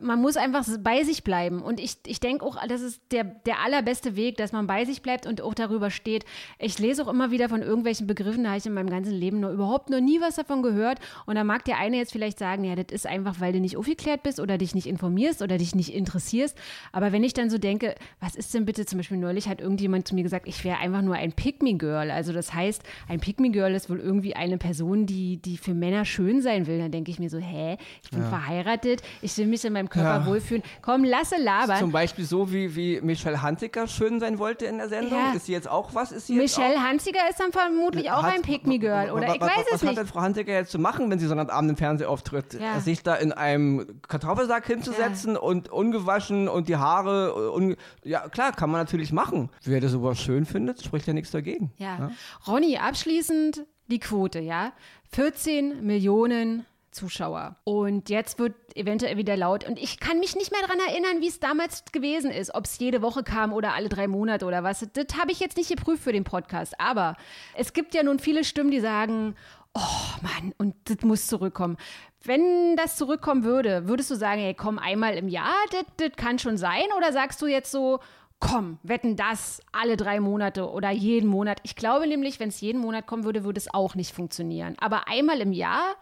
man 0.00 0.20
muss 0.20 0.38
einfach 0.38 0.66
bei 0.80 1.04
sich 1.04 1.22
bleiben. 1.22 1.60
Und 1.60 1.80
ich, 1.80 1.98
ich 2.06 2.18
denke 2.18 2.46
auch, 2.46 2.56
das 2.66 2.80
ist 2.80 3.02
der, 3.10 3.24
der 3.24 3.60
allerbeste 3.60 4.16
Weg, 4.16 4.38
dass 4.38 4.52
man 4.52 4.66
bei 4.66 4.86
sich 4.86 5.02
bleibt 5.02 5.26
und 5.26 5.42
auch 5.42 5.54
darüber 5.54 5.90
steht. 5.90 6.24
Ich 6.58 6.78
lese 6.78 7.04
auch 7.04 7.08
immer 7.08 7.30
wieder 7.30 7.50
von 7.50 7.60
irgendwelchen 7.60 8.06
Begriffen, 8.06 8.44
da 8.44 8.50
habe 8.50 8.58
ich 8.58 8.66
in 8.66 8.72
meinem 8.72 8.90
ganzen 8.90 9.12
Leben 9.12 9.40
nur 9.40 9.50
überhaupt 9.50 9.90
noch 9.90 10.00
nie 10.00 10.20
was 10.20 10.29
davon 10.36 10.62
gehört. 10.62 10.98
Und 11.26 11.34
da 11.34 11.44
mag 11.44 11.64
der 11.64 11.78
eine 11.78 11.96
jetzt 11.96 12.12
vielleicht 12.12 12.38
sagen, 12.38 12.64
ja, 12.64 12.74
das 12.74 12.86
ist 12.90 13.06
einfach, 13.06 13.40
weil 13.40 13.52
du 13.52 13.60
nicht 13.60 13.76
aufgeklärt 13.76 14.22
bist 14.22 14.40
oder 14.40 14.58
dich 14.58 14.74
nicht 14.74 14.86
informierst 14.86 15.42
oder 15.42 15.58
dich 15.58 15.74
nicht 15.74 15.94
interessierst. 15.94 16.56
Aber 16.92 17.12
wenn 17.12 17.24
ich 17.24 17.34
dann 17.34 17.50
so 17.50 17.58
denke, 17.58 17.94
was 18.20 18.34
ist 18.34 18.52
denn 18.54 18.64
bitte, 18.64 18.86
zum 18.86 18.98
Beispiel 18.98 19.18
neulich 19.18 19.48
hat 19.48 19.60
irgendjemand 19.60 20.08
zu 20.08 20.14
mir 20.14 20.22
gesagt, 20.22 20.46
ich 20.48 20.64
wäre 20.64 20.78
einfach 20.78 21.02
nur 21.02 21.14
ein 21.14 21.32
Pick-Me-Girl. 21.32 22.10
Also 22.10 22.32
das 22.32 22.52
heißt, 22.54 22.82
ein 23.08 23.20
Pick-Me-Girl 23.20 23.74
ist 23.74 23.90
wohl 23.90 24.00
irgendwie 24.00 24.36
eine 24.36 24.58
Person, 24.58 25.06
die, 25.06 25.36
die 25.38 25.56
für 25.56 25.74
Männer 25.74 26.04
schön 26.04 26.42
sein 26.42 26.66
will. 26.66 26.78
Dann 26.78 26.90
denke 26.90 27.10
ich 27.10 27.18
mir 27.18 27.30
so, 27.30 27.38
hä, 27.38 27.76
ich 28.02 28.10
bin 28.10 28.20
ja. 28.20 28.28
verheiratet, 28.28 29.02
ich 29.22 29.36
will 29.38 29.46
mich 29.46 29.64
in 29.64 29.72
meinem 29.72 29.88
Körper 29.88 30.20
ja. 30.20 30.26
wohlfühlen. 30.26 30.62
Komm, 30.82 31.04
lasse 31.04 31.36
labern. 31.36 31.78
Zum 31.78 31.92
Beispiel 31.92 32.24
so, 32.24 32.52
wie, 32.52 32.74
wie 32.74 33.00
Michelle 33.00 33.42
Hanziker 33.42 33.86
schön 33.86 34.20
sein 34.20 34.38
wollte 34.38 34.66
in 34.66 34.78
der 34.78 34.88
Sendung. 34.88 35.18
Ja. 35.18 35.32
Ist 35.32 35.46
sie 35.46 35.52
jetzt 35.52 35.68
auch 35.68 35.94
was? 35.94 36.12
Ist 36.12 36.26
sie 36.26 36.34
Michelle 36.34 36.82
Hanziker 36.82 37.28
ist 37.28 37.40
dann 37.40 37.52
vermutlich 37.52 38.10
auch 38.10 38.22
hat, 38.22 38.34
ein 38.34 38.42
Pick-Me-Girl, 38.42 39.10
oder? 39.10 39.34
Ich 39.34 39.40
weiß 39.40 39.50
was, 39.50 39.66
es 39.66 39.72
was 39.72 39.82
nicht. 39.82 39.82
Was 39.82 39.88
hat 39.88 39.96
denn 39.98 40.06
Frau 40.06 40.19
Hanziker 40.20 40.52
jetzt 40.52 40.70
zu 40.70 40.78
machen, 40.78 41.10
wenn 41.10 41.18
sie 41.18 41.26
Sonnabend 41.26 41.70
im 41.70 41.76
Fernsehen 41.76 42.08
auftritt? 42.08 42.58
Sich 42.78 43.02
da 43.02 43.14
in 43.14 43.32
einem 43.32 44.00
Kartoffelsack 44.08 44.66
hinzusetzen 44.66 45.36
und 45.36 45.70
ungewaschen 45.70 46.48
und 46.48 46.68
die 46.68 46.76
Haare, 46.76 47.52
un 47.52 47.76
ja 48.04 48.28
klar, 48.28 48.52
kann 48.52 48.70
man 48.70 48.80
natürlich 48.80 49.12
machen. 49.12 49.50
Wer 49.64 49.80
das 49.80 49.92
sowas 49.92 50.20
schön 50.20 50.46
findet, 50.46 50.82
spricht 50.84 51.06
ja 51.06 51.12
nichts 51.12 51.30
dagegen. 51.30 51.72
Ja. 51.76 52.10
Ronny, 52.46 52.78
abschließend 52.78 53.66
die 53.88 53.98
Quote, 53.98 54.40
ja. 54.40 54.72
14 55.12 55.84
Millionen 55.84 56.64
Zuschauer. 56.92 57.56
Und 57.64 58.10
jetzt 58.10 58.38
wird 58.38 58.54
eventuell 58.74 59.16
wieder 59.16 59.36
laut. 59.36 59.64
Und 59.68 59.78
ich 59.78 60.00
kann 60.00 60.18
mich 60.18 60.34
nicht 60.34 60.50
mehr 60.50 60.60
daran 60.62 60.78
erinnern, 60.88 61.20
wie 61.20 61.28
es 61.28 61.38
damals 61.38 61.84
gewesen 61.92 62.30
ist, 62.30 62.54
ob 62.54 62.64
es 62.64 62.78
jede 62.78 63.00
Woche 63.00 63.22
kam 63.22 63.52
oder 63.52 63.74
alle 63.74 63.88
drei 63.88 64.08
Monate 64.08 64.44
oder 64.44 64.64
was. 64.64 64.86
Das 64.92 65.06
habe 65.20 65.30
ich 65.30 65.40
jetzt 65.40 65.56
nicht 65.56 65.70
geprüft 65.70 66.02
für 66.02 66.12
den 66.12 66.24
Podcast. 66.24 66.74
Aber 66.80 67.16
es 67.54 67.72
gibt 67.72 67.94
ja 67.94 68.02
nun 68.02 68.18
viele 68.18 68.42
Stimmen, 68.42 68.70
die 68.70 68.80
sagen, 68.80 69.36
oh 69.74 70.22
Mann, 70.22 70.52
und 70.58 70.74
das 70.84 71.02
muss 71.02 71.26
zurückkommen. 71.26 71.76
Wenn 72.22 72.76
das 72.76 72.96
zurückkommen 72.96 73.44
würde, 73.44 73.88
würdest 73.88 74.10
du 74.10 74.14
sagen, 74.14 74.40
hey, 74.40 74.54
komm, 74.54 74.78
einmal 74.78 75.14
im 75.14 75.28
Jahr, 75.28 75.54
das, 75.96 76.10
kann 76.16 76.38
schon 76.38 76.56
sein? 76.56 76.84
Oder 76.96 77.12
sagst 77.12 77.40
du 77.40 77.46
jetzt 77.46 77.70
so, 77.70 78.00
komm, 78.40 78.78
wetten 78.82 79.16
das 79.16 79.60
alle 79.72 79.96
drei 79.96 80.20
Monate 80.20 80.68
oder 80.68 80.90
jeden 80.90 81.28
Monat? 81.28 81.60
Ich 81.62 81.76
glaube 81.76 82.06
nämlich, 82.06 82.40
wenn 82.40 82.48
es 82.48 82.60
jeden 82.60 82.80
Monat 82.80 83.06
kommen 83.06 83.24
würde, 83.24 83.44
würde 83.44 83.58
es 83.58 83.72
auch 83.72 83.94
nicht 83.94 84.14
funktionieren. 84.14 84.76
Aber 84.80 85.08
einmal 85.08 85.40
im 85.40 85.52
Jahr 85.52 85.94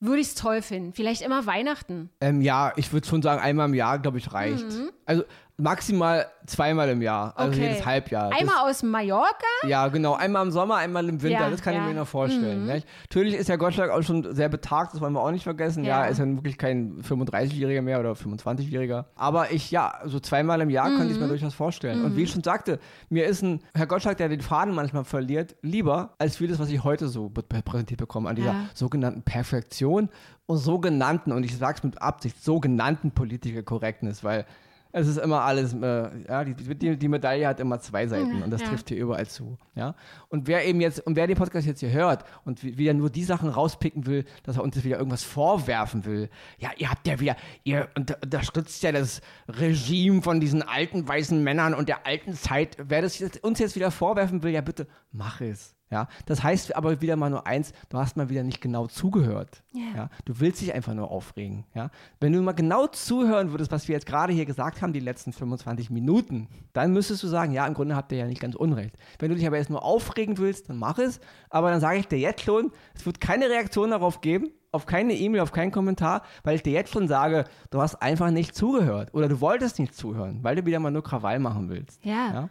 würde 0.00 0.20
ich 0.20 0.28
es 0.28 0.34
toll 0.36 0.62
finden. 0.62 0.92
Vielleicht 0.92 1.22
immer 1.22 1.46
Weihnachten. 1.46 2.10
Ähm, 2.20 2.40
ja, 2.40 2.72
ich 2.76 2.92
würde 2.92 3.06
schon 3.06 3.22
sagen, 3.22 3.40
einmal 3.40 3.68
im 3.68 3.74
Jahr, 3.74 3.98
glaube 3.98 4.18
ich, 4.18 4.32
reicht. 4.32 4.64
Mhm. 4.64 4.90
Also 5.06 5.24
maximal 5.60 6.26
zweimal 6.46 6.88
im 6.88 7.02
Jahr, 7.02 7.32
also 7.36 7.52
okay. 7.52 7.68
jedes 7.68 7.84
Halbjahr. 7.84 8.30
Einmal 8.32 8.54
das, 8.64 8.76
aus 8.76 8.82
Mallorca? 8.84 9.44
Ja, 9.66 9.88
genau. 9.88 10.14
Einmal 10.14 10.46
im 10.46 10.52
Sommer, 10.52 10.76
einmal 10.76 11.08
im 11.08 11.20
Winter. 11.20 11.40
Ja, 11.40 11.50
das 11.50 11.60
kann 11.60 11.74
ja. 11.74 11.80
ich 11.80 11.86
mir 11.86 11.94
noch 11.94 12.06
vorstellen. 12.06 12.62
Mhm. 12.62 12.82
Natürlich 13.02 13.34
ist 13.34 13.48
ja 13.48 13.56
Gottschalk 13.56 13.90
auch 13.90 14.02
schon 14.02 14.34
sehr 14.34 14.48
betagt, 14.48 14.94
das 14.94 15.00
wollen 15.00 15.12
wir 15.12 15.20
auch 15.20 15.32
nicht 15.32 15.42
vergessen. 15.42 15.84
Ja, 15.84 16.04
ja 16.04 16.06
ist 16.06 16.18
ja 16.18 16.26
wirklich 16.26 16.58
kein 16.58 17.02
35-Jähriger 17.02 17.82
mehr 17.82 17.98
oder 17.98 18.12
25-Jähriger. 18.12 19.06
Aber 19.16 19.50
ich, 19.50 19.70
ja, 19.72 19.94
so 20.04 20.20
zweimal 20.20 20.60
im 20.60 20.70
Jahr 20.70 20.90
mhm. 20.90 20.96
könnte 20.96 21.12
ich 21.12 21.18
mir 21.18 21.26
mhm. 21.26 21.30
durchaus 21.30 21.54
vorstellen. 21.54 21.98
Mhm. 21.98 22.04
Und 22.04 22.16
wie 22.16 22.22
ich 22.22 22.30
schon 22.30 22.44
sagte, 22.44 22.78
mir 23.08 23.26
ist 23.26 23.42
ein 23.42 23.60
Herr 23.74 23.88
Gottschalk, 23.88 24.16
der 24.16 24.28
den 24.28 24.40
Faden 24.40 24.74
manchmal 24.74 25.04
verliert, 25.04 25.56
lieber 25.62 26.14
als 26.18 26.36
vieles, 26.36 26.60
was 26.60 26.70
ich 26.70 26.84
heute 26.84 27.08
so 27.08 27.30
präsentiert 27.30 27.98
bekomme, 27.98 28.28
an 28.28 28.36
dieser 28.36 28.54
sogenannten 28.74 29.22
Perfektion 29.22 30.08
und 30.46 30.58
sogenannten, 30.58 31.32
und 31.32 31.44
ich 31.44 31.56
sage 31.56 31.78
es 31.78 31.82
mit 31.82 32.00
Absicht, 32.00 32.42
sogenannten 32.42 33.10
Political 33.10 33.64
Correctness, 33.64 34.22
weil 34.22 34.46
es 34.92 35.06
ist 35.06 35.18
immer 35.18 35.42
alles, 35.42 35.74
äh, 35.74 36.08
ja, 36.28 36.44
die, 36.44 36.54
die, 36.54 36.96
die, 36.96 37.08
Medaille 37.08 37.46
hat 37.46 37.60
immer 37.60 37.78
zwei 37.80 38.06
Seiten 38.06 38.42
und 38.42 38.50
das 38.50 38.62
ja. 38.62 38.68
trifft 38.68 38.88
hier 38.88 38.98
überall 38.98 39.26
zu. 39.26 39.58
Ja? 39.74 39.94
Und 40.28 40.46
wer 40.46 40.64
eben 40.66 40.80
jetzt, 40.80 41.00
und 41.00 41.16
wer 41.16 41.26
den 41.26 41.36
Podcast 41.36 41.66
jetzt 41.66 41.80
hier 41.80 41.92
hört 41.92 42.24
und 42.44 42.62
wieder 42.64 42.94
nur 42.94 43.10
die 43.10 43.24
Sachen 43.24 43.48
rauspicken 43.48 44.06
will, 44.06 44.24
dass 44.44 44.56
er 44.56 44.62
uns 44.62 44.76
jetzt 44.76 44.84
wieder 44.84 44.98
irgendwas 44.98 45.24
vorwerfen 45.24 46.04
will, 46.04 46.30
ja, 46.58 46.70
ihr 46.78 46.90
habt 46.90 47.06
ja 47.06 47.20
wieder, 47.20 47.36
ihr 47.64 47.88
unterstützt 47.94 48.82
ja 48.82 48.92
das 48.92 49.20
Regime 49.48 50.22
von 50.22 50.40
diesen 50.40 50.62
alten 50.62 51.06
weißen 51.06 51.42
Männern 51.42 51.74
und 51.74 51.88
der 51.88 52.06
alten 52.06 52.34
Zeit. 52.34 52.76
Wer 52.82 53.02
das 53.02 53.18
jetzt, 53.18 53.44
uns 53.44 53.58
jetzt 53.58 53.76
wieder 53.76 53.90
vorwerfen 53.90 54.42
will, 54.42 54.52
ja 54.52 54.60
bitte, 54.60 54.86
mach 55.12 55.40
es. 55.40 55.77
Ja, 55.90 56.08
das 56.26 56.42
heißt 56.42 56.76
aber 56.76 57.00
wieder 57.00 57.16
mal 57.16 57.30
nur 57.30 57.46
eins, 57.46 57.72
du 57.88 57.98
hast 57.98 58.16
mal 58.16 58.28
wieder 58.28 58.42
nicht 58.42 58.60
genau 58.60 58.86
zugehört. 58.86 59.62
Yeah. 59.74 59.96
Ja, 59.96 60.10
du 60.26 60.38
willst 60.40 60.60
dich 60.60 60.74
einfach 60.74 60.92
nur 60.92 61.10
aufregen. 61.10 61.64
Ja, 61.74 61.90
wenn 62.20 62.32
du 62.32 62.42
mal 62.42 62.52
genau 62.52 62.86
zuhören 62.88 63.52
würdest, 63.52 63.72
was 63.72 63.88
wir 63.88 63.94
jetzt 63.94 64.06
gerade 64.06 64.32
hier 64.32 64.44
gesagt 64.44 64.82
haben, 64.82 64.92
die 64.92 65.00
letzten 65.00 65.32
25 65.32 65.90
Minuten, 65.90 66.48
dann 66.74 66.92
müsstest 66.92 67.22
du 67.22 67.28
sagen, 67.28 67.52
ja, 67.52 67.66
im 67.66 67.74
Grunde 67.74 67.96
habt 67.96 68.12
ihr 68.12 68.18
ja 68.18 68.26
nicht 68.26 68.40
ganz 68.40 68.54
unrecht. 68.54 68.96
Wenn 69.18 69.30
du 69.30 69.36
dich 69.36 69.46
aber 69.46 69.56
jetzt 69.56 69.70
nur 69.70 69.82
aufregen 69.82 70.36
willst, 70.38 70.68
dann 70.68 70.76
mach 70.76 70.98
es. 70.98 71.20
Aber 71.48 71.70
dann 71.70 71.80
sage 71.80 71.98
ich 71.98 72.08
dir 72.08 72.18
jetzt 72.18 72.42
schon, 72.42 72.70
es 72.94 73.06
wird 73.06 73.20
keine 73.20 73.48
Reaktion 73.48 73.90
darauf 73.90 74.20
geben, 74.20 74.50
auf 74.72 74.84
keine 74.84 75.14
E-Mail, 75.14 75.40
auf 75.40 75.52
keinen 75.52 75.72
Kommentar, 75.72 76.22
weil 76.44 76.56
ich 76.56 76.62
dir 76.62 76.72
jetzt 76.72 76.92
schon 76.92 77.08
sage, 77.08 77.44
du 77.70 77.80
hast 77.80 77.96
einfach 77.96 78.30
nicht 78.30 78.54
zugehört 78.54 79.14
oder 79.14 79.28
du 79.28 79.40
wolltest 79.40 79.78
nicht 79.78 79.94
zuhören, 79.94 80.40
weil 80.42 80.56
du 80.56 80.66
wieder 80.66 80.80
mal 80.80 80.90
nur 80.90 81.02
Krawall 81.02 81.38
machen 81.38 81.70
willst. 81.70 82.04
ja? 82.04 82.32
ja? 82.32 82.50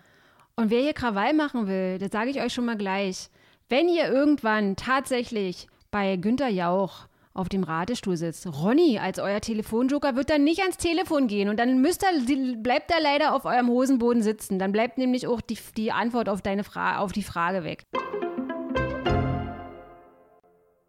Und 0.60 0.72
wer 0.72 0.82
hier 0.82 0.93
Krawall 0.93 1.36
machen 1.36 1.67
will, 1.67 2.00
das 2.00 2.10
sage 2.12 2.32
ich 2.32 2.41
euch 2.41 2.52
schon 2.52 2.65
mal 2.65 2.78
gleich. 2.78 3.30
Wenn 3.70 3.88
ihr 3.88 4.08
irgendwann 4.08 4.76
tatsächlich 4.76 5.67
bei 5.91 6.15
Günter 6.15 6.48
Jauch 6.48 7.06
auf 7.36 7.48
dem 7.48 7.63
Ratestuhl 7.63 8.17
sitzt, 8.17 8.48
Ronny 8.48 8.98
als 8.98 9.20
euer 9.20 9.39
Telefonjoker 9.39 10.15
wird 10.15 10.32
dann 10.32 10.43
nicht 10.43 10.62
ans 10.62 10.78
Telefon 10.78 11.28
gehen 11.28 11.50
und 11.50 11.60
dann 11.60 11.80
müsst 11.80 12.04
ihr, 12.04 12.58
bleibt 12.58 12.89
er 12.89 13.00
leider 13.00 13.36
auf 13.36 13.46
eurem 13.46 13.67
Hosenboden 13.67 14.24
sitzen. 14.24 14.58
Dann 14.58 14.72
bleibt 14.72 14.98
nämlich 14.98 15.28
auch 15.28 15.41
die, 15.41 15.60
die 15.78 15.91
Antwort 15.91 16.28
auf, 16.28 16.41
deine 16.41 16.63
Fra 16.63 16.98
auf 16.98 17.12
die 17.12 17.22
Frage 17.22 17.63
weg. 17.63 17.84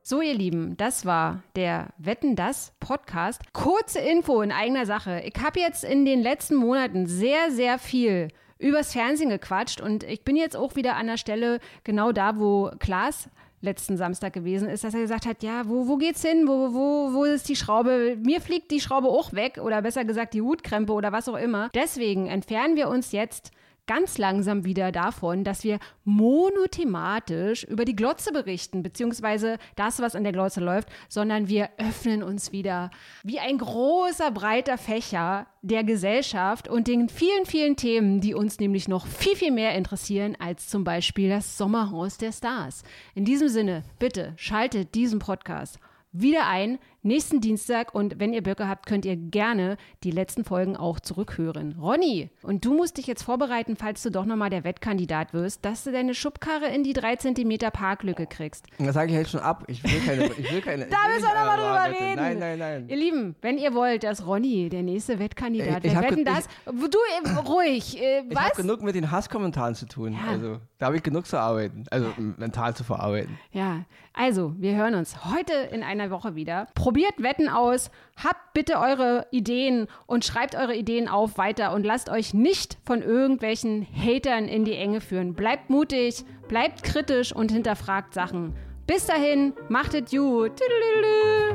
So, 0.03 0.23
ihr 0.23 0.33
Lieben, 0.33 0.79
das 0.79 1.05
war 1.05 1.43
der 1.57 1.89
Wetten 1.99 2.37
das 2.37 2.73
Podcast. 2.81 3.43
Kurze 3.53 3.99
Info 3.99 4.41
in 4.41 4.51
eigener 4.51 4.87
Sache. 4.87 5.21
Ich 5.27 5.39
habe 5.43 5.61
jetzt 5.61 5.85
in 5.85 6.07
den 6.07 6.23
letzten 6.23 6.55
Monaten 6.55 7.07
sehr, 7.07 7.51
sehr 7.51 7.79
viel 7.79 8.29
übers 8.59 8.93
Fernsehen 8.93 9.31
gequatscht 9.31 9.81
und 9.81 10.05
ich 10.05 10.23
bin 10.23 10.37
jetzt 10.37 10.57
auch 10.57 10.77
wieder 10.77 10.97
an 10.97 11.07
der 11.07 11.17
Stelle 11.17 11.61
genau 11.85 12.13
da, 12.13 12.39
wo 12.39 12.71
Klaas 12.79 13.29
letzten 13.61 13.97
Samstag 13.97 14.33
gewesen 14.33 14.69
ist, 14.69 14.85
dass 14.85 14.95
er 14.95 15.01
gesagt 15.01 15.27
hat, 15.27 15.43
ja, 15.43 15.69
wo, 15.69 15.89
wo 15.89 15.97
geht's 15.97 16.23
hin? 16.23 16.47
Wo, 16.47 16.73
wo, 16.73 17.13
wo 17.13 17.25
ist 17.25 17.49
die 17.49 17.57
Schraube? 17.57 18.17
Mir 18.23 18.41
fliegt 18.41 18.71
die 18.71 18.81
Schraube 18.81 19.09
auch 19.09 19.33
weg 19.33 19.59
oder 19.61 19.83
besser 19.83 20.05
gesagt 20.05 20.35
die 20.35 20.43
Hutkrempe 20.43 20.93
oder 20.93 21.13
was 21.13 21.29
auch 21.29 21.37
immer. 21.37 21.69
Deswegen 21.75 22.29
entfernen 22.29 22.77
wir 22.77 22.89
uns 22.89 23.13
jetzt 23.13 23.51
ganz 23.89 24.19
langsam 24.19 24.65
wieder 24.65 24.93
davon, 24.93 25.43
dass 25.43 25.65
wir 25.65 25.81
monothematisch 26.05 27.65
über 27.65 27.85
die 27.85 27.97
Glotze 27.97 28.31
berichten, 28.31 28.85
beziehungsweise 28.85 29.59
das, 29.75 29.99
was 29.99 30.15
in 30.15 30.23
der 30.23 30.33
Glotze 30.33 30.61
läuft, 30.61 30.89
sondern 31.09 31.49
wir 31.49 31.71
öffnen 31.79 32.23
uns 32.23 32.53
wieder 32.53 32.91
wie 33.25 33.41
ein 33.41 33.59
großer, 33.59 34.31
breiter 34.31 34.79
Fächer 34.79 35.49
der 35.63 35.83
Gesellschaft 35.83 36.69
und 36.69 36.87
den 36.87 37.09
vielen, 37.09 37.47
vielen 37.47 37.75
Themen, 37.75 38.21
die 38.21 38.35
uns 38.35 38.61
nämlich 38.61 38.87
noch 38.87 39.07
viel, 39.07 39.35
viel 39.35 39.51
mehr 39.51 39.75
interessieren 39.75 40.37
als 40.39 40.69
zum 40.69 40.85
Beispiel 40.85 41.31
das 41.31 41.59
Sommerhaus 41.59 42.19
der 42.19 42.31
Stars. 42.31 42.85
In 43.17 43.25
diesem 43.25 43.49
Sinne, 43.49 43.83
bitte 43.99 44.35
schaltet 44.37 44.95
diesen 44.95 45.19
Podcast 45.19 45.81
wieder 46.13 46.47
ein 46.47 46.79
nächsten 47.09 47.41
Dienstag 47.41 47.95
und 47.95 48.21
wenn 48.21 48.33
ihr 48.33 48.43
Böcke 48.43 48.69
habt, 48.69 48.87
könnt 48.87 49.05
ihr 49.05 49.17
gerne 49.17 49.77
die 50.05 50.11
letzten 50.11 50.45
Folgen 50.45 50.77
auch 50.77 51.01
zurückhören. 51.01 51.75
Ronny, 51.81 52.31
und 52.43 52.65
du 52.65 52.75
musst 52.75 52.99
dich 52.99 53.07
jetzt 53.07 53.25
vorbereiten, 53.25 53.77
falls 53.77 54.03
du 54.03 54.11
doch 54.11 54.25
nochmal 54.25 54.51
der 54.51 54.63
Wettkandidat 54.63 55.33
wirst, 55.33 55.65
dass 55.65 55.85
du 55.85 55.93
deine 55.93 56.15
Schubkarre 56.15 56.67
in 56.67 56.85
die 56.85 56.93
3 56.93 57.17
cm 57.17 57.59
Parklücke 57.73 58.27
kriegst. 58.27 58.67
Das 58.79 58.95
sage 58.95 59.11
ich 59.11 59.19
jetzt 59.19 59.31
schon 59.31 59.41
ab. 59.41 59.65
Ich 59.67 59.83
will 59.83 60.01
keine. 60.07 60.27
Ich 60.39 60.53
will 60.53 60.61
keine 60.61 60.87
da 60.87 60.97
müssen 61.09 61.27
wir 61.27 61.35
nochmal 61.35 61.57
drüber 61.57 62.01
reden. 62.01 62.17
Nein, 62.17 62.39
nein, 62.39 62.59
nein. 62.59 62.89
Ihr 62.89 62.97
Lieben, 62.97 63.35
wenn 63.41 63.59
ihr 63.59 63.75
wollt, 63.75 64.05
dass 64.05 64.27
Ronny 64.27 64.69
der 64.69 64.83
nächste 64.83 65.19
Wettkandidat 65.19 65.83
wird, 65.83 66.01
wetten 66.01 66.25
das. 66.25 66.47
Ich, 66.67 66.91
du, 66.91 66.99
äh, 67.25 67.35
ruhig. 67.47 68.01
Äh? 68.01 68.23
Ich 68.29 68.39
habe 68.39 68.55
genug 68.57 68.83
mit 68.83 68.95
den 68.95 69.11
Hasskommentaren 69.11 69.75
zu 69.75 69.87
tun. 69.87 70.13
Ja. 70.13 70.31
Also, 70.31 70.61
da 70.79 70.87
habe 70.87 70.97
ich 70.97 71.03
genug 71.03 71.27
zu 71.27 71.39
arbeiten. 71.39 71.85
Also, 71.91 72.13
mental 72.17 72.75
zu 72.77 72.85
verarbeiten. 72.85 73.39
Ja, 73.53 73.85
also, 74.13 74.53
wir 74.59 74.75
hören 74.75 74.95
uns 74.95 75.25
heute 75.25 75.53
in 75.53 75.85
einer 75.85 76.11
Woche 76.11 76.35
wieder. 76.35 76.67
Probiert 76.75 76.98
Wetten 77.19 77.49
aus, 77.49 77.91
habt 78.23 78.53
bitte 78.55 78.79
eure 78.79 79.27
Ideen 79.31 79.87
und 80.07 80.25
schreibt 80.25 80.55
eure 80.55 80.75
Ideen 80.75 81.09
auf 81.09 81.39
weiter 81.39 81.73
und 81.73 81.85
lasst 81.85 82.11
euch 82.11 82.35
nicht 82.35 82.79
von 82.85 83.03
irgendwelchen 83.03 83.87
Hatern 83.95 84.47
in 84.47 84.65
die 84.65 84.75
Enge 84.75 85.01
führen. 85.01 85.35
Bleibt 85.35 85.71
mutig, 85.71 86.25
bleibt 86.49 86.83
kritisch 86.83 87.33
und 87.33 87.53
hinterfragt 87.53 88.15
Sachen. 88.15 88.55
Bis 88.87 89.07
dahin, 89.07 89.53
macht 89.69 89.95
es 89.95 90.11
gut. 90.11 90.61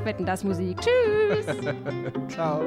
Wetten 0.03 0.25
das 0.25 0.43
Musik. 0.43 0.77
Tschüss. 0.79 1.45
Ciao. 2.27 2.61